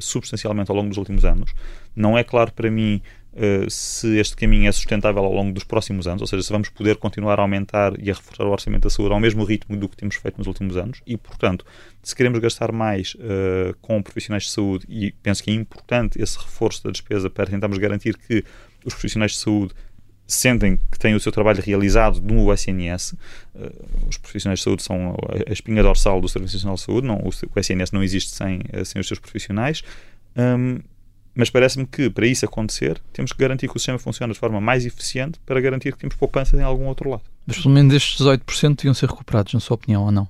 substancialmente 0.00 0.70
ao 0.70 0.76
longo 0.76 0.88
dos 0.88 0.98
últimos 0.98 1.24
anos. 1.24 1.54
Não 1.96 2.18
é 2.18 2.24
claro 2.24 2.52
para 2.52 2.70
mim 2.70 3.00
Uh, 3.32 3.70
se 3.70 4.18
este 4.18 4.34
caminho 4.34 4.68
é 4.68 4.72
sustentável 4.72 5.22
ao 5.24 5.32
longo 5.32 5.52
dos 5.52 5.62
próximos 5.62 6.08
anos, 6.08 6.20
ou 6.20 6.26
seja, 6.26 6.42
se 6.42 6.50
vamos 6.50 6.68
poder 6.68 6.96
continuar 6.96 7.38
a 7.38 7.42
aumentar 7.42 7.92
e 7.98 8.10
a 8.10 8.14
reforçar 8.14 8.44
o 8.44 8.50
orçamento 8.50 8.82
da 8.82 8.90
saúde 8.90 9.14
ao 9.14 9.20
mesmo 9.20 9.44
ritmo 9.44 9.76
do 9.76 9.88
que 9.88 9.96
temos 9.96 10.16
feito 10.16 10.38
nos 10.38 10.48
últimos 10.48 10.76
anos, 10.76 11.00
e 11.06 11.16
portanto, 11.16 11.64
se 12.02 12.14
queremos 12.14 12.40
gastar 12.40 12.72
mais 12.72 13.14
uh, 13.14 13.76
com 13.80 14.02
profissionais 14.02 14.44
de 14.44 14.50
saúde, 14.50 14.84
e 14.88 15.12
penso 15.22 15.44
que 15.44 15.50
é 15.50 15.54
importante 15.54 16.20
esse 16.20 16.36
reforço 16.38 16.82
da 16.82 16.90
despesa 16.90 17.30
para 17.30 17.46
tentarmos 17.46 17.78
garantir 17.78 18.16
que 18.16 18.44
os 18.84 18.94
profissionais 18.94 19.32
de 19.32 19.38
saúde 19.38 19.74
sentem 20.26 20.78
que 20.90 20.98
têm 20.98 21.14
o 21.14 21.20
seu 21.20 21.30
trabalho 21.30 21.62
realizado 21.62 22.20
no 22.20 22.52
SNS. 22.52 23.12
Uh, 23.54 24.08
os 24.08 24.18
profissionais 24.18 24.58
de 24.58 24.64
saúde 24.64 24.82
são 24.82 25.16
a 25.46 25.52
espinha 25.52 25.84
dorsal 25.84 26.20
do 26.20 26.28
Serviço 26.28 26.54
Nacional 26.56 26.74
de 26.74 26.82
Saúde, 26.82 27.06
não, 27.06 27.16
o 27.24 27.60
SNS 27.60 27.92
não 27.92 28.02
existe 28.02 28.30
sem, 28.32 28.60
sem 28.84 29.00
os 29.00 29.06
seus 29.06 29.20
profissionais. 29.20 29.84
Um, 30.36 30.80
mas 31.34 31.50
parece-me 31.50 31.86
que, 31.86 32.10
para 32.10 32.26
isso 32.26 32.44
acontecer, 32.44 33.00
temos 33.12 33.32
que 33.32 33.38
garantir 33.38 33.68
que 33.68 33.76
o 33.76 33.78
sistema 33.78 33.98
funciona 33.98 34.32
de 34.32 34.38
forma 34.38 34.60
mais 34.60 34.84
eficiente 34.84 35.38
para 35.46 35.60
garantir 35.60 35.92
que 35.92 35.98
temos 35.98 36.16
poupanças 36.16 36.58
em 36.58 36.62
algum 36.62 36.86
outro 36.86 37.10
lado. 37.10 37.22
Mas 37.46 37.58
pelo 37.58 37.74
menos 37.74 37.94
estes 37.94 38.20
18% 38.20 38.76
deviam 38.76 38.94
ser 38.94 39.08
recuperados, 39.08 39.54
na 39.54 39.60
sua 39.60 39.74
opinião, 39.74 40.04
ou 40.04 40.12
não? 40.12 40.28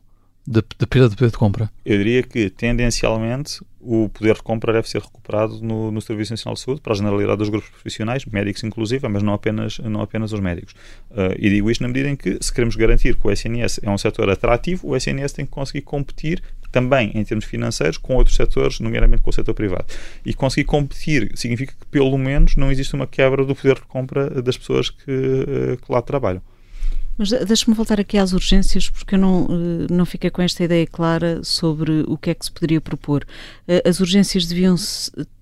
Da, 0.50 0.64
da 0.80 0.84
perda 0.84 1.08
de 1.08 1.14
poder 1.14 1.30
de 1.30 1.38
compra? 1.38 1.70
Eu 1.86 1.96
diria 1.96 2.24
que, 2.24 2.50
tendencialmente, 2.50 3.60
o 3.80 4.08
poder 4.08 4.34
de 4.34 4.42
compra 4.42 4.72
deve 4.72 4.88
ser 4.88 5.00
recuperado 5.00 5.60
no, 5.62 5.92
no 5.92 6.00
Serviço 6.00 6.32
Nacional 6.32 6.54
de 6.54 6.60
Saúde, 6.60 6.80
para 6.80 6.92
a 6.92 6.96
generalidade 6.96 7.38
dos 7.38 7.48
grupos 7.48 7.70
profissionais, 7.70 8.24
médicos 8.24 8.64
inclusive, 8.64 9.06
mas 9.08 9.22
não 9.22 9.32
apenas, 9.32 9.78
não 9.78 10.00
apenas 10.00 10.32
os 10.32 10.40
médicos. 10.40 10.74
Uh, 11.08 11.38
e 11.38 11.48
digo 11.50 11.70
isto 11.70 11.82
na 11.82 11.86
medida 11.86 12.08
em 12.08 12.16
que, 12.16 12.36
se 12.40 12.52
queremos 12.52 12.74
garantir 12.74 13.14
que 13.14 13.24
o 13.24 13.30
SNS 13.30 13.78
é 13.80 13.88
um 13.88 13.96
setor 13.96 14.28
atrativo, 14.28 14.88
o 14.88 14.96
SNS 14.96 15.34
tem 15.34 15.44
que 15.44 15.52
conseguir 15.52 15.82
competir 15.82 16.42
também 16.72 17.12
em 17.14 17.22
termos 17.22 17.44
financeiros 17.44 17.96
com 17.96 18.16
outros 18.16 18.34
setores, 18.34 18.80
nomeadamente 18.80 19.22
com 19.22 19.30
o 19.30 19.32
setor 19.32 19.54
privado. 19.54 19.84
E 20.26 20.34
conseguir 20.34 20.64
competir 20.64 21.30
significa 21.36 21.74
que, 21.78 21.86
pelo 21.86 22.18
menos, 22.18 22.56
não 22.56 22.72
existe 22.72 22.96
uma 22.96 23.06
quebra 23.06 23.44
do 23.44 23.54
poder 23.54 23.76
de 23.76 23.82
compra 23.82 24.28
das 24.42 24.58
pessoas 24.58 24.90
que, 24.90 25.12
uh, 25.12 25.76
que 25.76 25.92
lá 25.92 26.02
trabalham. 26.02 26.42
Mas 27.18 27.30
deixa-me 27.30 27.76
voltar 27.76 28.00
aqui 28.00 28.16
às 28.16 28.32
urgências, 28.32 28.88
porque 28.88 29.14
eu 29.14 29.18
não, 29.18 29.46
não 29.90 30.06
fiquei 30.06 30.30
com 30.30 30.40
esta 30.40 30.64
ideia 30.64 30.86
clara 30.86 31.44
sobre 31.44 32.02
o 32.06 32.16
que 32.16 32.30
é 32.30 32.34
que 32.34 32.44
se 32.44 32.50
poderia 32.50 32.80
propor. 32.80 33.26
As 33.84 34.00
urgências 34.00 34.46
deviam 34.46 34.74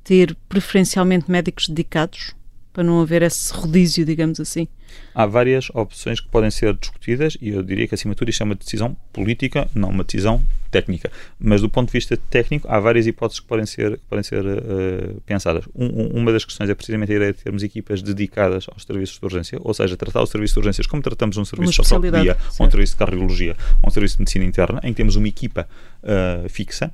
ter 0.03 0.37
preferencialmente 0.49 1.31
médicos 1.31 1.69
dedicados, 1.69 2.35
para 2.73 2.85
não 2.85 3.01
haver 3.01 3.23
esse 3.23 3.53
rodízio, 3.53 4.05
digamos 4.05 4.39
assim? 4.39 4.69
Há 5.15 5.27
várias 5.27 5.69
opções 5.75 6.21
que 6.21 6.29
podem 6.29 6.51
ser 6.51 6.75
discutidas 6.75 7.37
e 7.41 7.49
eu 7.49 7.63
diria 7.63 7.89
que, 7.89 7.95
acima 7.95 8.15
de 8.15 8.19
tudo, 8.19 8.29
isto 8.29 8.43
é 8.43 8.45
uma 8.45 8.55
decisão 8.55 8.97
política, 9.13 9.69
não 9.75 9.91
uma 9.91 10.05
decisão 10.05 10.43
técnica. 10.71 11.11
Mas, 11.39 11.61
do 11.61 11.69
ponto 11.69 11.89
de 11.89 11.93
vista 11.93 12.17
técnico, 12.31 12.67
há 12.69 12.79
várias 12.79 13.07
hipóteses 13.07 13.41
que 13.41 13.47
podem 13.47 13.67
ser, 13.67 13.97
que 13.97 14.05
podem 14.09 14.23
ser 14.23 14.45
uh, 14.45 15.21
pensadas. 15.27 15.65
Um, 15.75 15.87
um, 15.87 16.07
uma 16.15 16.33
das 16.33 16.45
questões 16.45 16.69
é 16.71 16.75
precisamente 16.75 17.13
a 17.13 17.17
ideia 17.17 17.33
de 17.33 17.43
termos 17.43 17.63
equipas 17.63 18.03
dedicadas 18.03 18.67
aos 18.73 18.85
serviços 18.85 19.19
de 19.19 19.25
urgência, 19.25 19.59
ou 19.63 19.75
seja, 19.75 19.97
tratar 19.97 20.23
o 20.23 20.27
serviço 20.27 20.55
de 20.55 20.61
urgências 20.61 20.87
como 20.87 21.03
tratamos 21.03 21.37
um 21.37 21.45
serviço 21.45 21.83
de 21.83 21.95
ortopedia, 21.95 22.37
ou 22.59 22.67
um 22.67 22.71
serviço 22.71 22.93
de 22.93 22.99
cardiologia, 22.99 23.57
ou 23.83 23.89
um 23.89 23.91
serviço 23.91 24.17
de 24.17 24.21
medicina 24.21 24.45
interna, 24.45 24.81
em 24.83 24.89
que 24.89 24.97
temos 24.97 25.17
uma 25.17 25.29
equipa 25.29 25.69
uh, 26.03 26.49
fixa. 26.49 26.93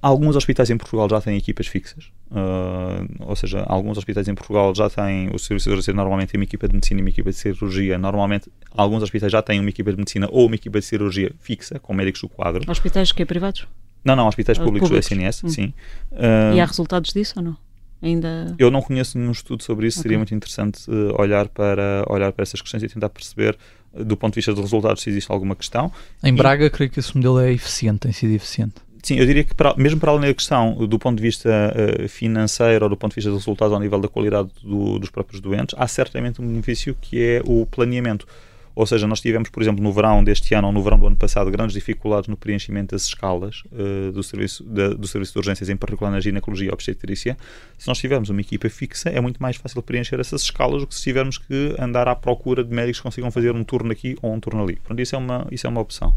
Alguns 0.00 0.36
hospitais 0.36 0.70
em 0.70 0.76
Portugal 0.76 1.08
já 1.08 1.20
têm 1.20 1.36
equipas 1.36 1.66
fixas, 1.66 2.12
uh, 2.30 3.06
ou 3.20 3.34
seja, 3.34 3.64
alguns 3.66 3.96
hospitais 3.98 4.28
em 4.28 4.34
Portugal 4.34 4.74
já 4.74 4.88
têm, 4.90 5.30
o 5.34 5.38
serviço 5.38 5.68
de 5.68 5.70
urgência 5.70 5.94
normalmente 5.94 6.30
tem 6.30 6.38
uma 6.38 6.44
equipa 6.44 6.68
de 6.68 6.74
medicina 6.74 7.00
e 7.00 7.02
uma 7.02 7.08
equipa 7.08 7.30
de 7.30 7.36
cirurgia. 7.36 7.98
Normalmente, 7.98 8.50
alguns 8.72 9.02
hospitais 9.02 9.32
já 9.32 9.42
têm 9.42 9.58
uma 9.58 9.70
equipa 9.70 9.90
de 9.90 9.98
medicina 9.98 10.28
ou 10.30 10.46
uma 10.46 10.54
equipa 10.54 10.78
de 10.78 10.84
cirurgia 10.84 11.32
fixa, 11.40 11.78
com 11.78 11.94
médicos 11.94 12.20
do 12.20 12.28
quadro. 12.28 12.70
Hospitais 12.70 13.10
que 13.10 13.22
é 13.22 13.24
privados? 13.24 13.66
Não, 14.04 14.14
não, 14.14 14.28
hospitais 14.28 14.56
públicos, 14.56 14.88
públicos. 14.88 15.08
do 15.08 15.14
SNS, 15.14 15.44
hum. 15.44 15.48
sim. 15.48 15.74
Uh, 16.12 16.54
e 16.54 16.60
há 16.60 16.64
resultados 16.64 17.12
disso 17.12 17.34
ou 17.38 17.42
não? 17.42 17.56
Ainda... 18.00 18.54
Eu 18.58 18.70
não 18.70 18.82
conheço 18.82 19.18
nenhum 19.18 19.32
estudo 19.32 19.62
sobre 19.62 19.86
isso, 19.86 19.98
okay. 19.98 20.02
seria 20.02 20.18
muito 20.18 20.34
interessante 20.34 20.88
uh, 20.88 21.20
olhar, 21.20 21.48
para, 21.48 22.04
olhar 22.08 22.30
para 22.30 22.42
essas 22.42 22.60
questões 22.60 22.82
e 22.82 22.88
tentar 22.88 23.08
perceber, 23.08 23.58
uh, 23.92 24.04
do 24.04 24.16
ponto 24.16 24.34
de 24.34 24.38
vista 24.38 24.52
dos 24.52 24.62
resultados, 24.62 25.02
se 25.02 25.10
existe 25.10 25.32
alguma 25.32 25.56
questão. 25.56 25.90
Em 26.22 26.34
Braga, 26.34 26.66
e... 26.66 26.70
creio 26.70 26.90
que 26.90 27.00
esse 27.00 27.16
modelo 27.16 27.40
é 27.40 27.52
eficiente, 27.52 28.00
tem 28.00 28.12
sido 28.12 28.32
eficiente. 28.32 28.74
Sim, 29.06 29.20
eu 29.20 29.24
diria 29.24 29.44
que 29.44 29.54
para, 29.54 29.72
mesmo 29.76 30.00
para 30.00 30.10
além 30.10 30.22
da 30.22 30.34
questão 30.34 30.84
do 30.84 30.98
ponto 30.98 31.16
de 31.16 31.22
vista 31.22 31.48
uh, 31.48 32.08
financeiro 32.08 32.86
ou 32.86 32.88
do 32.88 32.96
ponto 32.96 33.12
de 33.12 33.14
vista 33.14 33.30
dos 33.30 33.38
resultados 33.38 33.72
ao 33.72 33.78
nível 33.78 34.00
da 34.00 34.08
qualidade 34.08 34.48
do, 34.64 34.98
dos 34.98 35.10
próprios 35.10 35.40
doentes, 35.40 35.76
há 35.78 35.86
certamente 35.86 36.42
um 36.42 36.48
benefício 36.48 36.92
que 37.00 37.22
é 37.22 37.42
o 37.46 37.64
planeamento. 37.66 38.26
Ou 38.76 38.84
seja, 38.84 39.06
nós 39.06 39.22
tivemos, 39.22 39.48
por 39.48 39.62
exemplo, 39.62 39.82
no 39.82 39.90
verão 39.90 40.22
deste 40.22 40.54
ano 40.54 40.66
ou 40.66 40.72
no 40.72 40.82
verão 40.82 40.98
do 40.98 41.06
ano 41.06 41.16
passado, 41.16 41.50
grandes 41.50 41.72
dificuldades 41.72 42.28
no 42.28 42.36
preenchimento 42.36 42.94
das 42.94 43.04
escalas 43.04 43.62
uh, 43.72 44.12
do, 44.12 44.22
serviço, 44.22 44.62
de, 44.62 44.90
do 44.94 45.08
serviço 45.08 45.32
de 45.32 45.38
urgências, 45.38 45.70
em 45.70 45.76
particular 45.76 46.10
na 46.10 46.20
ginecologia 46.20 46.68
e 46.68 46.70
obstetrícia. 46.70 47.38
Se 47.78 47.88
nós 47.88 47.96
tivermos 47.96 48.28
uma 48.28 48.42
equipa 48.42 48.68
fixa, 48.68 49.08
é 49.08 49.18
muito 49.18 49.42
mais 49.42 49.56
fácil 49.56 49.82
preencher 49.82 50.20
essas 50.20 50.42
escalas 50.42 50.82
do 50.82 50.86
que 50.86 50.94
se 50.94 51.02
tivermos 51.02 51.38
que 51.38 51.74
andar 51.78 52.06
à 52.06 52.14
procura 52.14 52.62
de 52.62 52.74
médicos 52.74 52.98
que 53.00 53.04
consigam 53.04 53.30
fazer 53.30 53.54
um 53.54 53.64
turno 53.64 53.90
aqui 53.92 54.14
ou 54.20 54.30
um 54.30 54.38
turno 54.38 54.62
ali. 54.62 54.76
Portanto, 54.76 55.00
isso 55.00 55.16
é 55.16 55.18
uma, 55.18 55.48
isso 55.50 55.66
é 55.66 55.70
uma 55.70 55.80
opção. 55.80 56.14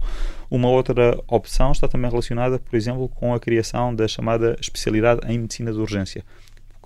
Uma 0.51 0.67
outra 0.67 1.17
opção 1.29 1.71
está 1.71 1.87
também 1.87 2.11
relacionada, 2.11 2.59
por 2.59 2.75
exemplo, 2.75 3.07
com 3.07 3.33
a 3.33 3.39
criação 3.39 3.95
da 3.95 4.05
chamada 4.05 4.57
especialidade 4.59 5.21
em 5.31 5.39
medicina 5.39 5.71
de 5.71 5.79
urgência 5.79 6.25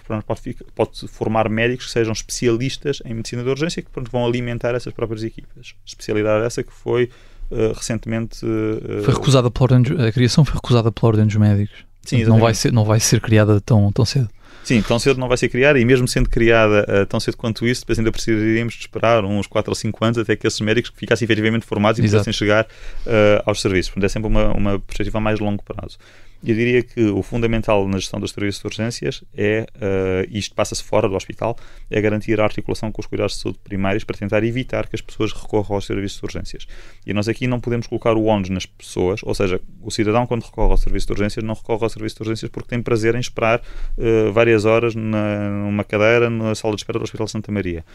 pode, 0.03 0.55
pode, 0.75 1.07
formar 1.07 1.49
médicos 1.49 1.85
que 1.87 1.91
sejam 1.91 2.13
especialistas 2.13 3.01
em 3.05 3.13
medicina 3.13 3.43
de 3.43 3.49
urgência 3.49 3.81
que 3.81 3.89
pronto, 3.89 4.11
vão 4.11 4.25
alimentar 4.25 4.75
essas 4.75 4.93
próprias 4.93 5.23
equipas. 5.23 5.75
Especialidade 5.85 6.45
essa 6.45 6.63
que 6.63 6.73
foi 6.73 7.09
uh, 7.51 7.73
recentemente. 7.73 8.45
Uh, 8.45 9.03
foi 9.03 9.13
recusada 9.13 9.49
pela 9.49 9.63
ordem, 9.63 10.07
a 10.07 10.11
criação 10.11 10.45
foi 10.45 10.55
recusada 10.55 10.91
pela 10.91 11.07
Ordem 11.07 11.25
dos 11.25 11.35
Médicos. 11.35 11.85
Sim, 12.03 12.23
não 12.25 12.39
vai, 12.39 12.53
ser, 12.53 12.73
não 12.73 12.83
vai 12.83 12.99
ser 12.99 13.21
criada 13.21 13.61
tão, 13.61 13.91
tão 13.91 14.03
cedo. 14.03 14.29
Sim, 14.63 14.81
tão 14.81 14.97
cedo 14.97 15.19
não 15.19 15.27
vai 15.27 15.37
ser 15.37 15.49
criada 15.49 15.77
e 15.77 15.83
mesmo 15.83 16.07
sendo 16.07 16.29
criada 16.29 16.85
uh, 16.87 17.05
tão 17.05 17.19
cedo 17.19 17.35
quanto 17.35 17.67
isso, 17.67 17.81
depois 17.81 17.99
ainda 17.99 18.11
precisaríamos 18.11 18.73
de 18.75 18.79
esperar 18.81 19.23
uns 19.25 19.45
4 19.45 19.71
ou 19.71 19.75
5 19.75 20.05
anos 20.05 20.17
até 20.17 20.35
que 20.35 20.47
esses 20.47 20.59
médicos 20.61 20.91
ficassem 20.95 21.25
efetivamente 21.25 21.65
formados 21.65 21.99
e 21.99 22.01
pudessem 22.01 22.31
chegar 22.31 22.65
uh, 22.65 23.43
aos 23.45 23.61
serviços. 23.61 23.89
Portanto, 23.89 24.05
é 24.05 24.09
sempre 24.09 24.29
uma, 24.29 24.53
uma 24.53 24.79
perspectiva 24.79 25.17
a 25.17 25.21
mais 25.21 25.39
longo 25.39 25.61
prazo. 25.63 25.97
Eu 26.45 26.55
diria 26.55 26.83
que 26.83 27.01
o 27.05 27.23
fundamental 27.23 27.87
na 27.87 27.97
gestão 27.97 28.19
dos 28.19 28.31
serviços 28.31 28.61
de 28.61 28.67
urgências 28.67 29.23
é, 29.33 29.65
uh, 29.75 30.29
isto 30.29 30.53
passa-se 30.53 30.83
fora 30.83 31.07
do 31.07 31.15
hospital, 31.15 31.57
é 31.89 32.01
garantir 32.01 32.39
a 32.41 32.43
articulação 32.43 32.91
com 32.91 32.99
os 32.99 33.07
cuidados 33.07 33.35
de 33.35 33.41
saúde 33.41 33.59
primários 33.63 34.03
para 34.03 34.17
tentar 34.17 34.43
evitar 34.43 34.89
que 34.89 34.95
as 34.95 35.01
pessoas 35.01 35.31
recorram 35.31 35.75
aos 35.75 35.85
serviços 35.85 36.19
de 36.19 36.25
urgências. 36.25 36.67
E 37.05 37.13
nós 37.13 37.29
aqui 37.29 37.47
não 37.47 37.61
podemos 37.61 37.87
colocar 37.87 38.17
o 38.17 38.25
ónus 38.25 38.49
nas 38.49 38.65
pessoas, 38.65 39.21
ou 39.23 39.33
seja, 39.33 39.61
o 39.81 39.89
cidadão 39.89 40.27
quando 40.27 40.43
recorre 40.43 40.71
ao 40.71 40.77
serviço 40.77 41.07
de 41.07 41.13
urgências 41.13 41.45
não 41.45 41.53
recorre 41.53 41.83
ao 41.83 41.89
serviço 41.89 42.17
de 42.17 42.21
urgências 42.23 42.51
porque 42.51 42.67
tem 42.67 42.81
prazer 42.81 43.15
em 43.15 43.19
esperar 43.19 43.61
uh, 43.97 44.31
várias 44.33 44.65
horas 44.65 44.95
na, 44.95 45.49
numa 45.49 45.85
cadeira 45.85 46.29
na 46.29 46.53
sala 46.55 46.75
de 46.75 46.81
espera 46.81 46.99
do 46.99 47.03
Hospital 47.03 47.27
Santa 47.27 47.53
Maria. 47.53 47.85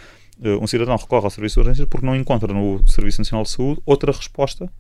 Uh, 0.41 0.63
um 0.63 0.67
cidadão 0.67 0.97
recorre 0.97 1.25
ao 1.25 1.31
serviço 1.31 1.57
de 1.57 1.61
urgências 1.61 1.87
porque 1.87 2.07
não 2.07 2.17
encontra 2.17 2.51
no 2.55 2.81
Serviço 2.89 3.21
Nacional 3.21 3.43
de 3.43 3.51
Saúde 3.51 3.83
outra 3.85 4.11
resposta 4.11 4.71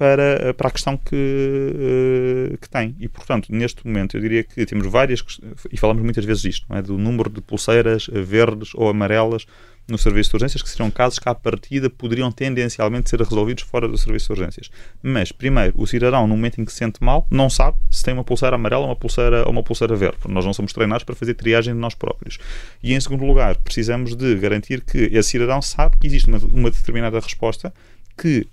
para, 0.00 0.54
para 0.54 0.68
a 0.68 0.70
questão 0.70 0.96
que, 0.96 1.14
uh, 1.14 2.56
que 2.56 2.70
tem. 2.70 2.96
E, 2.98 3.06
portanto, 3.06 3.48
neste 3.50 3.86
momento, 3.86 4.16
eu 4.16 4.20
diria 4.22 4.42
que 4.42 4.64
temos 4.64 4.86
várias, 4.86 5.22
e 5.70 5.76
falamos 5.76 6.02
muitas 6.02 6.24
vezes 6.24 6.40
disto, 6.40 6.66
é? 6.70 6.80
do 6.80 6.96
número 6.96 7.28
de 7.28 7.42
pulseiras 7.42 8.06
verdes 8.10 8.70
ou 8.74 8.88
amarelas 8.88 9.44
no 9.86 9.98
serviço 9.98 10.30
de 10.30 10.36
urgências, 10.36 10.62
que 10.62 10.70
seriam 10.70 10.90
casos 10.90 11.18
que, 11.18 11.28
à 11.28 11.34
partida, 11.34 11.90
poderiam 11.90 12.32
tendencialmente 12.32 13.10
ser 13.10 13.18
resolvidos 13.18 13.62
fora 13.64 13.86
do 13.86 13.98
serviço 13.98 14.32
de 14.32 14.40
urgências. 14.40 14.70
Mas, 15.02 15.32
primeiro, 15.32 15.74
o 15.76 15.86
cidadão, 15.86 16.26
no 16.26 16.34
momento 16.34 16.62
em 16.62 16.64
que 16.64 16.72
se 16.72 16.78
sente 16.78 17.04
mal, 17.04 17.26
não 17.30 17.50
sabe 17.50 17.76
se 17.90 18.02
tem 18.02 18.14
uma 18.14 18.24
pulseira 18.24 18.56
amarela 18.56 18.86
uma 18.86 18.96
pulseira, 18.96 19.44
ou 19.44 19.50
uma 19.50 19.62
pulseira 19.62 19.94
verde. 19.94 20.16
Nós 20.28 20.46
não 20.46 20.54
somos 20.54 20.72
treinados 20.72 21.04
para 21.04 21.14
fazer 21.14 21.34
triagem 21.34 21.74
de 21.74 21.80
nós 21.80 21.94
próprios. 21.94 22.38
E, 22.82 22.94
em 22.94 23.00
segundo 23.00 23.26
lugar, 23.26 23.54
precisamos 23.58 24.16
de 24.16 24.34
garantir 24.36 24.80
que 24.80 25.10
esse 25.12 25.28
cidadão 25.28 25.60
sabe 25.60 25.98
que 25.98 26.06
existe 26.06 26.26
uma, 26.26 26.38
uma 26.38 26.70
determinada 26.70 27.20
resposta 27.20 27.70
que 28.16 28.46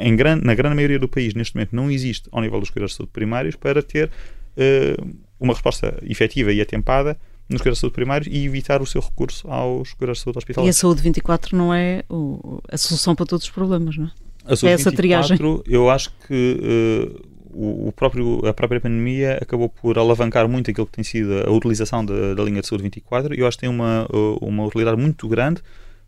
em 0.00 0.16
grande, 0.16 0.44
na 0.44 0.54
grande 0.54 0.74
maioria 0.74 0.98
do 0.98 1.08
país, 1.08 1.34
neste 1.34 1.54
momento, 1.54 1.74
não 1.74 1.90
existe, 1.90 2.28
ao 2.32 2.40
nível 2.40 2.58
dos 2.60 2.70
cuidados 2.70 2.92
de 2.92 2.96
saúde 2.98 3.12
primários, 3.12 3.56
para 3.56 3.82
ter 3.82 4.08
uh, 4.08 5.16
uma 5.38 5.52
resposta 5.52 5.98
efetiva 6.02 6.52
e 6.52 6.60
atempada 6.60 7.16
nos 7.48 7.60
cuidados 7.60 7.78
de 7.78 7.80
saúde 7.80 7.94
primários 7.94 8.28
e 8.32 8.44
evitar 8.44 8.80
o 8.80 8.86
seu 8.86 9.00
recurso 9.00 9.48
aos 9.48 9.92
cuidados 9.94 10.18
de 10.18 10.24
saúde 10.24 10.38
hospitalar. 10.38 10.66
E 10.66 10.70
a 10.70 10.72
saúde 10.72 11.02
24 11.02 11.56
não 11.56 11.74
é 11.74 12.04
o, 12.08 12.62
a 12.68 12.76
solução 12.76 13.14
para 13.14 13.26
todos 13.26 13.44
os 13.44 13.50
problemas, 13.50 13.96
não 13.96 14.06
é? 14.06 14.10
A 14.44 14.56
saúde 14.56 14.66
é 14.66 14.72
essa 14.72 14.90
24, 14.90 14.96
triagem. 14.96 15.62
Eu 15.66 15.90
acho 15.90 16.10
que 16.26 17.12
uh, 17.14 17.30
o, 17.52 17.92
próprio, 17.92 18.46
a 18.46 18.54
própria 18.54 18.80
pandemia 18.80 19.38
acabou 19.40 19.68
por 19.68 19.98
alavancar 19.98 20.48
muito 20.48 20.70
aquilo 20.70 20.86
que 20.86 20.92
tem 20.92 21.04
sido 21.04 21.46
a 21.46 21.50
utilização 21.50 22.04
da, 22.04 22.34
da 22.34 22.42
linha 22.44 22.60
de 22.60 22.66
saúde 22.66 22.84
24 22.84 23.34
e 23.34 23.40
eu 23.40 23.46
acho 23.46 23.56
que 23.56 23.62
tem 23.62 23.70
uma, 23.70 24.06
uma 24.40 24.64
utilidade 24.64 25.00
muito 25.00 25.26
grande 25.28 25.60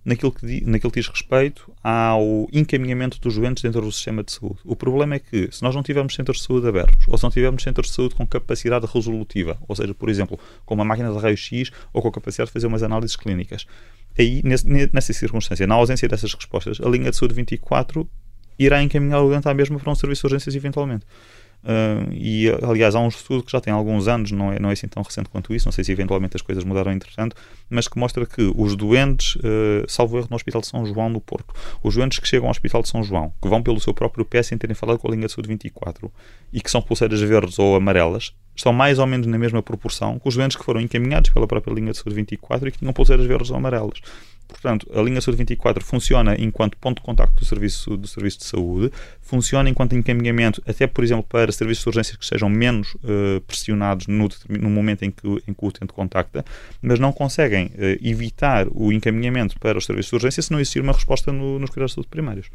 naquilo 0.05 0.33
que, 0.33 0.65
naquilo 0.67 0.91
que 0.91 1.01
diz 1.01 1.09
respeito 1.09 1.73
ao 1.83 2.49
encaminhamento 2.53 3.21
dos 3.21 3.37
doentes 3.37 3.62
dentro 3.62 3.81
do 3.81 3.93
sistema 3.93 4.23
de 4.23 4.33
saúde. 4.33 4.59
O 4.65 4.75
problema 4.75 5.15
é 5.15 5.19
que, 5.19 5.49
se 5.53 5.62
nós 5.62 5.75
não 5.75 5.83
tivermos 5.83 6.15
centros 6.15 6.38
de 6.38 6.45
saúde 6.45 6.67
abertos, 6.67 7.07
ou 7.07 7.17
se 7.17 7.23
não 7.23 7.31
tivermos 7.31 7.62
centros 7.62 7.88
de 7.88 7.95
saúde 7.95 8.15
com 8.15 8.27
capacidade 8.27 8.87
resolutiva, 8.87 9.57
ou 9.69 9.77
seja, 9.77 9.95
por 9.95 10.09
exemplo, 10.09 10.38
com 10.65 10.75
uma 10.75 10.85
máquina 10.85 11.12
de 11.12 11.19
raio-x 11.19 11.71
ou 11.93 12.03
com 12.03 12.09
a 12.09 12.12
capacidade 12.12 12.49
de 12.49 12.53
fazer 12.53 12.67
umas 12.67 12.83
análises 12.83 13.17
clínicas, 13.17 13.67
aí, 14.19 14.43
nessa 14.93 15.12
circunstância, 15.12 15.67
na 15.67 15.75
ausência 15.75 16.09
dessas 16.09 16.35
respostas, 16.35 16.81
a 16.81 16.88
linha 16.88 17.11
de 17.11 17.17
saúde 17.17 17.35
24 17.35 18.09
irá 18.59 18.83
encaminhar 18.83 19.23
o 19.23 19.29
doente 19.29 19.49
à 19.49 19.55
mesma 19.55 19.79
para 19.79 19.91
um 19.91 19.95
serviço 19.95 20.23
de 20.23 20.35
urgências 20.35 20.55
eventualmente. 20.55 21.07
Uh, 21.62 22.12
e 22.12 22.48
aliás, 22.62 22.94
há 22.94 23.01
um 23.01 23.09
estudo 23.09 23.44
que 23.44 23.53
já 23.53 23.61
tem 23.61 23.72
alguns 23.72 24.09
anos, 24.09 24.33
não 24.33 24.53
é, 24.53 24.59
não 24.59 24.70
é 24.70 24.72
assim 24.72 24.88
tão 24.88 25.03
recente 25.03 25.29
quanto 25.29 25.55
isso, 25.55 25.66
não 25.66 25.72
sei 25.72 25.85
se 25.85 25.92
eventualmente 25.92 26.37
as 26.37 26.42
coisas 26.42 26.64
mudaram 26.64 26.92
entretanto, 26.92 27.37
mas 27.70 27.87
que 27.87 27.98
mostra 27.98 28.27
que 28.27 28.53
os 28.57 28.75
doentes, 28.75 29.37
uh, 29.37 29.85
salvo 29.87 30.18
erro 30.18 30.27
no 30.29 30.37
Hospital 30.37 30.61
de 30.61 30.66
São 30.66 30.85
João, 30.85 31.09
no 31.09 31.20
Porto, 31.20 31.55
os 31.83 31.94
doentes 31.94 32.18
que 32.18 32.27
chegam 32.27 32.46
ao 32.46 32.51
Hospital 32.51 32.83
de 32.83 32.88
São 32.88 33.03
João, 33.05 33.33
que 33.40 33.48
vão 33.48 33.62
pelo 33.62 33.81
seu 33.81 33.94
próprio 33.94 34.25
pé 34.25 34.42
sem 34.42 34.59
terem 34.59 34.75
falado 34.75 34.98
com 34.98 35.09
a 35.09 35.11
linha 35.12 35.27
de 35.27 35.33
saúde 35.33 35.48
24 35.48 36.12
e 36.53 36.61
que 36.61 36.70
são 36.70 36.83
pulseiras 36.83 37.20
verdes 37.20 37.59
ou 37.59 37.77
amarelas, 37.77 38.35
estão 38.55 38.72
mais 38.72 38.98
ou 38.98 39.07
menos 39.07 39.27
na 39.27 39.38
mesma 39.38 39.62
proporção 39.62 40.18
que 40.18 40.29
os 40.29 40.35
doentes 40.35 40.57
que 40.57 40.64
foram 40.64 40.81
encaminhados 40.81 41.31
pela 41.31 41.46
própria 41.46 41.72
linha 41.72 41.92
de 41.92 41.98
saúde 41.98 42.16
24 42.16 42.68
e 42.68 42.72
que 42.72 42.79
tinham 42.79 42.92
pulseiras 42.92 43.25
verdes 43.25 43.51
ou 43.51 43.57
amarelas. 43.57 44.01
Portanto, 44.53 44.87
a 44.95 45.03
linha 45.03 45.21
Saúde 45.21 45.38
24 45.38 45.85
funciona 45.85 46.37
enquanto 46.38 46.77
ponto 46.77 46.99
de 46.99 47.03
contacto 47.03 47.35
do 47.35 47.45
serviço, 47.45 47.97
do 47.97 48.07
serviço 48.07 48.38
de 48.38 48.45
saúde, 48.45 48.93
funciona 49.21 49.69
enquanto 49.69 49.95
encaminhamento, 49.95 50.62
até 50.67 50.87
por 50.87 51.03
exemplo, 51.03 51.25
para 51.29 51.51
serviços 51.51 51.83
de 51.83 51.88
urgência 51.88 52.17
que 52.17 52.27
sejam 52.27 52.49
menos 52.49 52.95
uh, 52.95 53.41
pressionados 53.47 54.07
no, 54.07 54.29
no, 54.49 54.71
momento 54.71 55.05
em 55.05 55.11
que, 55.11 55.27
em 55.27 55.53
que 55.53 55.65
o 55.65 55.67
utente 55.67 55.93
contacta, 55.93 56.45
mas 56.81 56.99
não 56.99 57.12
conseguem 57.12 57.67
uh, 57.67 57.99
evitar 58.01 58.67
o 58.71 58.93
encaminhamento 58.93 59.59
para 59.59 59.79
os 59.79 59.87
serviços 59.87 60.11
de 60.11 60.17
urgência 60.17 60.43
se 60.43 60.53
não 60.53 60.61
existir 60.61 60.81
uma 60.81 60.93
resposta 60.93 61.33
no, 61.33 61.59
nos 61.59 61.71
cuidados 61.71 61.93
de 61.93 61.95
saúde 61.97 62.09
primários. 62.09 62.47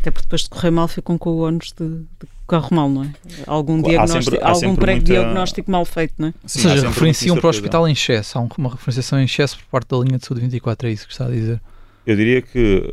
Até 0.00 0.10
porque 0.10 0.26
depois 0.26 0.42
de 0.42 0.50
correr 0.50 0.70
mal 0.70 0.86
ficam 0.88 1.16
com 1.18 1.30
o 1.30 1.40
ónus 1.40 1.72
de, 1.72 1.88
de 1.88 2.28
corre 2.50 2.74
mal, 2.74 2.88
não 2.88 3.04
é? 3.04 3.12
Algum, 3.46 3.80
diagnóstico, 3.80 4.36
sempre, 4.36 4.40
algum 4.42 4.74
pré-diagnóstico 4.74 5.70
muita... 5.70 5.78
mal 5.78 5.84
feito, 5.84 6.14
não 6.18 6.28
é? 6.28 6.34
Sim, 6.44 6.66
Ou 6.66 6.74
seja, 6.74 6.88
referenciam 6.88 7.36
para 7.36 7.46
o 7.46 7.50
hospital 7.50 7.88
em 7.88 7.92
excesso. 7.92 8.38
Há 8.38 8.48
uma 8.58 8.70
referenciação 8.70 9.20
em 9.20 9.24
excesso 9.24 9.58
por 9.58 9.66
parte 9.66 9.88
da 9.88 9.96
linha 9.98 10.18
de 10.18 10.26
saúde 10.26 10.40
24, 10.40 10.88
é 10.88 10.92
isso 10.92 11.06
que 11.06 11.12
está 11.12 11.26
a 11.26 11.30
dizer? 11.30 11.60
Eu 12.04 12.16
diria 12.16 12.42
que 12.42 12.92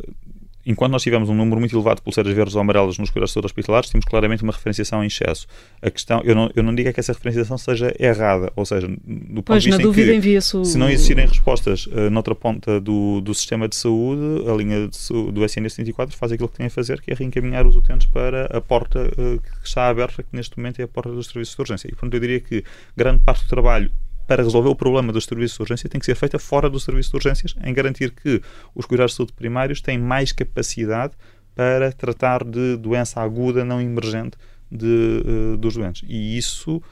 enquanto 0.67 0.91
nós 0.91 1.01
tivemos 1.01 1.29
um 1.29 1.33
número 1.33 1.59
muito 1.59 1.73
elevado 1.73 1.97
de 1.97 2.01
pulseiras 2.01 2.33
verdes 2.33 2.53
ou 2.53 2.61
amarelas 2.61 2.97
nos 2.97 3.09
cuidados 3.09 3.35
hospitalares, 3.37 3.89
temos 3.89 4.05
claramente 4.05 4.43
uma 4.43 4.51
referenciação 4.51 5.01
em 5.01 5.07
excesso. 5.07 5.47
A 5.81 5.89
questão, 5.89 6.21
eu 6.25 6.35
não, 6.35 6.51
eu 6.53 6.61
não 6.61 6.75
digo 6.75 6.89
é 6.89 6.93
que 6.93 6.99
essa 6.99 7.13
referenciação 7.13 7.57
seja 7.57 7.95
errada, 7.97 8.51
ou 8.55 8.65
seja, 8.65 8.87
do 8.87 8.95
ponto 8.95 9.43
pois, 9.45 9.63
de 9.63 9.69
vista 9.69 9.81
na 9.81 9.87
dúvida 9.87 10.13
envia-se 10.13 10.57
o... 10.57 10.65
se 10.65 10.77
não 10.77 10.89
existirem 10.89 11.25
respostas 11.25 11.87
uh, 11.87 12.09
noutra 12.09 12.35
ponta 12.35 12.81
do, 12.81 13.21
do 13.21 13.33
sistema 13.33 13.67
de 13.67 13.75
saúde, 13.77 14.49
a 14.49 14.53
linha 14.53 14.89
de, 14.89 15.31
do 15.31 15.45
SNS 15.45 15.77
24 15.77 16.15
faz 16.17 16.33
aquilo 16.33 16.49
que 16.49 16.57
tem 16.57 16.65
a 16.67 16.69
fazer, 16.69 17.01
que 17.01 17.11
é 17.11 17.13
reencaminhar 17.13 17.65
os 17.65 17.75
utentes 17.75 18.07
para 18.07 18.45
a 18.45 18.59
porta 18.59 19.07
uh, 19.17 19.39
que 19.61 19.67
está 19.67 19.87
aberta, 19.87 20.21
que 20.21 20.35
neste 20.35 20.57
momento 20.57 20.81
é 20.81 20.83
a 20.83 20.87
porta 20.87 21.11
dos 21.11 21.27
serviços 21.27 21.55
de 21.55 21.61
urgência. 21.61 21.87
E, 21.87 21.91
portanto, 21.91 22.13
eu 22.13 22.19
diria 22.19 22.41
que 22.41 22.63
grande 22.95 23.23
parte 23.23 23.43
do 23.43 23.49
trabalho 23.49 23.89
para 24.27 24.43
resolver 24.43 24.69
o 24.69 24.75
problema 24.75 25.13
dos 25.13 25.23
serviços 25.23 25.55
de 25.57 25.63
urgência 25.63 25.89
tem 25.89 25.99
que 25.99 26.05
ser 26.05 26.15
feita 26.15 26.37
fora 26.37 26.69
do 26.69 26.79
serviço 26.79 27.11
de 27.11 27.15
urgências, 27.15 27.55
em 27.63 27.73
garantir 27.73 28.11
que 28.11 28.41
os 28.75 28.85
cuidados 28.85 29.13
de 29.13 29.17
saúde 29.17 29.33
primários 29.33 29.79
têm 29.81 29.97
mais 29.97 30.31
capacidade 30.31 31.13
para 31.55 31.91
tratar 31.91 32.43
de 32.43 32.75
doença 32.77 33.21
aguda 33.21 33.65
não 33.65 33.81
emergente 33.81 34.37
de, 34.69 35.23
uh, 35.25 35.57
dos 35.57 35.75
doentes. 35.75 36.03
E 36.07 36.37
isso 36.37 36.77
uh, 36.77 36.83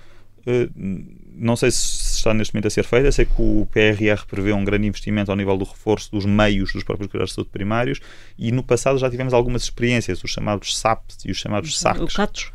não 1.37 1.55
sei 1.55 1.69
se 1.69 2.17
está 2.17 2.33
neste 2.33 2.53
momento 2.53 2.67
a 2.67 2.69
ser 2.69 2.83
feito. 2.83 3.11
Sei 3.11 3.25
que 3.25 3.33
o 3.37 3.67
PRR 3.71 4.25
prevê 4.27 4.53
um 4.53 4.63
grande 4.63 4.87
investimento 4.87 5.29
ao 5.29 5.37
nível 5.37 5.57
do 5.57 5.65
reforço 5.65 6.09
dos 6.11 6.25
meios 6.25 6.71
dos 6.73 6.83
próprios 6.83 7.11
cuidados 7.11 7.31
de 7.31 7.35
saúde 7.35 7.51
primários 7.51 7.99
e 8.39 8.51
no 8.51 8.63
passado 8.63 8.97
já 8.97 9.09
tivemos 9.09 9.33
algumas 9.33 9.63
experiências, 9.63 10.23
os 10.23 10.31
chamados 10.31 10.77
SAPs 10.77 11.17
e 11.25 11.31
os 11.31 11.37
chamados 11.37 11.77
SACs. 11.77 12.01
O 12.01 12.54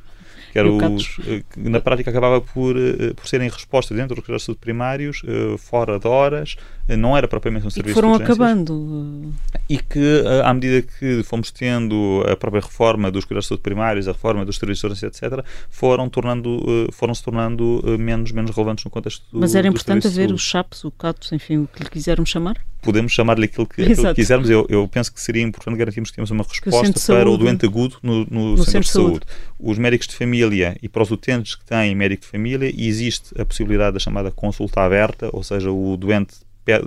que, 0.52 0.58
era 0.58 0.68
os, 0.70 1.18
eh, 1.26 1.42
na 1.56 1.80
prática 1.80 2.10
acabava 2.10 2.40
por, 2.40 2.76
eh, 2.76 3.14
por 3.14 3.26
serem 3.26 3.48
respostas 3.48 3.96
dentro 3.96 4.16
dos 4.16 4.24
cuidados 4.24 4.57
primários, 4.59 5.22
eh, 5.26 5.57
fora 5.59 5.98
de 5.98 6.09
horas, 6.09 6.57
não 6.97 7.16
era 7.16 7.28
propriamente 7.28 7.66
um 7.66 7.70
serviço 7.70 7.93
e 7.93 7.95
foram 7.95 8.16
de 8.16 8.22
acabando. 8.22 9.32
E 9.68 9.78
que, 9.78 10.24
à 10.45 10.53
medida 10.53 10.82
que 10.82 11.22
fomos 11.22 11.51
tendo 11.51 12.24
a 12.30 12.36
própria 12.36 12.61
reforma 12.61 13.11
dos 13.11 13.24
cuidados 13.24 13.49
primários, 13.62 14.09
a 14.09 14.12
reforma 14.12 14.45
dos 14.45 14.57
serviços 14.57 14.80
de 14.80 14.86
urgência, 14.86 15.26
etc., 15.26 15.45
foram, 15.70 16.09
tornando, 16.09 16.88
foram 16.93 17.14
se 17.14 17.22
tornando 17.22 17.82
menos, 17.99 18.32
menos 18.32 18.51
relevantes 18.51 18.84
no 18.84 18.91
contexto 18.91 19.24
do 19.32 19.41
Mas 19.41 19.55
era 19.55 19.68
importante 19.68 20.07
haver 20.07 20.32
os 20.32 20.43
CHAPs, 20.43 20.84
o 20.84 20.91
CATOS, 20.91 21.32
enfim, 21.32 21.59
o 21.59 21.68
que 21.68 21.82
lhe 21.82 21.91
quiseram 21.91 22.24
chamar? 22.24 22.57
podemos 22.80 23.12
chamar-lhe 23.12 23.45
aquilo 23.45 23.66
que, 23.66 23.82
aquilo 23.82 24.09
que 24.09 24.14
quisermos. 24.14 24.51
Eu, 24.51 24.66
eu, 24.68 24.88
penso 24.88 25.12
que 25.12 25.20
seria 25.20 25.43
importante 25.43 25.76
garantirmos 25.76 26.11
que 26.11 26.16
temos 26.16 26.30
uma 26.30 26.45
resposta 26.45 26.99
o 26.99 27.16
para 27.16 27.30
o 27.30 27.36
doente 27.36 27.66
agudo 27.66 27.97
no, 28.03 28.24
no, 28.26 28.57
no 28.57 28.64
centro, 28.64 28.64
centro, 28.64 28.80
de 28.80 28.88
saúde. 28.88 29.11
saúde. 29.12 29.26
Os 29.59 29.78
médicos 29.78 30.09
de 30.09 30.14
família 30.14 30.76
e 30.82 30.88
para 30.88 31.03
os 31.03 31.11
utentes 31.11 31.55
que 31.55 31.64
têm 31.64 31.95
médico 31.95 32.22
de 32.22 32.28
família, 32.28 32.72
existe 32.76 33.38
a 33.41 33.45
possibilidade 33.45 33.95
da 33.95 34.01
chamada 34.01 34.30
consulta 34.30 34.80
aberta, 34.80 35.30
ou 35.32 35.43
seja, 35.43 35.70
o 35.70 35.97
doente 35.97 36.34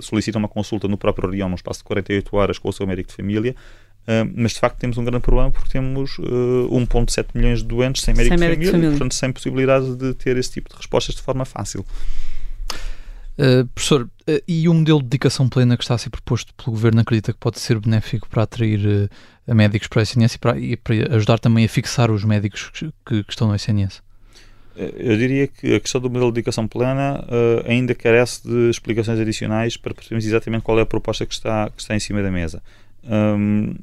solicita 0.00 0.38
uma 0.38 0.48
consulta 0.48 0.88
no 0.88 0.96
próprio 0.96 1.30
região, 1.30 1.48
num 1.48 1.54
espaço 1.54 1.80
de 1.80 1.84
48 1.84 2.36
horas 2.36 2.58
com 2.58 2.68
o 2.68 2.72
seu 2.72 2.86
médico 2.86 3.10
de 3.10 3.16
família. 3.16 3.54
Uh, 4.02 4.30
mas 4.36 4.52
de 4.52 4.60
facto 4.60 4.78
temos 4.78 4.98
um 4.98 5.04
grande 5.04 5.22
problema 5.22 5.50
porque 5.50 5.70
temos 5.70 6.18
uh, 6.18 6.68
1,7 6.70 7.28
milhões 7.34 7.60
de 7.60 7.64
doentes 7.64 8.02
sem 8.02 8.12
médico, 8.12 8.36
sem 8.36 8.48
médico 8.48 8.62
de, 8.62 8.66
família, 8.66 8.66
de 8.66 8.70
família, 8.70 8.88
e 8.88 8.98
portanto 8.98 9.14
sem 9.14 9.32
possibilidade 9.32 9.96
de 9.96 10.12
ter 10.12 10.36
esse 10.36 10.52
tipo 10.52 10.68
de 10.68 10.76
respostas 10.76 11.14
de 11.14 11.22
forma 11.22 11.46
fácil. 11.46 11.86
Uh, 13.36 13.66
professor, 13.74 14.02
uh, 14.02 14.42
e 14.46 14.68
o 14.68 14.74
modelo 14.74 15.00
de 15.00 15.06
dedicação 15.06 15.48
plena 15.48 15.76
que 15.76 15.82
está 15.82 15.94
a 15.94 15.98
ser 15.98 16.08
proposto 16.08 16.54
pelo 16.54 16.70
Governo 16.70 17.00
acredita 17.00 17.32
que 17.32 17.38
pode 17.38 17.58
ser 17.58 17.80
benéfico 17.80 18.28
para 18.28 18.44
atrair 18.44 19.10
uh, 19.48 19.54
médicos 19.54 19.88
para 19.88 19.98
o 19.98 20.02
SNS 20.02 20.34
e 20.34 20.38
para, 20.38 20.58
e 20.58 20.76
para, 20.76 21.16
ajudar 21.16 21.40
também 21.40 21.64
a 21.64 21.68
fixar 21.68 22.12
os 22.12 22.22
médicos 22.22 22.70
que, 22.70 22.92
que, 23.04 23.24
que, 23.24 23.32
estão 23.32 23.48
no 23.48 23.54
SNS? 23.56 24.02
Eu 24.76 25.16
diria 25.16 25.46
que 25.46 25.74
a 25.74 25.80
questão 25.80 26.00
do 26.00 26.10
modelo 26.10 26.30
de 26.30 26.36
dedicação 26.36 26.66
plena 26.66 27.24
ainda 27.66 27.94
carece 27.94 28.46
de 28.46 28.70
explicações 28.70 29.18
adicionais 29.18 29.76
para 29.76 29.94
percebermos 29.94 30.26
exatamente 30.26 30.62
qual 30.62 30.78
é 30.78 30.82
a 30.82 30.86
proposta 30.86 31.24
que 31.24 31.32
está, 31.32 31.70
que 31.70 31.80
está 31.80 31.94
em 31.94 32.00
cima 32.00 32.22
da 32.22 32.30
mesa. 32.30 32.62
Um, 33.04 33.74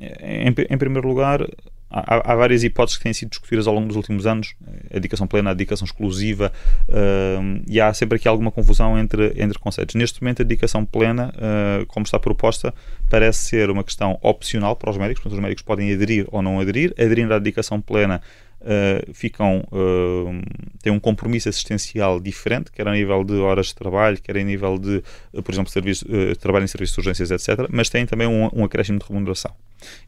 em, 0.00 0.48
em 0.48 0.78
primeiro 0.78 1.06
lugar, 1.06 1.46
há, 1.90 2.32
há, 2.32 2.34
várias 2.34 2.62
hipóteses 2.62 2.96
que 2.96 3.04
têm 3.04 3.12
sido 3.12 3.30
discutidas 3.30 3.66
ao 3.66 3.74
longo 3.74 3.88
dos 3.88 3.96
últimos 3.96 4.26
anos, 4.26 4.54
a 4.90 4.94
dedicação 4.94 5.26
plena, 5.26 5.50
a 5.50 5.54
dedicação 5.54 5.84
exclusiva, 5.84 6.52
uh, 6.88 7.62
e 7.66 7.80
há 7.80 7.92
sempre 7.92 8.16
aqui 8.16 8.28
alguma 8.28 8.50
confusão 8.50 8.98
entre, 8.98 9.34
entre 9.36 9.58
conceitos. 9.58 9.94
Neste 9.94 10.22
momento, 10.22 10.42
a 10.42 10.44
dedicação 10.44 10.84
plena, 10.84 11.32
uh, 11.34 11.86
como 11.86 12.04
está 12.04 12.18
proposta, 12.18 12.72
parece 13.10 13.40
ser 13.40 13.70
uma 13.70 13.84
questão 13.84 14.18
opcional 14.22 14.76
para 14.76 14.90
os 14.90 14.96
médicos, 14.96 15.22
portanto, 15.22 15.38
os 15.38 15.42
médicos 15.42 15.62
podem 15.62 15.92
aderir 15.92 16.26
ou 16.30 16.40
não 16.40 16.60
aderir. 16.60 16.94
Aderindo 16.98 17.34
à 17.34 17.38
dedicação 17.38 17.80
plena, 17.80 18.22
uh, 18.60 19.12
ficam, 19.12 19.64
uh, 19.72 20.42
têm 20.82 20.92
um 20.92 21.00
compromisso 21.00 21.48
assistencial 21.48 22.20
diferente, 22.20 22.70
quer 22.70 22.86
a 22.86 22.92
nível 22.92 23.24
de 23.24 23.34
horas 23.34 23.66
de 23.66 23.74
trabalho, 23.74 24.20
quer 24.20 24.36
a 24.36 24.42
nível 24.42 24.78
de, 24.78 25.02
uh, 25.32 25.42
por 25.42 25.52
exemplo, 25.52 25.70
serviço, 25.70 26.06
trabalho 26.40 26.64
em 26.64 26.68
serviços 26.68 26.94
de 26.94 27.00
urgências, 27.00 27.30
etc., 27.30 27.66
mas 27.70 27.88
têm 27.88 28.06
também 28.06 28.26
um, 28.26 28.48
um 28.52 28.64
acréscimo 28.64 28.98
de 28.98 29.04
remuneração. 29.06 29.52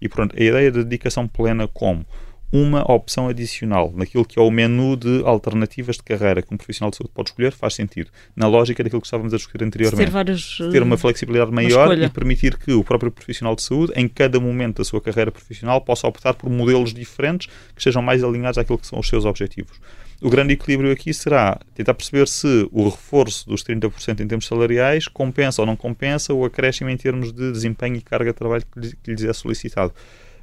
E 0.00 0.08
pronto, 0.08 0.36
a 0.38 0.42
ideia 0.42 0.70
de 0.70 0.84
dedicação 0.84 1.26
plena 1.26 1.66
como 1.66 2.04
uma 2.52 2.82
opção 2.92 3.28
adicional 3.28 3.90
naquilo 3.96 4.26
que 4.26 4.38
é 4.38 4.42
o 4.42 4.50
menu 4.50 4.94
de 4.94 5.22
alternativas 5.24 5.96
de 5.96 6.02
carreira 6.02 6.42
que 6.42 6.52
um 6.52 6.56
profissional 6.58 6.90
de 6.90 6.98
saúde 6.98 7.12
pode 7.14 7.30
escolher 7.30 7.52
faz 7.52 7.74
sentido. 7.74 8.10
Na 8.36 8.46
lógica 8.46 8.84
daquilo 8.84 9.00
que 9.00 9.06
estávamos 9.06 9.32
a 9.32 9.38
discutir 9.38 9.64
anteriormente. 9.64 10.04
Ter, 10.04 10.10
vários, 10.10 10.58
ter 10.70 10.82
uma 10.82 10.98
flexibilidade 10.98 11.50
maior 11.50 11.86
uma 11.86 12.04
e 12.04 12.10
permitir 12.10 12.58
que 12.58 12.72
o 12.72 12.84
próprio 12.84 13.10
profissional 13.10 13.56
de 13.56 13.62
saúde, 13.62 13.92
em 13.96 14.06
cada 14.06 14.38
momento 14.38 14.78
da 14.78 14.84
sua 14.84 15.00
carreira 15.00 15.32
profissional, 15.32 15.80
possa 15.80 16.06
optar 16.06 16.34
por 16.34 16.50
modelos 16.50 16.92
diferentes 16.92 17.48
que 17.74 17.82
sejam 17.82 18.02
mais 18.02 18.22
alinhados 18.22 18.58
àquilo 18.58 18.76
que 18.76 18.86
são 18.86 18.98
os 18.98 19.08
seus 19.08 19.24
objetivos. 19.24 19.80
O 20.20 20.30
grande 20.30 20.52
equilíbrio 20.52 20.92
aqui 20.92 21.12
será 21.12 21.58
tentar 21.74 21.94
perceber 21.94 22.28
se 22.28 22.68
o 22.70 22.84
reforço 22.84 23.48
dos 23.48 23.64
30% 23.64 24.20
em 24.20 24.28
termos 24.28 24.46
salariais 24.46 25.08
compensa 25.08 25.62
ou 25.62 25.66
não 25.66 25.74
compensa 25.74 26.32
o 26.32 26.44
acréscimo 26.44 26.90
em 26.90 26.96
termos 26.96 27.32
de 27.32 27.50
desempenho 27.50 27.96
e 27.96 28.00
carga 28.00 28.30
de 28.30 28.38
trabalho 28.38 28.62
que 29.02 29.10
lhes 29.10 29.24
é 29.24 29.32
solicitado. 29.32 29.92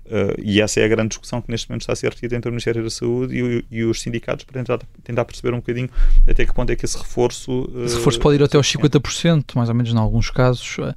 Uh, 0.09 0.33
e 0.41 0.59
essa 0.59 0.79
é 0.79 0.85
a 0.85 0.87
grande 0.87 1.09
discussão 1.09 1.39
que 1.39 1.51
neste 1.51 1.69
momento 1.69 1.81
está 1.81 1.93
a 1.93 1.95
ser 1.95 2.09
retida 2.09 2.35
entre 2.35 2.49
o 2.49 2.51
Ministério 2.51 2.83
da 2.83 2.89
Saúde 2.89 3.37
e, 3.37 3.65
e, 3.69 3.83
os 3.83 4.01
sindicatos 4.01 4.43
para 4.43 4.59
tentar, 4.59 4.79
tentar 5.03 5.23
perceber 5.23 5.53
um 5.53 5.57
bocadinho 5.57 5.87
até 6.27 6.47
que 6.47 6.53
ponto 6.53 6.71
é 6.71 6.75
que 6.75 6.83
esse 6.83 6.97
reforço. 6.97 7.69
Uh, 7.71 7.85
esse 7.85 7.95
reforço 7.95 8.19
pode 8.19 8.37
ir 8.37 8.43
até 8.43 8.57
aos 8.57 8.67
50%, 8.67 9.55
mais 9.55 9.69
ou 9.69 9.75
menos 9.75 9.93
em 9.93 9.97
alguns 9.97 10.31
casos, 10.31 10.77
uh, 10.79 10.95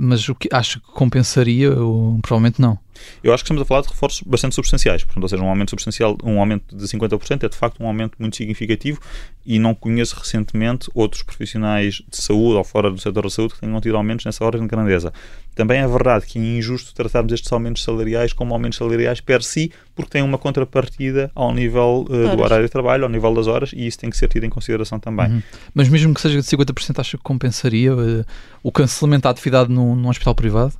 mas 0.00 0.28
o 0.28 0.34
que 0.34 0.48
acho 0.52 0.80
que 0.80 0.86
compensaria, 0.88 1.72
ou, 1.72 2.18
provavelmente 2.20 2.60
não. 2.60 2.76
Eu 3.22 3.32
acho 3.32 3.42
que 3.42 3.46
estamos 3.46 3.62
a 3.62 3.64
falar 3.64 3.82
de 3.82 3.88
reforços 3.88 4.22
bastante 4.22 4.54
substanciais, 4.54 5.04
portanto, 5.04 5.22
ou 5.22 5.28
seja, 5.28 5.42
um 5.42 5.48
aumento 5.48 5.70
substancial, 5.70 6.16
um 6.22 6.40
aumento 6.40 6.76
de 6.76 6.84
50% 6.84 7.44
é 7.44 7.48
de 7.48 7.56
facto 7.56 7.82
um 7.82 7.86
aumento 7.86 8.16
muito 8.18 8.36
significativo 8.36 9.00
e 9.44 9.58
não 9.58 9.74
conheço 9.74 10.16
recentemente 10.16 10.90
outros 10.94 11.22
profissionais 11.22 12.02
de 12.08 12.16
saúde 12.16 12.56
ou 12.56 12.64
fora 12.64 12.90
do 12.90 12.98
setor 12.98 13.22
da 13.22 13.30
saúde 13.30 13.54
que 13.54 13.60
tenham 13.60 13.80
tido 13.80 13.96
aumentos 13.96 14.26
nessa 14.26 14.44
ordem 14.44 14.60
de 14.60 14.68
grandeza. 14.68 15.12
Também 15.54 15.80
é 15.80 15.88
verdade 15.88 16.24
que 16.26 16.38
é 16.38 16.42
injusto 16.42 16.94
tratarmos 16.94 17.32
estes 17.32 17.50
aumentos 17.52 17.82
salariais 17.82 18.32
como 18.32 18.54
aumentos 18.54 18.78
salariais 18.78 19.20
per 19.20 19.42
si, 19.42 19.72
porque 19.94 20.10
tem 20.10 20.22
uma 20.22 20.38
contrapartida 20.38 21.32
ao 21.34 21.52
nível 21.52 22.06
uh, 22.08 22.36
do 22.36 22.42
horário 22.42 22.64
de 22.64 22.70
trabalho, 22.70 23.04
ao 23.04 23.10
nível 23.10 23.34
das 23.34 23.46
horas, 23.48 23.72
e 23.72 23.86
isso 23.86 23.98
tem 23.98 24.08
que 24.08 24.16
ser 24.16 24.28
tido 24.28 24.44
em 24.44 24.50
consideração 24.50 25.00
também. 25.00 25.26
Uhum. 25.26 25.42
Mas 25.74 25.88
mesmo 25.88 26.14
que 26.14 26.20
seja 26.20 26.40
de 26.40 26.46
50%, 26.46 27.00
acha 27.00 27.16
que 27.16 27.24
compensaria 27.24 27.92
uh, 27.92 28.24
o 28.62 28.70
cancelamento 28.70 29.22
da 29.22 29.30
atividade 29.30 29.72
num, 29.72 29.96
num 29.96 30.08
hospital 30.08 30.34
privado? 30.34 30.74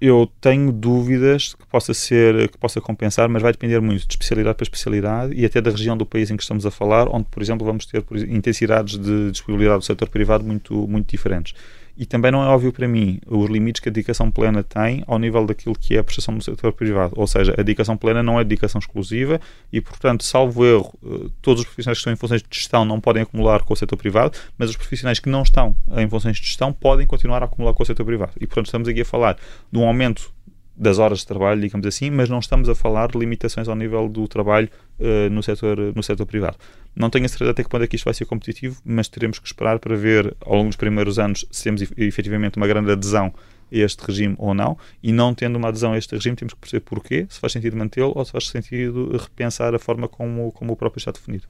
Eu 0.00 0.30
tenho 0.40 0.70
dúvidas 0.70 1.54
que 1.54 1.66
possa 1.66 1.92
ser 1.92 2.48
que 2.48 2.58
possa 2.58 2.80
compensar, 2.80 3.28
mas 3.28 3.42
vai 3.42 3.52
depender 3.52 3.80
muito 3.80 4.06
de 4.06 4.12
especialidade 4.12 4.56
para 4.56 4.64
especialidade 4.64 5.34
e 5.34 5.44
até 5.44 5.60
da 5.60 5.70
região 5.70 5.96
do 5.96 6.06
país 6.06 6.30
em 6.30 6.36
que 6.36 6.42
estamos 6.42 6.64
a 6.64 6.70
falar, 6.70 7.08
onde, 7.08 7.26
por 7.30 7.42
exemplo, 7.42 7.66
vamos 7.66 7.86
ter 7.86 8.04
intensidades 8.28 8.96
de 8.98 9.30
disponibilidade 9.30 9.80
do 9.80 9.84
setor 9.84 10.08
privado 10.08 10.44
muito 10.44 10.86
muito 10.86 11.10
diferentes 11.10 11.54
e 11.98 12.06
também 12.06 12.30
não 12.30 12.44
é 12.44 12.46
óbvio 12.46 12.72
para 12.72 12.86
mim 12.86 13.18
os 13.26 13.50
limites 13.50 13.80
que 13.80 13.88
a 13.88 13.92
dedicação 13.92 14.30
plena 14.30 14.62
tem 14.62 15.02
ao 15.06 15.18
nível 15.18 15.44
daquilo 15.44 15.74
que 15.74 15.96
é 15.96 15.98
a 15.98 16.04
prestação 16.04 16.38
do 16.38 16.44
setor 16.44 16.72
privado. 16.72 17.12
Ou 17.16 17.26
seja, 17.26 17.52
a 17.52 17.56
dedicação 17.56 17.96
plena 17.96 18.22
não 18.22 18.38
é 18.38 18.44
dedicação 18.44 18.78
exclusiva 18.78 19.40
e, 19.72 19.80
portanto, 19.80 20.22
salvo 20.22 20.64
erro, 20.64 20.96
eh, 21.04 21.28
todos 21.42 21.60
os 21.62 21.66
profissionais 21.66 21.98
que 21.98 22.00
estão 22.00 22.12
em 22.12 22.16
funções 22.16 22.40
de 22.40 22.48
gestão 22.52 22.84
não 22.84 23.00
podem 23.00 23.24
acumular 23.24 23.64
com 23.64 23.74
o 23.74 23.76
setor 23.76 23.96
privado, 23.96 24.38
mas 24.56 24.70
os 24.70 24.76
profissionais 24.76 25.18
que 25.18 25.28
não 25.28 25.42
estão 25.42 25.74
em 25.96 26.08
funções 26.08 26.36
de 26.36 26.46
gestão 26.46 26.72
podem 26.72 27.04
continuar 27.04 27.42
a 27.42 27.46
acumular 27.46 27.74
com 27.74 27.82
o 27.82 27.86
setor 27.86 28.04
privado. 28.04 28.32
E, 28.40 28.46
portanto, 28.46 28.66
estamos 28.66 28.86
aqui 28.86 29.00
a 29.00 29.04
falar 29.04 29.36
de 29.72 29.78
um 29.78 29.84
aumento 29.84 30.32
das 30.78 30.98
horas 30.98 31.18
de 31.18 31.26
trabalho, 31.26 31.60
digamos 31.60 31.86
assim, 31.86 32.10
mas 32.10 32.28
não 32.28 32.38
estamos 32.38 32.68
a 32.68 32.74
falar 32.74 33.08
de 33.08 33.18
limitações 33.18 33.68
ao 33.68 33.74
nível 33.74 34.08
do 34.08 34.28
trabalho 34.28 34.68
uh, 35.00 35.28
no, 35.30 35.42
setor, 35.42 35.76
no 35.94 36.02
setor 36.02 36.24
privado. 36.24 36.56
Não 36.94 37.10
tenho 37.10 37.24
a 37.24 37.28
certeza 37.28 37.50
até 37.50 37.64
que 37.64 37.68
ponto 37.68 37.82
é 37.82 37.86
que 37.86 37.96
isto 37.96 38.04
vai 38.04 38.14
ser 38.14 38.24
competitivo, 38.26 38.80
mas 38.84 39.08
teremos 39.08 39.38
que 39.38 39.46
esperar 39.46 39.78
para 39.78 39.96
ver 39.96 40.36
ao 40.40 40.54
longo 40.54 40.68
dos 40.68 40.76
primeiros 40.76 41.18
anos 41.18 41.44
se 41.50 41.64
temos 41.64 41.82
efetivamente 41.96 42.56
uma 42.56 42.66
grande 42.66 42.92
adesão 42.92 43.32
a 43.70 43.76
este 43.76 44.00
regime 44.06 44.34
ou 44.38 44.54
não, 44.54 44.78
e 45.02 45.12
não 45.12 45.34
tendo 45.34 45.56
uma 45.56 45.68
adesão 45.68 45.92
a 45.92 45.98
este 45.98 46.14
regime, 46.14 46.36
temos 46.36 46.54
que 46.54 46.60
perceber 46.60 46.80
porquê, 46.80 47.26
se 47.28 47.38
faz 47.38 47.52
sentido 47.52 47.76
mantê-lo 47.76 48.12
ou 48.14 48.24
se 48.24 48.32
faz 48.32 48.48
sentido 48.48 49.16
repensar 49.16 49.74
a 49.74 49.78
forma 49.78 50.08
como, 50.08 50.52
como 50.52 50.72
o 50.72 50.76
próprio 50.76 50.98
está 50.98 51.10
definido. 51.10 51.44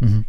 Uhum. 0.00 0.22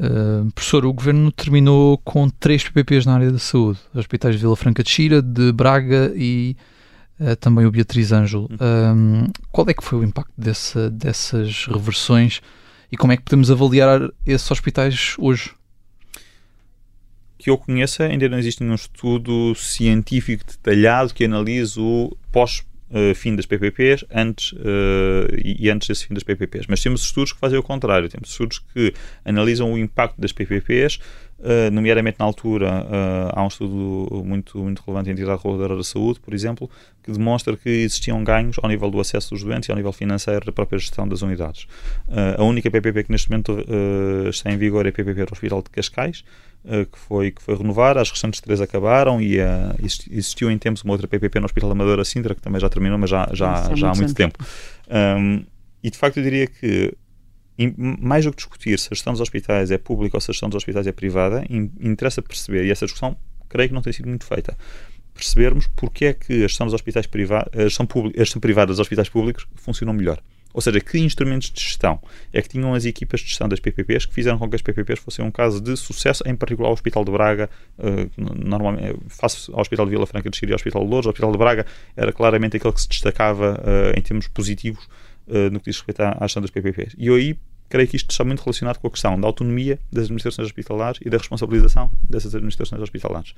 Uh, 0.00 0.50
professor, 0.52 0.84
o 0.84 0.92
governo 0.92 1.30
terminou 1.30 1.96
com 1.98 2.28
três 2.28 2.64
PPPs 2.64 3.06
na 3.06 3.14
área 3.14 3.30
da 3.30 3.38
saúde: 3.38 3.78
hospitais 3.94 4.34
de 4.34 4.40
Vila 4.40 4.56
Franca 4.56 4.82
de 4.82 4.90
Xira, 4.90 5.22
de 5.22 5.52
Braga 5.52 6.12
e 6.16 6.56
uh, 7.22 7.36
também 7.36 7.64
o 7.64 7.70
Beatriz 7.70 8.12
Ângelo. 8.12 8.48
Um, 8.60 9.26
qual 9.50 9.68
é 9.68 9.74
que 9.74 9.84
foi 9.84 9.98
o 9.98 10.04
impacto 10.04 10.32
dessa, 10.36 10.90
dessas 10.90 11.66
reversões 11.66 12.42
e 12.90 12.96
como 12.96 13.12
é 13.12 13.16
que 13.16 13.22
podemos 13.22 13.50
avaliar 13.50 14.10
esses 14.26 14.50
hospitais 14.50 15.14
hoje? 15.18 15.52
Que 17.38 17.48
eu 17.48 17.56
conheça, 17.56 18.04
ainda 18.04 18.28
não 18.28 18.38
existe 18.38 18.62
nenhum 18.62 18.74
estudo 18.74 19.54
científico 19.54 20.44
detalhado 20.44 21.14
que 21.14 21.24
analise 21.24 21.80
o 21.80 22.16
pós 22.30 22.62
Uh, 22.94 23.14
fim 23.14 23.34
das 23.34 23.46
PPPs 23.46 24.04
antes, 24.12 24.52
uh, 24.52 25.26
e, 25.42 25.64
e, 25.64 25.70
antes 25.70 25.88
desse 25.88 26.06
fim 26.06 26.12
das 26.12 26.22
PPPs. 26.22 26.66
Mas 26.68 26.82
temos 26.82 27.02
estudos 27.02 27.32
que 27.32 27.38
fazem 27.38 27.58
o 27.58 27.62
contrário. 27.62 28.06
Temos 28.06 28.28
estudos 28.28 28.58
que 28.58 28.92
analisam 29.24 29.72
o 29.72 29.78
impacto 29.78 30.20
das 30.20 30.30
PPPs 30.30 30.98
Uh, 31.42 31.72
nomeadamente 31.72 32.16
na 32.20 32.24
altura 32.24 32.84
uh, 32.84 33.32
há 33.32 33.42
um 33.42 33.48
estudo 33.48 34.22
muito, 34.24 34.58
muito 34.58 34.80
relevante 34.86 35.10
em 35.10 35.12
entidade 35.12 35.38
reguladora 35.38 35.76
da 35.76 35.82
saúde, 35.82 36.20
por 36.20 36.32
exemplo, 36.32 36.70
que 37.02 37.10
demonstra 37.10 37.56
que 37.56 37.68
existiam 37.68 38.22
ganhos 38.22 38.56
ao 38.62 38.68
nível 38.68 38.88
do 38.88 39.00
acesso 39.00 39.30
dos 39.30 39.42
doentes 39.42 39.68
e 39.68 39.72
ao 39.72 39.76
nível 39.76 39.92
financeiro 39.92 40.46
da 40.46 40.52
própria 40.52 40.78
gestão 40.78 41.08
das 41.08 41.20
unidades. 41.20 41.64
Uh, 42.06 42.40
a 42.40 42.44
única 42.44 42.70
PPP 42.70 43.02
que 43.04 43.10
neste 43.10 43.28
momento 43.28 43.58
está 44.30 44.52
em 44.52 44.56
vigor 44.56 44.86
é 44.86 44.90
a 44.90 44.92
PPP 44.92 45.24
do 45.24 45.32
Hospital 45.32 45.62
de 45.62 45.70
Cascais, 45.70 46.24
que, 46.64 46.98
foi, 47.08 47.32
que 47.32 47.42
foi 47.42 47.56
renovada, 47.56 48.00
as 48.00 48.08
restantes 48.08 48.40
três 48.40 48.60
acabaram 48.60 49.20
e 49.20 49.38
existiu 50.08 50.48
em 50.48 50.56
tempos 50.56 50.84
uma 50.84 50.92
outra 50.92 51.08
PPP 51.08 51.40
no 51.40 51.46
Hospital 51.46 51.72
Amadora 51.72 52.04
Sintra, 52.04 52.36
que 52.36 52.40
também 52.40 52.60
já 52.60 52.68
terminou, 52.68 52.96
mas 52.96 53.10
já, 53.10 53.28
já, 53.32 53.74
já 53.74 53.90
há 53.90 53.94
muito 53.96 54.14
tempo. 54.14 54.38
Um, 54.88 55.44
e 55.82 55.90
de 55.90 55.98
facto 55.98 56.18
eu 56.18 56.22
diria 56.22 56.46
que 56.46 56.94
mais 57.76 58.24
do 58.24 58.30
que 58.30 58.36
discutir 58.36 58.78
se 58.78 58.88
a 58.90 58.94
gestão 58.94 59.12
dos 59.12 59.20
hospitais 59.20 59.70
é 59.70 59.78
pública 59.78 60.16
ou 60.16 60.20
se 60.20 60.30
a 60.30 60.32
gestão 60.32 60.48
dos 60.48 60.56
hospitais 60.56 60.86
é 60.86 60.92
privada, 60.92 61.44
interessa 61.48 62.22
perceber, 62.22 62.64
e 62.64 62.70
essa 62.70 62.86
discussão 62.86 63.16
creio 63.48 63.68
que 63.68 63.74
não 63.74 63.82
tem 63.82 63.92
sido 63.92 64.08
muito 64.08 64.24
feita, 64.24 64.56
percebermos 65.14 65.66
porque 65.76 66.06
é 66.06 66.12
que 66.14 66.32
a 66.44 66.48
gestão 66.48 66.66
dos 66.66 66.74
hospitais 66.74 67.06
privados, 67.06 67.52
a 67.54 67.62
a 67.62 67.68
gestão 67.68 68.40
privada 68.40 68.66
dos 68.68 68.80
hospitais 68.80 69.08
públicos 69.08 69.46
funcionam 69.56 69.92
melhor. 69.92 70.22
Ou 70.54 70.60
seja, 70.60 70.80
que 70.80 70.98
instrumentos 70.98 71.50
de 71.50 71.62
gestão 71.62 71.98
é 72.32 72.42
que 72.42 72.48
tinham 72.48 72.74
as 72.74 72.84
equipas 72.84 73.20
de 73.20 73.28
gestão 73.28 73.48
das 73.48 73.58
PPPs 73.58 74.06
que 74.06 74.14
fizeram 74.14 74.38
com 74.38 74.48
que 74.48 74.56
as 74.56 74.62
PPPs 74.62 75.00
fossem 75.00 75.24
um 75.24 75.30
caso 75.30 75.60
de 75.60 75.76
sucesso, 75.76 76.22
em 76.26 76.36
particular 76.36 76.68
o 76.68 76.72
Hospital 76.72 77.04
de 77.04 77.10
Braga, 77.10 77.48
uh, 77.78 78.10
normalmente, 78.18 78.98
face 79.08 79.50
ao 79.50 79.60
Hospital 79.60 79.86
de 79.86 79.90
Vila 79.92 80.06
Franca 80.06 80.28
de 80.28 80.36
Xiri 80.36 80.50
e 80.50 80.52
ao 80.52 80.56
Hospital 80.56 80.84
de 80.84 80.90
Louros, 80.90 81.06
o 81.06 81.08
Hospital 81.08 81.32
de 81.32 81.38
Braga 81.38 81.66
era 81.96 82.12
claramente 82.12 82.56
aquele 82.56 82.74
que 82.74 82.82
se 82.82 82.88
destacava 82.88 83.54
uh, 83.54 83.98
em 83.98 84.02
termos 84.02 84.28
positivos 84.28 84.86
uh, 85.32 85.50
no 85.50 85.58
que 85.58 85.70
diz 85.70 85.78
respeito 85.78 86.00
à, 86.00 86.16
à 86.20 86.26
gestão 86.26 86.42
das 86.42 86.50
PPPs. 86.50 86.94
E 86.98 87.06
eu 87.06 87.14
aí 87.14 87.36
creio 87.68 87.88
que 87.88 87.96
isto 87.96 88.10
está 88.10 88.22
muito 88.22 88.42
relacionado 88.42 88.78
com 88.78 88.86
a 88.86 88.90
questão 88.90 89.18
da 89.18 89.26
autonomia 89.26 89.78
das 89.90 90.04
administrações 90.04 90.46
hospitalares 90.46 91.00
e 91.04 91.08
da 91.08 91.16
responsabilização 91.16 91.90
dessas 92.08 92.34
administrações 92.34 92.82
hospitalares. 92.82 93.34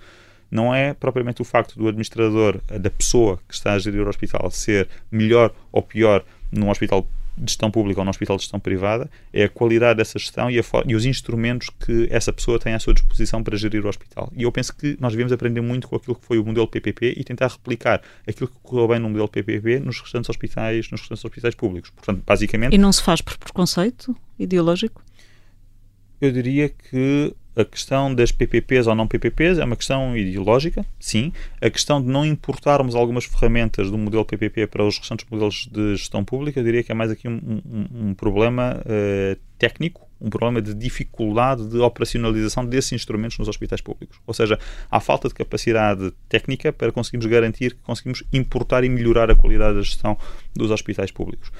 Não 0.51 0.75
é 0.75 0.93
propriamente 0.93 1.41
o 1.41 1.45
facto 1.45 1.79
do 1.79 1.87
administrador, 1.87 2.61
da 2.81 2.91
pessoa 2.91 3.39
que 3.49 3.55
está 3.55 3.75
a 3.75 3.79
gerir 3.79 4.05
o 4.05 4.09
hospital, 4.09 4.51
ser 4.51 4.89
melhor 5.11 5.55
ou 5.73 5.83
pior 5.83 6.25
num 6.51 6.69
hospital 6.69 7.09
de 7.37 7.51
gestão 7.51 7.71
pública 7.71 8.01
ou 8.01 8.05
num 8.05 8.11
hospital 8.11 8.37
de 8.37 8.43
gestão 8.43 8.61
privada, 8.61 9.11
é 9.33 9.45
a 9.45 9.49
qualidade 9.49 9.97
dessa 9.97 10.19
gestão 10.19 10.51
e, 10.51 10.61
e, 10.87 10.95
os 10.95 11.05
instrumentos 11.05 11.69
que 11.85 12.09
essa 12.11 12.33
pessoa 12.33 12.59
tem 12.59 12.75
à 12.75 12.79
sua 12.79 12.95
disposição 12.95 13.43
para 13.43 13.57
gerir 13.57 13.85
o 13.85 13.89
hospital. 13.89 14.33
E 14.37 14.45
eu 14.45 14.53
penso 14.53 14.75
que 14.75 14.97
nós 15.01 15.13
devemos 15.13 15.33
aprender 15.33 15.61
muito 15.61 15.89
com 15.89 15.97
aquilo 15.97 16.15
que 16.15 16.25
foi 16.25 16.39
o 16.39 16.45
modelo 16.45 16.67
PPP 16.67 17.15
e 17.17 17.25
tentar 17.25 17.49
replicar 17.49 18.01
aquilo 18.27 18.49
que 18.49 18.57
correu 18.63 18.89
bem 18.89 18.99
no 18.99 19.09
modelo 19.09 19.29
PPP 19.29 19.81
nos 19.81 20.01
restantes 20.01 20.31
hospitais, 20.31 20.91
nos 20.91 21.01
restantes 21.01 21.25
hospitais 21.25 21.55
públicos. 21.55 21.91
Portanto, 21.91 22.23
basicamente... 22.25 22.75
E 22.75 22.79
não 22.79 22.93
se 22.93 23.03
faz 23.03 23.21
por 23.21 23.37
preconceito 23.37 24.17
ideológico? 24.39 25.03
Eu 26.21 26.33
diria 26.33 26.69
que 26.69 27.35
a 27.57 27.65
questão 27.65 28.13
das 28.13 28.33
PPPs 28.33 28.87
ou 28.87 28.95
não 28.95 29.07
PPPs 29.07 29.59
é 29.59 29.65
uma 29.65 29.77
questão 29.77 30.17
ideológica, 30.17 30.85
sim. 30.99 31.33
A 31.61 31.71
questão 31.71 32.03
de 32.03 32.09
não 32.09 32.25
importarmos 32.25 32.95
algumas 32.95 33.25
ferramentas 33.25 33.91
do 33.91 33.99
modelo 33.99 34.25
PPP 34.25 34.67
para 34.67 34.85
os 34.85 34.99
restantes 34.99 35.27
modelos 35.31 35.69
de 35.71 35.97
gestão 35.97 36.25
pública, 36.25 36.59
eu 36.61 36.65
diria 36.65 36.83
que 36.83 36.91
é 36.91 36.95
mais 36.95 37.11
aqui 37.11 37.29
um, 37.29 37.61
um, 37.65 38.09
um 38.09 38.15
problema 38.15 38.81
uh, 38.81 39.39
técnico, 39.59 40.09
um 40.21 40.29
problema 40.29 40.61
de 40.61 40.75
dificuldade 40.75 41.69
de 41.69 41.79
operacionalização 41.79 42.65
desses 42.67 42.93
instrumentos 42.93 43.39
nos 43.39 43.49
hospitais 43.49 43.81
públicos. 43.81 44.19
Ou 44.27 44.35
seja, 44.35 44.59
há 44.91 44.99
falta 44.99 45.29
de 45.29 45.35
capacidade 45.35 46.13
técnica 46.29 46.73
para 46.73 46.91
conseguirmos 46.91 47.27
garantir 47.27 47.75
que 47.75 47.81
conseguimos 47.83 48.25
importar 48.33 48.85
e 48.85 48.89
melhorar 48.89 49.31
a 49.31 49.35
qualidade 49.35 49.77
da 49.77 49.83
gestão 49.83 50.19
dos 50.55 50.71
hospitais 50.71 51.11
públicos 51.11 51.53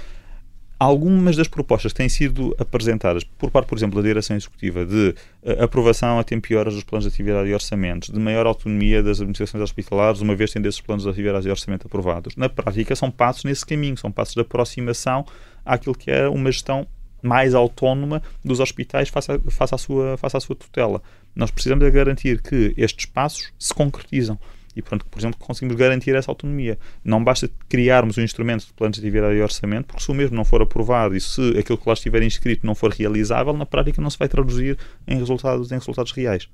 algumas 0.85 1.37
das 1.37 1.49
propostas 1.49 1.93
que 1.93 1.99
têm 1.99 2.09
sido 2.09 2.55
apresentadas 2.59 3.25
por 3.25 3.51
parte, 3.51 3.67
por 3.67 3.79
exemplo, 3.79 4.01
da 4.01 4.07
direção 4.07 4.37
executiva 4.37 4.85
de 4.85 5.15
uh, 5.43 5.65
aprovação 5.65 6.19
a 6.19 6.25
tempo 6.25 6.53
e 6.53 6.57
horas 6.57 6.75
dos 6.75 6.85
planos 6.85 7.05
de 7.05 7.09
atividade 7.09 7.49
e 7.49 7.55
orçamentos, 7.55 8.11
de 8.11 8.19
maior 8.19 8.47
autonomia 8.47 9.03
das 9.03 9.19
administrações 9.19 9.63
hospitalares, 9.63 10.21
uma 10.21 10.35
vez 10.35 10.53
tendo 10.53 10.67
esses 10.67 10.81
planos 10.81 11.05
de 11.05 11.11
atividade 11.11 11.49
e 11.49 11.51
orçamento 11.51 11.87
aprovados, 11.87 12.37
na 12.37 12.49
prática 12.49 12.95
são 12.95 13.11
passos 13.11 13.45
nesse 13.45 13.65
caminho, 13.65 13.97
são 13.97 14.13
passos 14.13 14.35
de 14.35 14.41
aproximação 14.41 15.25
àquilo 15.65 15.95
que 15.95 16.11
é 16.11 16.29
uma 16.29 16.51
gestão 16.51 16.87
mais 17.23 17.55
autónoma 17.55 18.23
dos 18.45 18.61
hospitais 18.61 19.09
face, 19.09 19.33
a, 19.33 19.39
face, 19.51 19.75
à, 19.75 19.79
sua, 19.79 20.17
face 20.19 20.37
à 20.37 20.41
sua 20.41 20.55
tutela. 20.55 21.03
Nós 21.35 21.51
precisamos 21.51 21.85
de 21.85 21.91
garantir 21.91 22.43
que 22.43 22.75
estes 22.77 23.07
passos 23.07 23.51
se 23.59 23.73
concretizam 23.73 24.39
e, 24.77 24.83
pronto, 24.83 25.07
por 25.07 25.19
exemplo, 25.19 25.39
conseguimos 25.39 25.77
garantir 25.77 26.15
essa 26.15 26.31
autonomia. 26.31 26.79
Não 27.05 27.23
basta 27.23 27.51
criarmos 27.69 28.19
um 28.19 28.23
instrumento 28.23 28.67
de 28.67 28.73
planos 28.73 28.97
de 28.97 29.03
atividade 29.03 29.35
e 29.35 29.43
orçamento, 29.43 29.87
porque 29.87 30.03
se 30.03 30.11
o 30.11 30.15
mesmo 30.15 30.37
não 30.37 30.45
for 30.45 30.63
aprovado 30.63 31.17
e 31.17 31.21
se 31.21 31.57
aquilo 31.59 31.79
que 31.79 31.89
lá 31.89 31.95
estiver 31.95 32.23
inscrito 32.23 32.67
não 32.67 32.75
for 32.75 32.91
realizável, 32.91 33.53
na 33.53 33.67
prática 33.67 34.01
não 34.01 34.11
se 34.11 34.19
vai 34.19 34.29
traduzir 34.29 34.79
em 35.07 35.19
resultados, 35.19 35.71
em 35.71 35.77
resultados 35.77 36.13
reais. 36.13 36.49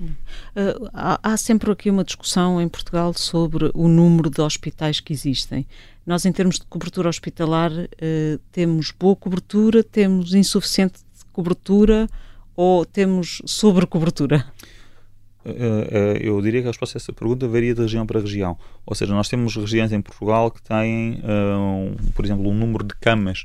Uh, 0.00 0.90
há, 0.92 1.18
há, 1.22 1.36
sempre 1.36 1.70
aqui 1.70 1.88
uma 1.90 2.04
discussão 2.04 2.60
em 2.60 2.68
Portugal 2.68 3.14
sobre 3.14 3.70
o 3.72 3.88
número 3.88 4.28
de 4.28 4.42
hospitais 4.42 5.00
que 5.00 5.12
existem. 5.12 5.66
Nós, 6.06 6.26
em 6.26 6.32
termos 6.32 6.58
de 6.58 6.66
cobertura 6.66 7.08
hospitalar, 7.08 7.72
uh, 7.72 8.38
temos 8.52 8.92
boa 8.92 9.16
cobertura, 9.16 9.82
temos 9.82 10.34
insuficiente 10.34 11.00
cobertura 11.32 12.08
ou 12.54 12.84
temos 12.86 13.42
sobrecobertura? 13.44 14.46
Eh, 14.46 14.75
eu 16.20 16.40
diria 16.42 16.60
que 16.62 16.66
a 16.66 16.70
resposta 16.70 16.98
a 16.98 17.00
essa 17.00 17.12
pergunta 17.12 17.46
varia 17.46 17.74
de 17.74 17.80
região 17.80 18.06
para 18.06 18.20
região. 18.20 18.58
Ou 18.84 18.94
seja, 18.94 19.14
nós 19.14 19.28
temos 19.28 19.54
regiões 19.56 19.92
em 19.92 20.00
Portugal 20.00 20.50
que 20.50 20.62
têm, 20.62 21.20
uh, 21.20 22.12
por 22.14 22.24
exemplo, 22.24 22.48
um 22.48 22.54
número 22.54 22.84
de 22.84 22.94
camas 22.96 23.44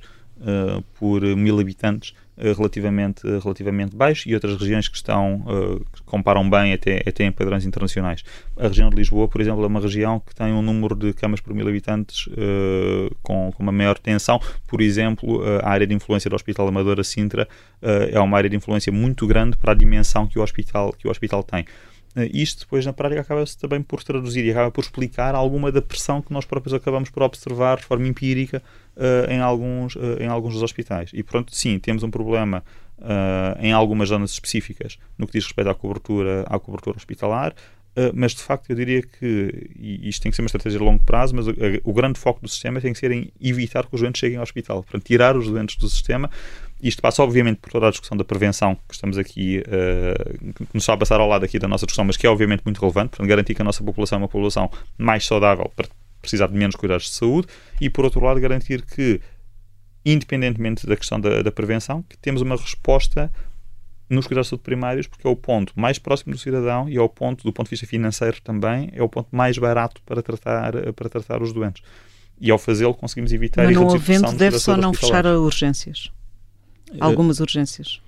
por 0.96 1.22
mil 1.22 1.60
habitantes 1.60 2.16
relativamente, 2.36 3.22
relativamente 3.44 3.96
baixo 3.96 4.28
e 4.28 4.34
outras 4.34 4.60
regiões 4.60 4.88
que 4.88 4.96
estão, 4.96 5.46
que 5.94 6.02
comparam 6.02 6.50
bem 6.50 6.74
até, 6.74 7.04
até 7.08 7.26
em 7.26 7.32
padrões 7.32 7.64
internacionais. 7.64 8.24
A 8.58 8.68
região 8.68 8.90
de 8.90 8.96
Lisboa, 8.96 9.28
por 9.28 9.40
exemplo, 9.40 9.64
é 9.64 9.68
uma 9.68 9.80
região 9.80 10.20
que 10.20 10.34
tem 10.34 10.52
um 10.52 10.64
número 10.64 10.96
de 10.96 11.14
camas 11.14 11.40
por 11.40 11.54
mil 11.54 11.68
habitantes 11.68 12.28
com, 13.22 13.52
com, 13.56 13.62
uma 13.62 13.72
maior 13.72 14.00
tensão. 14.00 14.40
Por 14.68 14.82
exemplo, 14.82 15.44
a 15.62 15.70
área 15.70 15.86
de 15.86 15.94
influência 15.94 16.28
do 16.28 16.36
Hospital 16.36 16.68
Amadora 16.68 17.04
Sintra 17.04 17.48
é 18.12 18.20
uma 18.20 18.36
área 18.36 18.50
de 18.50 18.56
influência 18.56 18.92
muito 18.92 19.28
grande 19.28 19.56
para 19.58 19.74
a 19.74 19.76
dimensão 19.76 20.26
que 20.26 20.40
o 20.40 20.42
hospital, 20.42 20.92
que 20.94 21.08
o 21.08 21.12
hospital 21.12 21.44
tem. 21.44 21.66
Eh, 22.16 22.30
isto 22.34 22.62
depois 22.62 22.86
na 22.86 22.94
prática 22.94 23.22
acaba-se 23.22 23.58
também 23.58 23.82
por 23.82 24.04
traduzir 24.04 24.46
e 24.46 24.52
acaba 24.52 24.72
por 24.72 24.82
explicar 24.82 25.36
alguma 25.36 25.72
da 25.72 25.82
pressão 25.82 26.22
que 26.22 26.34
nós 26.34 26.46
próprios 26.46 26.74
acabamos 26.74 27.10
por 27.10 27.24
observar 27.24 27.78
de 27.78 27.86
forma 27.86 28.08
empírica 28.08 28.62
uh, 28.96 29.32
em, 29.32 29.40
alguns, 29.40 29.96
uh, 29.96 30.18
em 30.20 30.28
alguns 30.28 30.54
dos 30.54 30.64
hospitais. 30.64 31.12
E 31.14 31.24
pronto, 31.24 31.56
sim, 31.56 31.80
temos 31.80 32.04
um 32.04 32.10
problema 32.10 32.64
uh, 33.00 33.60
em 33.60 33.72
algumas 33.72 34.10
zonas 34.10 34.32
específicas 34.32 34.98
no 35.18 35.26
que 35.26 35.34
diz 35.34 35.46
respeito 35.46 35.70
à 35.70 35.76
cobertura, 35.76 36.44
à 36.48 36.60
cobertura 36.60 36.98
hospitalar, 36.98 37.54
mas 38.14 38.32
de 38.32 38.42
facto 38.42 38.70
eu 38.70 38.76
diria 38.78 39.02
que, 39.02 39.70
e 39.78 40.08
isto 40.08 40.22
tem 40.22 40.32
que 40.32 40.36
ser 40.38 40.42
uma 40.42 40.46
estratégia 40.46 40.80
de 40.80 40.86
longo 40.86 41.04
prazo, 41.04 41.36
mas 41.36 41.46
o, 41.46 41.54
o 41.84 41.92
grande 41.92 42.18
foco 42.18 42.40
do 42.40 42.48
sistema 42.48 42.80
tem 42.80 42.94
que 42.94 43.00
ser 43.00 43.12
em 43.12 43.34
evitar 43.42 43.86
que 43.86 43.94
os 43.94 44.00
doentes 44.00 44.18
cheguem 44.18 44.38
ao 44.38 44.44
hospital, 44.44 44.82
portanto, 44.82 45.04
tirar 45.04 45.36
os 45.36 45.46
doentes 45.46 45.76
do 45.76 45.90
sistema 45.90 46.30
isto 46.82 47.02
passa, 47.02 47.22
obviamente, 47.22 47.58
por 47.58 47.72
toda 47.72 47.88
a 47.88 47.90
discussão 47.92 48.18
da 48.18 48.24
prevenção 48.24 48.76
que 48.88 48.94
estamos 48.94 49.18
aqui, 49.18 49.64
uh, 49.68 50.54
que 50.54 50.74
nos 50.74 50.84
está 50.84 50.94
a 50.94 50.98
passar 50.98 51.20
ao 51.20 51.28
lado 51.28 51.46
aqui 51.46 51.60
da 51.60 51.68
nossa 51.68 51.86
discussão, 51.86 52.06
mas 52.06 52.18
que 52.18 52.26
é, 52.26 52.30
obviamente, 52.30 52.64
muito 52.66 52.80
relevante, 52.80 53.10
portanto, 53.10 53.28
garantir 53.28 53.54
que 53.54 53.62
a 53.62 53.66
nossa 53.66 53.84
população 53.84 54.18
é 54.18 54.22
uma 54.22 54.28
população 54.28 54.70
mais 54.98 55.26
saudável 55.26 55.72
para 55.76 55.88
precisar 56.22 56.48
de 56.48 56.54
menos 56.54 56.76
cuidados 56.76 57.06
de 57.06 57.12
saúde 57.12 57.48
e, 57.80 57.90
por 57.90 58.06
outro 58.06 58.24
lado, 58.24 58.40
garantir 58.40 58.84
que, 58.84 59.22
independentemente 60.06 60.88
da 60.88 60.96
questão 60.96 61.20
da, 61.20 61.42
da 61.42 61.52
prevenção, 61.52 62.04
que 62.04 62.18
temos 62.18 62.42
uma 62.42 62.56
resposta 62.56 63.32
nos 64.10 64.28
cuidados 64.28 64.48
de 64.48 64.50
saúde 64.50 64.64
primários, 64.64 65.08
porque 65.08 65.26
é 65.26 65.30
o 65.30 65.36
ponto 65.36 65.74
mais 65.76 65.98
próximo 65.98 66.34
do 66.34 66.40
cidadão 66.40 66.90
e 66.90 66.98
é 66.98 67.02
o 67.02 67.08
ponto, 67.08 67.44
do 67.44 67.54
ponto 67.54 67.68
de 67.68 67.72
vista 67.72 67.88
financeiro 67.88 68.42
também, 68.42 68.90
é 68.94 69.02
o 69.02 69.08
ponto 69.08 69.30
mais 69.32 69.58
barato 69.58 70.02
para 70.06 70.22
tratar, 70.22 70.74
para 70.94 71.10
tratar 71.10 71.42
os 71.42 71.54
doentes. 71.54 71.82
E 72.40 72.50
ao 72.50 72.58
fazê-lo 72.58 72.94
conseguimos 72.94 73.32
evitar 73.32 73.66
Mas 73.66 73.76
não 73.76 73.94
havendo, 73.94 74.34
deve 74.34 74.60
só 74.60 74.76
não 74.76 74.94
fechar 74.94 75.28
a 75.28 75.40
urgências. 75.40 76.12
Algumas 77.00 77.40
urgências. 77.40 78.02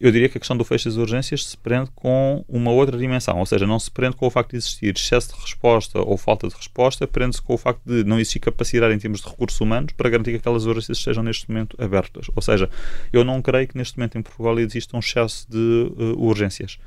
Eu 0.00 0.12
diria 0.12 0.28
que 0.28 0.38
a 0.38 0.40
questão 0.40 0.56
do 0.56 0.64
fecho 0.64 0.88
das 0.88 0.96
urgências 0.96 1.44
se 1.44 1.56
prende 1.56 1.90
com 1.92 2.44
uma 2.48 2.70
outra 2.70 2.96
dimensão, 2.96 3.36
ou 3.38 3.46
seja, 3.46 3.66
não 3.66 3.80
se 3.80 3.90
prende 3.90 4.14
com 4.14 4.26
o 4.26 4.30
facto 4.30 4.50
de 4.50 4.58
existir 4.58 4.94
excesso 4.94 5.34
de 5.34 5.40
resposta 5.40 5.98
ou 5.98 6.16
falta 6.16 6.46
de 6.46 6.54
resposta, 6.54 7.04
prende-se 7.06 7.42
com 7.42 7.54
o 7.54 7.58
facto 7.58 7.80
de 7.84 8.04
não 8.04 8.20
existir 8.20 8.38
capacidade 8.38 8.94
em 8.94 8.98
termos 8.98 9.20
de 9.20 9.28
recursos 9.28 9.60
humanos 9.60 9.92
para 9.94 10.08
garantir 10.08 10.30
que 10.30 10.36
aquelas 10.36 10.66
urgências 10.66 10.98
estejam 10.98 11.24
neste 11.24 11.50
momento 11.50 11.76
abertas. 11.82 12.26
Ou 12.36 12.40
seja, 12.40 12.70
eu 13.12 13.24
não 13.24 13.42
creio 13.42 13.66
que 13.66 13.76
neste 13.76 13.98
momento 13.98 14.16
em 14.16 14.22
Portugal 14.22 14.58
exista 14.60 14.96
um 14.96 15.00
excesso 15.00 15.50
de 15.50 15.92
uh, 15.96 16.22
urgências. 16.22 16.78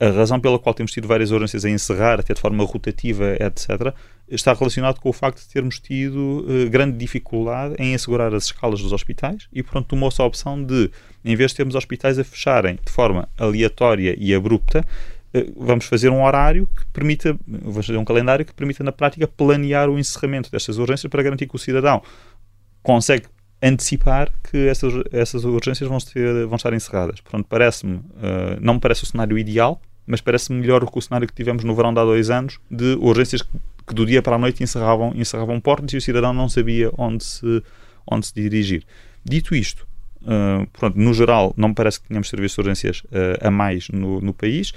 A 0.00 0.10
razão 0.10 0.38
pela 0.38 0.60
qual 0.60 0.72
temos 0.72 0.92
tido 0.92 1.08
várias 1.08 1.32
urgências 1.32 1.64
a 1.64 1.70
encerrar, 1.70 2.20
até 2.20 2.32
de 2.32 2.40
forma 2.40 2.64
rotativa, 2.64 3.34
etc., 3.34 3.92
está 4.28 4.52
relacionado 4.52 5.00
com 5.00 5.08
o 5.08 5.12
facto 5.12 5.40
de 5.40 5.48
termos 5.48 5.80
tido 5.80 6.46
uh, 6.46 6.70
grande 6.70 6.96
dificuldade 6.96 7.74
em 7.80 7.94
assegurar 7.96 8.32
as 8.32 8.44
escalas 8.44 8.80
dos 8.80 8.92
hospitais 8.92 9.48
e, 9.52 9.60
portanto, 9.60 9.86
tomou-se 9.86 10.20
a 10.22 10.24
opção 10.24 10.62
de, 10.62 10.88
em 11.24 11.34
vez 11.34 11.50
de 11.50 11.56
termos 11.56 11.74
hospitais 11.74 12.16
a 12.16 12.22
fecharem 12.22 12.78
de 12.84 12.92
forma 12.92 13.28
aleatória 13.36 14.14
e 14.16 14.32
abrupta, 14.32 14.86
uh, 15.34 15.64
vamos 15.64 15.86
fazer 15.86 16.10
um 16.10 16.22
horário 16.22 16.68
que 16.68 16.86
permita, 16.92 17.36
vamos 17.44 17.86
fazer 17.86 17.98
um 17.98 18.04
calendário 18.04 18.44
que 18.44 18.54
permita, 18.54 18.84
na 18.84 18.92
prática, 18.92 19.26
planear 19.26 19.90
o 19.90 19.98
encerramento 19.98 20.48
destas 20.48 20.78
urgências 20.78 21.10
para 21.10 21.24
garantir 21.24 21.48
que 21.48 21.56
o 21.56 21.58
cidadão 21.58 22.02
consegue 22.84 23.26
antecipar 23.60 24.30
que 24.48 24.68
essas, 24.68 24.92
essas 25.10 25.44
urgências 25.44 25.88
vão, 25.88 25.98
ser, 25.98 26.46
vão 26.46 26.54
estar 26.54 26.72
encerradas. 26.72 27.20
Portanto, 27.20 27.46
parece-me, 27.48 27.96
uh, 27.96 28.60
não 28.60 28.74
me 28.74 28.80
parece 28.80 29.02
o 29.02 29.06
cenário 29.06 29.36
ideal, 29.36 29.80
mas 30.08 30.20
parece-me 30.22 30.58
melhor 30.58 30.80
do 30.80 30.90
que 30.90 30.98
o 30.98 31.02
cenário 31.02 31.28
que 31.28 31.34
tivemos 31.34 31.62
no 31.62 31.74
verão 31.74 31.92
de 31.92 32.00
há 32.00 32.04
dois 32.04 32.30
anos, 32.30 32.58
de 32.70 32.96
urgências 32.98 33.42
que, 33.42 33.94
do 33.94 34.06
dia 34.06 34.22
para 34.22 34.36
a 34.36 34.38
noite 34.38 34.62
encerravam, 34.62 35.12
encerravam 35.14 35.60
portas 35.60 35.92
e 35.92 35.96
o 35.98 36.00
cidadão 36.00 36.32
não 36.32 36.48
sabia 36.48 36.90
onde 36.96 37.22
se, 37.22 37.62
onde 38.10 38.26
se 38.26 38.34
dirigir. 38.34 38.84
Dito 39.22 39.54
isto, 39.54 39.86
uh, 40.22 40.66
pronto, 40.72 40.98
no 40.98 41.12
geral, 41.12 41.52
não 41.56 41.68
me 41.68 41.74
parece 41.74 42.00
que 42.00 42.08
tenhamos 42.08 42.28
serviços 42.28 42.56
de 42.56 42.60
urgências 42.62 43.00
uh, 43.04 43.46
a 43.46 43.50
mais 43.50 43.88
no, 43.90 44.20
no 44.20 44.32
país. 44.32 44.72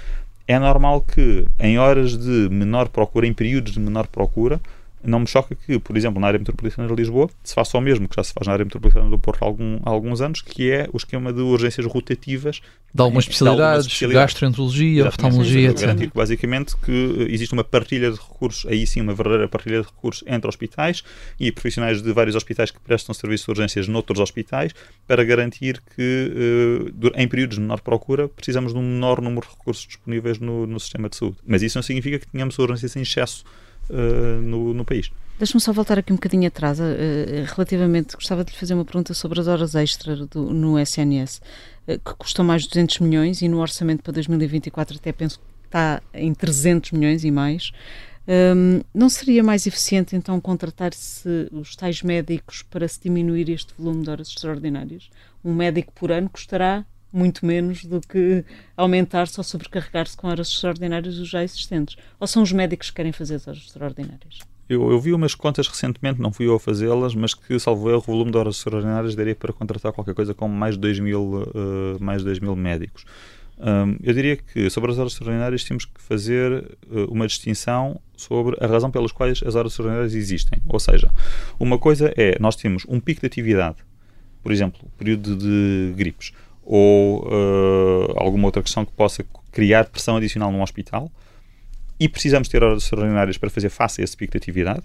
É 0.46 0.58
normal 0.58 1.00
que 1.00 1.46
em 1.58 1.78
horas 1.78 2.16
de 2.16 2.48
menor 2.50 2.88
procura, 2.88 3.26
em 3.26 3.32
períodos 3.32 3.72
de 3.72 3.80
menor 3.80 4.06
procura, 4.08 4.60
não 5.04 5.20
me 5.20 5.26
choca 5.26 5.54
que, 5.54 5.78
por 5.78 5.96
exemplo, 5.96 6.20
na 6.20 6.26
área 6.26 6.38
metropolitana 6.38 6.88
de 6.88 6.94
Lisboa, 6.94 7.28
se 7.42 7.54
faça 7.54 7.76
o 7.76 7.80
mesmo 7.80 8.08
que 8.08 8.16
já 8.16 8.22
se 8.22 8.32
faz 8.32 8.46
na 8.46 8.52
área 8.52 8.64
metropolitana 8.64 9.10
do 9.10 9.18
Porto 9.18 9.42
há, 9.42 9.46
algum, 9.46 9.78
há 9.84 9.90
alguns 9.90 10.20
anos, 10.20 10.40
que 10.40 10.70
é 10.70 10.88
o 10.92 10.96
esquema 10.96 11.32
de 11.32 11.40
urgências 11.40 11.86
rotativas. 11.86 12.60
De 12.94 13.00
algumas 13.00 13.24
especialidades, 13.24 13.86
especialidades 13.86 14.32
gastroenterologia, 14.32 15.08
oftalmologia, 15.08 15.70
etc. 15.70 15.80
Garantir 15.80 16.10
que, 16.10 16.16
basicamente, 16.16 16.76
que 16.76 17.26
existe 17.30 17.52
uma 17.52 17.64
partilha 17.64 18.10
de 18.10 18.18
recursos, 18.18 18.66
aí 18.70 18.86
sim 18.86 19.00
uma 19.00 19.14
verdadeira 19.14 19.48
partilha 19.48 19.80
de 19.80 19.86
recursos 19.86 20.22
entre 20.26 20.48
hospitais 20.48 21.02
e 21.40 21.50
profissionais 21.50 22.02
de 22.02 22.12
vários 22.12 22.36
hospitais 22.36 22.70
que 22.70 22.78
prestam 22.80 23.14
serviço 23.14 23.46
de 23.46 23.50
urgências 23.52 23.88
noutros 23.88 24.20
hospitais, 24.20 24.72
para 25.06 25.24
garantir 25.24 25.82
que, 25.96 26.92
uh, 27.02 27.10
em 27.16 27.26
períodos 27.26 27.56
de 27.56 27.62
menor 27.62 27.80
procura, 27.80 28.28
precisamos 28.28 28.72
de 28.72 28.78
um 28.78 28.82
menor 28.82 29.20
número 29.20 29.46
de 29.46 29.52
recursos 29.52 29.86
disponíveis 29.86 30.38
no, 30.38 30.66
no 30.66 30.78
sistema 30.78 31.08
de 31.08 31.16
saúde. 31.16 31.36
Mas 31.46 31.62
isso 31.62 31.78
não 31.78 31.82
significa 31.82 32.18
que 32.18 32.26
tenhamos 32.26 32.58
urgências 32.58 32.94
em 32.94 33.02
excesso 33.02 33.44
uh, 33.90 34.40
no, 34.42 34.74
no 34.74 34.84
país. 34.84 35.10
Deixa-me 35.38 35.60
só 35.60 35.72
voltar 35.72 35.98
aqui 35.98 36.12
um 36.12 36.16
bocadinho 36.16 36.46
atrás. 36.46 36.78
Uh, 36.78 36.82
relativamente, 37.54 38.14
gostava 38.14 38.44
de 38.44 38.52
lhe 38.52 38.58
fazer 38.58 38.74
uma 38.74 38.84
pergunta 38.84 39.14
sobre 39.14 39.40
as 39.40 39.48
horas 39.48 39.74
extra 39.74 40.16
do, 40.26 40.52
no 40.52 40.78
SNS, 40.78 41.40
uh, 41.88 41.98
que 41.98 42.14
custam 42.16 42.44
mais 42.44 42.62
de 42.62 42.68
200 42.68 43.00
milhões 43.00 43.42
e 43.42 43.48
no 43.48 43.60
orçamento 43.60 44.02
para 44.02 44.12
2024 44.12 44.96
até 44.96 45.12
penso 45.12 45.38
que 45.38 45.44
está 45.66 46.02
em 46.14 46.32
300 46.32 46.92
milhões 46.92 47.24
e 47.24 47.30
mais. 47.30 47.72
Um, 48.28 48.82
não 48.94 49.08
seria 49.08 49.42
mais 49.42 49.66
eficiente 49.66 50.14
então 50.14 50.40
contratar-se 50.40 51.48
os 51.50 51.74
tais 51.74 52.02
médicos 52.02 52.62
para 52.62 52.86
se 52.86 53.00
diminuir 53.00 53.50
este 53.50 53.74
volume 53.76 54.04
de 54.04 54.10
horas 54.10 54.28
extraordinárias? 54.28 55.10
Um 55.44 55.52
médico 55.52 55.92
por 55.92 56.12
ano 56.12 56.30
custará 56.30 56.84
muito 57.12 57.44
menos 57.44 57.84
do 57.84 58.00
que 58.00 58.44
aumentar-se 58.76 59.38
ou 59.38 59.44
sobrecarregar-se 59.44 60.16
com 60.16 60.28
horas 60.28 60.48
extraordinárias 60.48 61.18
os 61.18 61.28
já 61.28 61.42
existentes. 61.44 61.96
Ou 62.18 62.26
são 62.26 62.42
os 62.42 62.52
médicos 62.52 62.90
que 62.90 62.96
querem 62.96 63.12
fazer 63.12 63.36
as 63.36 63.46
horas 63.46 63.60
extraordinárias? 63.60 64.40
Eu, 64.68 64.90
eu, 64.90 64.98
vi 64.98 65.12
umas 65.12 65.34
contas 65.34 65.68
recentemente, 65.68 66.20
não 66.20 66.32
fui 66.32 66.46
eu 66.46 66.54
a 66.54 66.60
fazê-las, 66.60 67.14
mas 67.14 67.34
que, 67.34 67.58
salvo 67.58 67.90
erro, 67.90 67.98
o 67.98 68.00
volume 68.00 68.30
de 68.30 68.38
horas 68.38 68.56
extraordinárias 68.56 69.14
daria 69.14 69.34
para 69.34 69.52
contratar 69.52 69.92
qualquer 69.92 70.14
coisa 70.14 70.32
como 70.32 70.54
mais 70.54 70.76
de 70.76 70.80
2 70.80 71.00
mil, 71.00 71.42
uh, 71.42 71.98
mais 72.00 72.20
de 72.20 72.24
2 72.26 72.38
mil 72.38 72.56
médicos. 72.56 73.04
Um, 73.58 73.96
eu 74.02 74.14
diria 74.14 74.36
que 74.36 74.70
sobre 74.70 74.90
as 74.90 74.98
horas 74.98 75.12
extraordinárias 75.12 75.62
temos 75.62 75.84
que 75.84 76.00
fazer 76.00 76.76
uh, 76.90 77.04
uma 77.10 77.26
distinção 77.26 78.00
sobre 78.16 78.56
a 78.60 78.66
razão 78.66 78.90
pelas 78.90 79.12
quais 79.12 79.42
as 79.44 79.54
horas 79.54 79.72
extraordinárias 79.72 80.14
existem. 80.14 80.60
Ou 80.66 80.80
seja, 80.80 81.10
uma 81.60 81.78
coisa 81.78 82.12
é 82.16 82.38
nós 82.40 82.56
temos 82.56 82.84
um 82.88 82.98
pico 82.98 83.20
de 83.20 83.26
atividade, 83.26 83.76
por 84.42 84.50
exemplo, 84.50 84.80
período 84.96 85.36
de 85.36 85.92
gripes, 85.96 86.32
ou 86.74 87.26
uh, 87.26 88.14
alguma 88.16 88.46
outra 88.46 88.62
questão 88.62 88.82
que 88.82 88.92
possa 88.92 89.22
criar 89.50 89.84
pressão 89.84 90.16
adicional 90.16 90.50
num 90.50 90.62
hospital 90.62 91.12
e 92.00 92.08
precisamos 92.08 92.48
ter 92.48 92.64
horas 92.64 92.84
extraordinárias 92.84 93.36
para 93.36 93.50
fazer 93.50 93.68
face 93.68 94.00
a 94.00 94.04
esse 94.04 94.16
pico 94.16 94.32
de 94.32 94.38
atividade. 94.38 94.82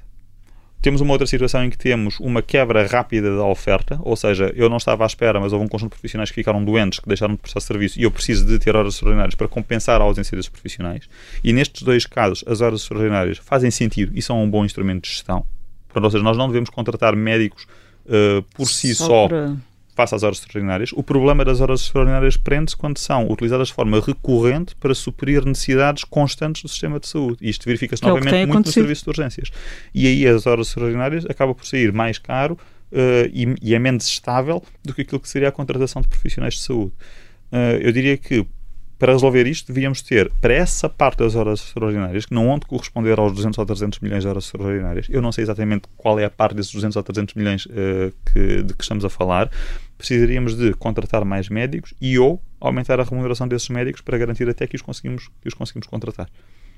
Temos 0.82 1.00
uma 1.00 1.14
outra 1.14 1.26
situação 1.26 1.64
em 1.64 1.70
que 1.70 1.78
temos 1.78 2.20
uma 2.20 2.42
quebra 2.42 2.86
rápida 2.86 3.34
da 3.38 3.46
oferta, 3.46 3.98
ou 4.04 4.18
seja, 4.18 4.52
eu 4.54 4.70
não 4.70 4.76
estava 4.76 5.06
à 5.06 5.08
espera, 5.08 5.40
mas 5.40 5.54
houve 5.54 5.64
um 5.64 5.68
conjunto 5.70 5.92
de 5.92 5.96
profissionais 5.96 6.30
que 6.30 6.36
ficaram 6.36 6.62
doentes, 6.62 7.00
que 7.00 7.08
deixaram 7.08 7.36
de 7.36 7.40
prestar 7.40 7.62
serviço, 7.62 7.98
e 7.98 8.04
eu 8.04 8.12
preciso 8.12 8.46
de 8.46 8.60
ter 8.60 8.76
horas 8.76 8.96
extraordinárias 8.96 9.34
para 9.34 9.48
compensar 9.48 10.02
a 10.02 10.04
ausência 10.04 10.36
desses 10.36 10.50
profissionais. 10.50 11.10
E 11.42 11.54
nestes 11.54 11.84
dois 11.84 12.06
casos, 12.06 12.44
as 12.46 12.60
horas 12.60 12.82
extraordinárias 12.82 13.38
fazem 13.38 13.72
sentido 13.72 14.12
e 14.14 14.22
são 14.22 14.44
um 14.44 14.50
bom 14.50 14.66
instrumento 14.66 15.04
de 15.04 15.10
gestão. 15.10 15.46
Portanto, 15.88 16.04
ou 16.04 16.12
seja, 16.12 16.24
nós 16.24 16.38
não 16.38 16.48
devemos 16.48 16.70
contratar 16.70 17.16
médicos 17.16 17.66
uh, 18.06 18.44
por 18.54 18.68
si 18.68 18.94
só, 18.94 19.06
só 19.06 19.28
para 19.30 19.58
face 19.98 20.14
às 20.14 20.22
horas 20.22 20.38
extraordinárias. 20.38 20.92
O 20.94 21.02
problema 21.02 21.44
das 21.44 21.60
horas 21.60 21.82
extraordinárias 21.82 22.38
prende-se 22.38 22.78
quando 22.78 23.00
são 23.00 23.28
utilizadas 23.30 23.70
de 23.70 23.74
forma 23.74 24.00
recorrente 24.00 24.76
para 24.76 24.94
suprir 24.94 25.44
necessidades 25.44 26.04
constantes 26.04 26.62
do 26.62 26.70
sistema 26.70 27.00
de 27.00 27.08
saúde. 27.08 27.40
E 27.42 27.50
isto 27.50 27.66
verifica-se 27.66 28.04
é 28.04 28.08
novamente 28.08 28.32
muito 28.32 28.52
acontecido. 28.52 28.84
no 28.84 28.88
serviço 28.88 29.04
de 29.04 29.10
urgências. 29.10 29.52
E 29.96 30.06
aí 30.06 30.28
as 30.28 30.46
horas 30.46 30.68
extraordinárias 30.68 31.26
acabam 31.26 31.56
por 31.56 31.66
sair 31.66 31.92
mais 31.92 32.20
caro 32.20 32.54
uh, 32.92 33.28
e, 33.34 33.56
e, 33.60 33.74
é 33.74 33.80
menos 33.80 34.08
estável 34.08 34.64
do 34.86 34.94
que 34.94 35.02
aquilo 35.02 35.20
que 35.20 35.28
seria 35.28 35.50
a 35.50 35.52
contratação 35.52 36.00
de 36.00 36.08
profissionais 36.08 36.54
de 36.54 36.62
saúde. 36.62 36.94
Uh, 37.52 37.82
eu 37.82 37.92
diria 37.92 38.16
que 38.18 38.46
para 38.98 39.14
resolver 39.14 39.46
isto, 39.46 39.68
devíamos 39.72 40.02
ter, 40.02 40.32
para 40.42 40.54
essa 40.54 40.90
parte 40.90 41.20
das 41.20 41.36
horas 41.36 41.60
extraordinárias, 41.60 42.26
que 42.26 42.34
não 42.34 42.48
onde 42.48 42.66
corresponder 42.66 43.20
aos 43.20 43.32
200 43.32 43.58
ou 43.60 43.66
300 43.66 44.00
milhões 44.00 44.24
de 44.24 44.28
horas 44.28 44.46
extraordinárias, 44.46 45.06
eu 45.10 45.22
não 45.22 45.32
sei 45.32 45.44
exatamente 45.44 45.84
qual 45.96 46.20
é 46.20 46.26
a 46.26 46.30
parte 46.30 46.56
desses 46.56 46.72
200 46.74 46.96
ou 46.96 47.04
300 47.04 47.36
milhões 47.36 47.66
uh, 47.68 48.12
que, 48.26 48.64
de 48.64 48.74
que 48.74 48.84
estamos 48.84 49.06
a 49.06 49.10
falar, 49.10 49.52
precisaríamos 49.98 50.56
de 50.56 50.74
contratar 50.74 51.26
mais 51.26 51.50
médicos 51.50 51.94
e 52.00 52.18
ou 52.20 52.42
aumentar 52.60 53.00
a 53.00 53.04
remuneração 53.04 53.48
desses 53.48 53.70
médicos 53.70 54.02
para 54.02 54.18
garantir 54.18 54.48
até 54.50 54.68
que 54.68 54.76
os 54.76 54.82
conseguimos, 54.82 55.30
que 55.42 55.48
os 55.48 55.54
conseguimos 55.54 55.88
contratar. 55.88 56.30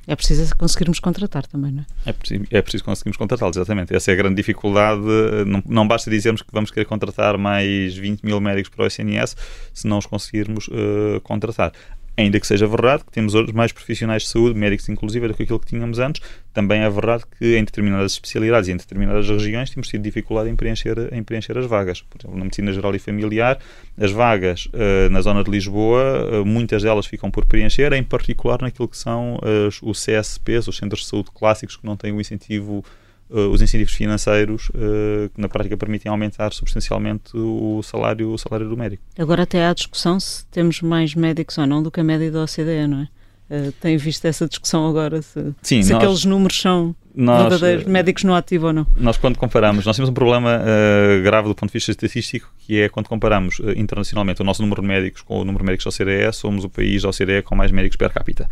É 0.08 0.16
preciso 0.16 0.56
conseguirmos 0.56 1.00
contratar 1.00 1.46
também, 1.46 1.72
não 1.72 1.82
é? 1.84 2.10
É 2.10 2.14
preciso, 2.14 2.44
é 2.50 2.62
preciso 2.62 2.84
conseguirmos 2.84 3.18
contratá-los, 3.18 3.58
exatamente. 3.58 3.94
Essa 3.94 4.10
é 4.12 4.14
a 4.14 4.18
grande 4.18 4.36
dificuldade. 4.36 5.02
Não, 5.46 5.62
não 5.68 5.88
basta 5.88 6.10
dizermos 6.10 6.42
que 6.42 6.52
vamos 6.52 6.72
querer 6.72 6.86
contratar 6.86 7.38
mais 7.38 7.96
20 7.96 8.24
mil 8.24 8.40
médicos 8.40 8.70
para 8.70 8.86
o 8.86 8.88
SNS 8.88 9.36
se 9.74 9.88
não 9.88 10.00
os 10.00 10.06
conseguirmos 10.06 10.68
uh, 10.70 11.22
contratar 11.22 11.74
ainda 12.20 12.40
que 12.40 12.46
seja 12.46 12.68
verdade 12.68 13.04
que 13.04 13.12
temos 13.12 13.34
hoje 13.34 13.54
mais 13.54 13.72
profissionais 13.72 14.24
de 14.24 14.30
saúde, 14.30 14.60
médicos 14.60 14.90
inclusive, 14.90 15.28
do 15.28 15.34
que 15.34 15.44
aquilo 15.44 15.60
que 15.60 15.68
tínhamos 15.68 16.00
antes, 16.00 16.22
também 16.54 16.82
é 16.82 16.90
verdade 16.90 17.24
que 17.38 17.56
em 17.56 17.64
determinadas 17.64 18.14
especialidades 18.14 18.68
e 18.68 18.72
em 18.74 18.78
determinadas 18.78 19.28
regiões 19.28 19.70
temos 19.70 19.88
tido 19.88 20.02
dificuldade 20.02 20.50
em 20.50 20.56
preencher, 20.56 21.10
em 21.14 21.24
preencher 21.24 21.58
as 21.58 21.66
vagas. 21.66 22.02
Por 22.02 22.20
exemplo, 22.20 22.38
na 22.38 22.44
medicina 22.44 22.74
geral 22.74 22.94
e 22.94 23.00
familiar, 23.00 23.58
as 23.98 24.12
vagas 24.12 24.66
uh, 24.68 25.10
na 25.10 25.22
zona 25.22 25.44
de 25.44 25.50
Lisboa, 25.50 26.42
uh, 26.42 26.46
muitas 26.46 26.84
delas 26.84 27.06
ficam 27.06 27.32
por 27.32 27.46
preencher, 27.46 27.94
em 27.94 28.04
particular 28.04 28.62
naquilo 28.62 28.88
que 28.88 28.98
são 28.98 29.36
uh, 29.36 29.90
os 29.90 30.06
CSPs, 30.06 30.68
os 30.68 30.78
centros 30.78 31.02
de 31.02 31.08
saúde 31.08 31.30
clássicos, 31.34 31.78
que 31.78 31.86
não 31.86 31.96
têm 31.96 32.12
o 32.12 32.20
incentivo 32.20 32.84
uh, 33.30 33.50
os 33.50 33.62
incentivos 33.62 33.94
financeiros 33.94 34.70
uh, 34.70 35.30
que 35.34 35.40
na 35.40 35.48
prática 35.48 35.78
permitem 35.78 36.10
aumentar 36.10 36.54
substancialmente 36.54 37.36
o 37.36 37.82
salário, 37.84 38.32
o 38.32 38.38
salário 38.38 38.68
do 38.68 38.78
médico. 38.78 39.04
Agora 39.18 39.44
até 39.44 39.66
há 39.66 39.74
discussão 39.74 40.20
se 40.20 40.46
temos 40.48 40.82
mais 40.82 41.16
médicos 41.16 41.58
ou 41.58 41.68
não 41.68 41.82
do 41.82 41.92
que 41.92 42.00
a 42.00 42.04
média 42.04 42.32
da 42.32 42.44
OCDE, 42.44 42.88
não 42.88 43.02
é? 43.02 43.08
Uh, 43.50 43.72
tem 43.82 43.98
visto 43.98 44.24
essa 44.26 44.48
discussão 44.48 44.88
agora 44.88 45.24
se, 45.24 45.56
Sim, 45.64 45.82
se 45.82 45.92
nós, 45.92 46.04
aqueles 46.04 46.24
números 46.24 46.62
são 46.62 46.96
nós, 47.16 47.50
verdadeiros 47.50 47.86
médicos 47.86 48.24
no 48.24 48.36
ativo 48.36 48.68
ou 48.68 48.74
não? 48.74 48.86
Nós 48.96 49.18
quando 49.18 49.40
comparamos, 49.40 49.84
nós 49.88 49.96
temos 49.96 50.08
um 50.08 50.14
problema 50.14 50.60
uh, 50.60 51.24
grave 51.24 51.48
do 51.48 51.56
ponto 51.56 51.70
de 51.70 51.74
vista 51.74 51.90
estatístico 51.90 52.48
que 52.60 52.80
é 52.80 52.88
quando 52.90 53.08
comparamos 53.10 53.58
uh, 53.58 53.72
internacionalmente 53.72 54.40
o 54.40 54.46
nosso 54.46 54.62
número 54.62 54.84
de 54.84 54.88
médicos 54.88 55.24
com 55.24 55.40
o 55.40 55.44
número 55.44 55.64
de 55.64 55.72
médicos 55.72 55.98
da 55.98 56.06
OCDE, 56.06 56.32
somos 56.32 56.64
o 56.64 56.70
país 56.70 57.02
da 57.02 57.10
OCDE 57.10 57.42
com 57.44 57.56
mais 57.56 57.72
médicos 57.72 57.98
per 57.98 58.12
capita. 58.12 58.48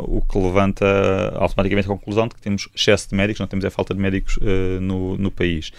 o 0.00 0.20
que 0.22 0.38
levanta 0.38 0.84
automaticamente 1.36 1.86
a 1.86 1.90
conclusão 1.90 2.26
de 2.26 2.34
que 2.34 2.42
temos 2.42 2.68
excesso 2.74 3.08
de 3.08 3.14
médicos, 3.14 3.38
não 3.38 3.46
temos 3.46 3.64
a 3.64 3.70
falta 3.70 3.94
de 3.94 4.00
médicos 4.00 4.40
no, 4.80 5.16
no 5.16 5.30
país 5.30 5.70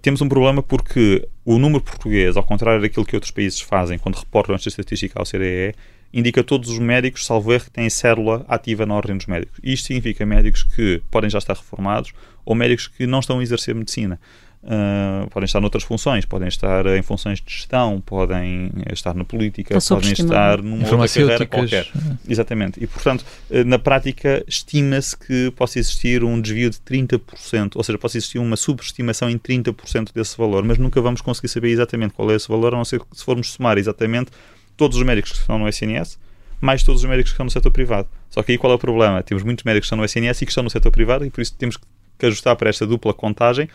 temos 0.00 0.20
um 0.20 0.28
problema 0.28 0.62
porque 0.62 1.26
o 1.44 1.58
número 1.58 1.82
português, 1.82 2.36
ao 2.36 2.44
contrário 2.44 2.80
daquilo 2.80 3.04
que 3.04 3.16
outros 3.16 3.32
países 3.32 3.60
fazem 3.60 3.98
quando 3.98 4.14
reportam 4.14 4.54
esta 4.54 4.68
estatística 4.68 5.18
ao 5.18 5.26
CDE, 5.26 5.74
indica 6.12 6.44
todos 6.44 6.68
os 6.68 6.78
médicos, 6.78 7.24
salvo 7.24 7.52
erro, 7.52 7.64
que 7.64 7.70
têm 7.70 7.88
célula 7.88 8.44
ativa 8.48 8.84
na 8.84 8.94
ordem 8.94 9.16
dos 9.16 9.26
médicos. 9.26 9.58
Isto 9.62 9.86
significa 9.86 10.26
médicos 10.26 10.62
que 10.62 11.02
podem 11.10 11.30
já 11.30 11.38
estar 11.38 11.54
reformados 11.54 12.12
ou 12.44 12.54
médicos 12.54 12.88
que 12.88 13.06
não 13.06 13.20
estão 13.20 13.38
a 13.38 13.42
exercer 13.42 13.74
medicina. 13.74 14.20
Uh, 14.64 15.28
podem 15.30 15.44
estar 15.44 15.60
noutras 15.60 15.82
funções, 15.82 16.24
podem 16.24 16.46
estar 16.46 16.86
em 16.86 17.02
funções 17.02 17.40
de 17.40 17.52
gestão, 17.52 18.00
podem 18.00 18.70
estar 18.92 19.12
na 19.12 19.24
política, 19.24 19.76
podem 19.80 20.12
estar 20.12 20.62
numa 20.62 20.88
outra 20.88 21.08
carreira 21.08 21.46
qualquer. 21.46 21.88
Exatamente. 22.28 22.80
E, 22.80 22.86
portanto, 22.86 23.24
uh, 23.50 23.64
na 23.64 23.76
prática, 23.76 24.44
estima-se 24.46 25.16
que 25.16 25.50
possa 25.56 25.80
existir 25.80 26.22
um 26.22 26.40
desvio 26.40 26.70
de 26.70 26.78
30%, 26.78 27.72
ou 27.74 27.82
seja, 27.82 27.98
possa 27.98 28.18
existir 28.18 28.38
uma 28.38 28.54
subestimação 28.54 29.28
em 29.28 29.36
30% 29.36 30.12
desse 30.14 30.38
valor, 30.38 30.62
mas 30.62 30.78
nunca 30.78 31.00
vamos 31.00 31.20
conseguir 31.20 31.48
saber 31.48 31.70
exatamente 31.70 32.14
qual 32.14 32.30
é 32.30 32.36
esse 32.36 32.48
valor, 32.48 32.72
a 32.72 32.76
não 32.76 32.84
ser 32.84 33.00
que 33.00 33.06
se 33.14 33.24
formos 33.24 33.50
somar 33.50 33.78
exatamente 33.78 34.30
todos 34.76 34.96
os 34.96 35.02
médicos 35.04 35.32
que 35.32 35.38
estão 35.38 35.58
no 35.58 35.68
SNS, 35.68 36.18
mais 36.60 36.82
todos 36.82 37.02
os 37.02 37.08
médicos 37.08 37.32
que 37.32 37.34
estão 37.34 37.44
no 37.44 37.50
setor 37.50 37.70
privado. 37.70 38.08
Só 38.30 38.42
que 38.42 38.52
aí 38.52 38.58
qual 38.58 38.72
é 38.72 38.76
o 38.76 38.78
problema? 38.78 39.22
Temos 39.22 39.42
muitos 39.42 39.64
médicos 39.64 39.88
que 39.88 39.94
estão 39.94 39.98
no 39.98 40.04
SNS 40.04 40.42
e 40.42 40.46
que 40.46 40.52
estão 40.52 40.62
no 40.64 40.70
setor 40.70 40.90
privado 40.90 41.24
e 41.26 41.30
por 41.30 41.40
isso 41.40 41.54
temos 41.54 41.76
que 42.18 42.26
ajustar 42.26 42.56
para 42.56 42.70
esta 42.70 42.86
dupla 42.86 43.12
contagem, 43.12 43.68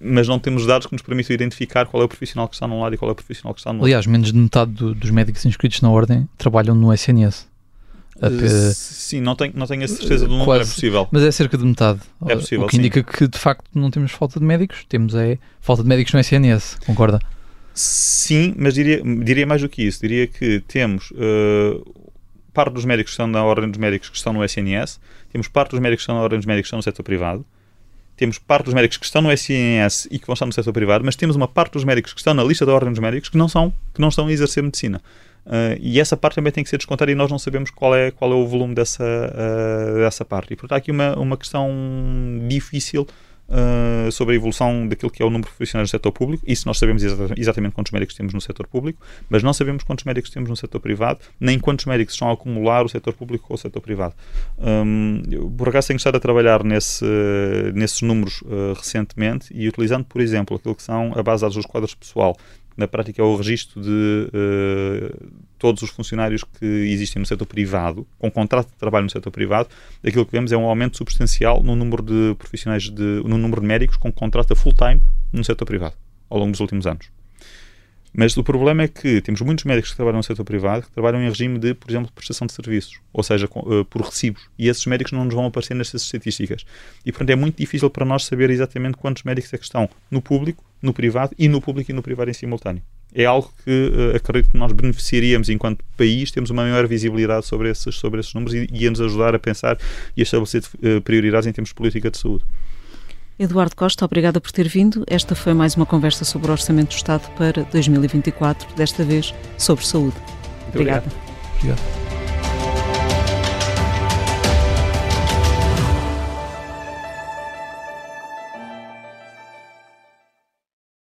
mas 0.00 0.26
não 0.26 0.38
temos 0.38 0.66
dados 0.66 0.86
que 0.86 0.92
nos 0.94 1.02
permitam 1.02 1.34
identificar 1.34 1.86
qual 1.86 2.02
é 2.02 2.06
o 2.06 2.08
profissional 2.08 2.48
que 2.48 2.54
está 2.54 2.66
num 2.66 2.80
lado 2.80 2.94
e 2.94 2.98
qual 2.98 3.10
é 3.10 3.12
o 3.12 3.14
profissional 3.14 3.52
que 3.52 3.60
está 3.60 3.72
no 3.72 3.80
outro. 3.80 3.86
Aliás, 3.86 4.06
menos 4.06 4.32
de 4.32 4.38
metade 4.38 4.72
do, 4.72 4.94
dos 4.94 5.10
médicos 5.10 5.44
inscritos 5.44 5.82
na 5.82 5.90
ordem 5.90 6.26
trabalham 6.38 6.74
no 6.74 6.92
SNS. 6.92 7.50
Uh, 8.16 8.74
sim, 8.74 9.20
não 9.20 9.34
tenho, 9.34 9.52
não 9.56 9.66
tenho 9.66 9.82
a 9.82 9.88
certeza 9.88 10.26
do 10.26 10.36
número, 10.36 10.60
é 10.60 10.64
possível. 10.64 11.08
Mas 11.10 11.22
é 11.22 11.30
cerca 11.30 11.56
de 11.56 11.64
metade. 11.64 12.00
É 12.26 12.34
possível, 12.34 12.66
O 12.66 12.68
que 12.68 12.76
indica 12.76 13.02
que 13.02 13.26
de 13.26 13.38
facto 13.38 13.64
não 13.74 13.90
temos 13.90 14.12
falta 14.12 14.38
de 14.38 14.44
médicos, 14.44 14.84
temos 14.88 15.14
é 15.14 15.38
falta 15.60 15.82
de 15.82 15.88
médicos 15.88 16.12
no 16.12 16.20
SNS, 16.20 16.78
concorda? 16.84 17.18
Sim, 17.74 18.54
mas 18.56 18.74
diria, 18.74 19.02
diria 19.02 19.46
mais 19.46 19.62
do 19.62 19.68
que 19.68 19.82
isso. 19.82 20.00
Diria 20.00 20.26
que 20.26 20.60
temos 20.66 21.10
uh, 21.12 22.04
parte 22.52 22.72
dos 22.74 22.84
médicos 22.84 23.12
que 23.12 23.14
estão 23.14 23.26
na 23.26 23.42
ordem 23.44 23.70
dos 23.70 23.78
médicos 23.78 24.08
que 24.08 24.16
estão 24.16 24.32
no 24.32 24.44
SNS, 24.44 25.00
temos 25.30 25.48
parte 25.48 25.70
dos 25.70 25.80
médicos 25.80 26.02
que 26.02 26.04
estão 26.04 26.16
na 26.16 26.22
ordem 26.22 26.38
dos 26.38 26.46
médicos 26.46 26.66
que 26.66 26.68
estão 26.68 26.78
no 26.78 26.82
setor 26.82 27.02
privado, 27.02 27.44
temos 28.16 28.38
parte 28.38 28.66
dos 28.66 28.74
médicos 28.74 28.98
que 28.98 29.06
estão 29.06 29.22
no 29.22 29.32
SNS 29.32 30.08
e 30.10 30.18
que 30.18 30.26
vão 30.26 30.34
estar 30.34 30.44
no 30.44 30.52
setor 30.52 30.72
privado, 30.72 31.02
mas 31.04 31.16
temos 31.16 31.36
uma 31.36 31.48
parte 31.48 31.72
dos 31.72 31.84
médicos 31.84 32.12
que 32.12 32.20
estão 32.20 32.34
na 32.34 32.44
lista 32.44 32.66
da 32.66 32.74
ordem 32.74 32.90
dos 32.90 32.98
médicos 32.98 33.30
que 33.30 33.38
não 33.38 33.48
são, 33.48 33.72
que 33.94 34.00
não 34.00 34.08
estão 34.08 34.26
a 34.26 34.32
exercer 34.32 34.62
medicina. 34.62 35.00
Uh, 35.46 35.80
e 35.80 35.98
essa 35.98 36.18
parte 36.18 36.34
também 36.34 36.52
tem 36.52 36.62
que 36.62 36.68
ser 36.68 36.76
descontada 36.76 37.10
e 37.10 37.14
nós 37.14 37.30
não 37.30 37.38
sabemos 37.38 37.70
qual 37.70 37.94
é, 37.94 38.10
qual 38.10 38.30
é 38.30 38.34
o 38.34 38.46
volume 38.46 38.74
dessa, 38.74 39.02
uh, 39.02 40.00
dessa 40.00 40.22
parte. 40.22 40.52
E 40.52 40.56
portanto 40.56 40.72
há 40.72 40.76
aqui 40.76 40.90
uma, 40.90 41.18
uma 41.18 41.36
questão 41.36 41.70
difícil 42.46 43.06
uh, 43.50 44.10
sobre 44.12 44.34
a 44.34 44.36
evolução 44.36 44.86
daquilo 44.86 45.10
que 45.10 45.22
é 45.22 45.26
o 45.26 45.30
número 45.30 45.50
de 45.50 45.56
profissionais 45.56 45.88
no 45.88 45.90
setor 45.90 46.12
público. 46.12 46.44
Isso 46.46 46.66
nós 46.66 46.78
sabemos 46.78 47.02
exatamente 47.36 47.74
quantos 47.74 47.92
médicos 47.92 48.14
temos 48.14 48.32
no 48.32 48.40
setor 48.40 48.66
público, 48.66 49.00
mas 49.28 49.42
não 49.42 49.52
sabemos 49.52 49.82
quantos 49.82 50.04
médicos 50.04 50.30
temos 50.30 50.48
no 50.48 50.56
setor 50.56 50.80
privado, 50.80 51.20
nem 51.38 51.58
quantos 51.58 51.84
médicos 51.84 52.14
estão 52.14 52.30
a 52.30 52.32
acumular 52.32 52.84
o 52.84 52.88
setor 52.88 53.12
público 53.14 53.48
com 53.48 53.54
o 53.54 53.58
setor 53.58 53.80
privado. 53.80 54.14
Um, 54.58 55.22
eu, 55.30 55.50
por 55.50 55.68
acaso 55.68 55.88
tenho 55.88 55.98
estado 55.98 56.16
a 56.16 56.20
trabalhar 56.20 56.62
nesse, 56.64 57.04
nesses 57.74 58.00
números 58.02 58.40
uh, 58.42 58.74
recentemente 58.76 59.48
e 59.52 59.68
utilizando, 59.68 60.04
por 60.04 60.20
exemplo, 60.20 60.56
aquilo 60.56 60.74
que 60.74 60.82
são 60.82 61.12
a 61.16 61.22
base 61.22 61.40
dos 61.48 61.66
quadros 61.66 61.94
pessoal 61.94 62.36
na 62.80 62.88
prática 62.88 63.20
é 63.20 63.24
o 63.24 63.36
registro 63.36 63.80
de 63.80 63.88
uh, 63.88 65.30
todos 65.58 65.82
os 65.82 65.90
funcionários 65.90 66.42
que 66.42 66.64
existem 66.64 67.20
no 67.20 67.26
setor 67.26 67.46
privado, 67.46 68.06
com 68.18 68.30
contrato 68.30 68.68
de 68.68 68.76
trabalho 68.76 69.04
no 69.04 69.10
setor 69.10 69.30
privado, 69.30 69.68
aquilo 70.04 70.24
que 70.24 70.32
vemos 70.32 70.50
é 70.50 70.56
um 70.56 70.64
aumento 70.64 70.96
substancial 70.96 71.62
no 71.62 71.76
número 71.76 72.02
de 72.02 72.34
profissionais, 72.36 72.88
de, 72.88 73.22
no 73.24 73.36
número 73.36 73.60
de 73.60 73.66
médicos 73.66 73.96
com 73.96 74.10
contrato 74.10 74.54
a 74.54 74.56
full-time 74.56 75.02
no 75.30 75.44
setor 75.44 75.66
privado, 75.66 75.94
ao 76.28 76.38
longo 76.38 76.52
dos 76.52 76.60
últimos 76.60 76.86
anos. 76.86 77.19
Mas 78.12 78.36
o 78.36 78.42
problema 78.42 78.82
é 78.82 78.88
que 78.88 79.20
temos 79.20 79.40
muitos 79.40 79.64
médicos 79.64 79.90
que 79.90 79.96
trabalham 79.96 80.18
no 80.18 80.22
setor 80.22 80.44
privado 80.44 80.82
que 80.82 80.90
trabalham 80.90 81.22
em 81.22 81.28
regime 81.28 81.58
de, 81.58 81.74
por 81.74 81.90
exemplo, 81.90 82.10
prestação 82.12 82.46
de 82.46 82.52
serviços, 82.52 82.98
ou 83.12 83.22
seja, 83.22 83.46
uh, 83.46 83.84
por 83.84 84.02
recibos. 84.02 84.42
E 84.58 84.68
esses 84.68 84.84
médicos 84.86 85.12
não 85.12 85.24
nos 85.24 85.34
vão 85.34 85.46
aparecer 85.46 85.74
nestas 85.74 86.02
estatísticas. 86.02 86.64
E, 87.06 87.12
portanto, 87.12 87.30
é 87.30 87.36
muito 87.36 87.56
difícil 87.56 87.88
para 87.88 88.04
nós 88.04 88.24
saber 88.24 88.50
exatamente 88.50 88.96
quantos 88.96 89.22
médicos 89.22 89.52
é 89.54 89.58
que 89.58 89.64
estão 89.64 89.88
no 90.10 90.20
público, 90.20 90.64
no 90.82 90.92
privado 90.92 91.34
e 91.38 91.48
no 91.48 91.60
público 91.60 91.90
e 91.90 91.94
no 91.94 92.02
privado 92.02 92.30
em 92.30 92.34
simultâneo. 92.34 92.82
É 93.14 93.24
algo 93.24 93.52
que 93.64 93.70
uh, 93.70 94.16
acredito 94.16 94.50
que 94.50 94.58
nós 94.58 94.72
beneficiaríamos 94.72 95.48
enquanto 95.48 95.84
país, 95.96 96.30
temos 96.32 96.50
uma 96.50 96.62
maior 96.62 96.86
visibilidade 96.88 97.46
sobre 97.46 97.70
esses, 97.70 97.94
sobre 97.94 98.20
esses 98.20 98.34
números 98.34 98.54
e, 98.54 98.68
e 98.72 98.86
a 98.86 98.90
nos 98.90 99.00
ajudar 99.00 99.34
a 99.34 99.38
pensar 99.38 99.78
e 100.16 100.20
a 100.20 100.24
estabelecer 100.24 100.62
uh, 100.62 101.00
prioridades 101.00 101.46
em 101.46 101.52
termos 101.52 101.70
de 101.70 101.74
política 101.74 102.10
de 102.10 102.18
saúde. 102.18 102.44
Eduardo 103.40 103.74
Costa, 103.74 104.04
obrigada 104.04 104.38
por 104.38 104.52
ter 104.52 104.68
vindo. 104.68 105.02
Esta 105.06 105.34
foi 105.34 105.54
mais 105.54 105.74
uma 105.74 105.86
conversa 105.86 106.26
sobre 106.26 106.48
o 106.48 106.52
Orçamento 106.52 106.90
do 106.90 106.96
Estado 106.96 107.26
para 107.38 107.62
2024, 107.72 108.68
desta 108.76 109.02
vez 109.02 109.34
sobre 109.56 109.86
saúde. 109.86 110.16
Obrigada. 110.68 111.06
Obrigado. 111.06 111.78
obrigado. 111.78 112.09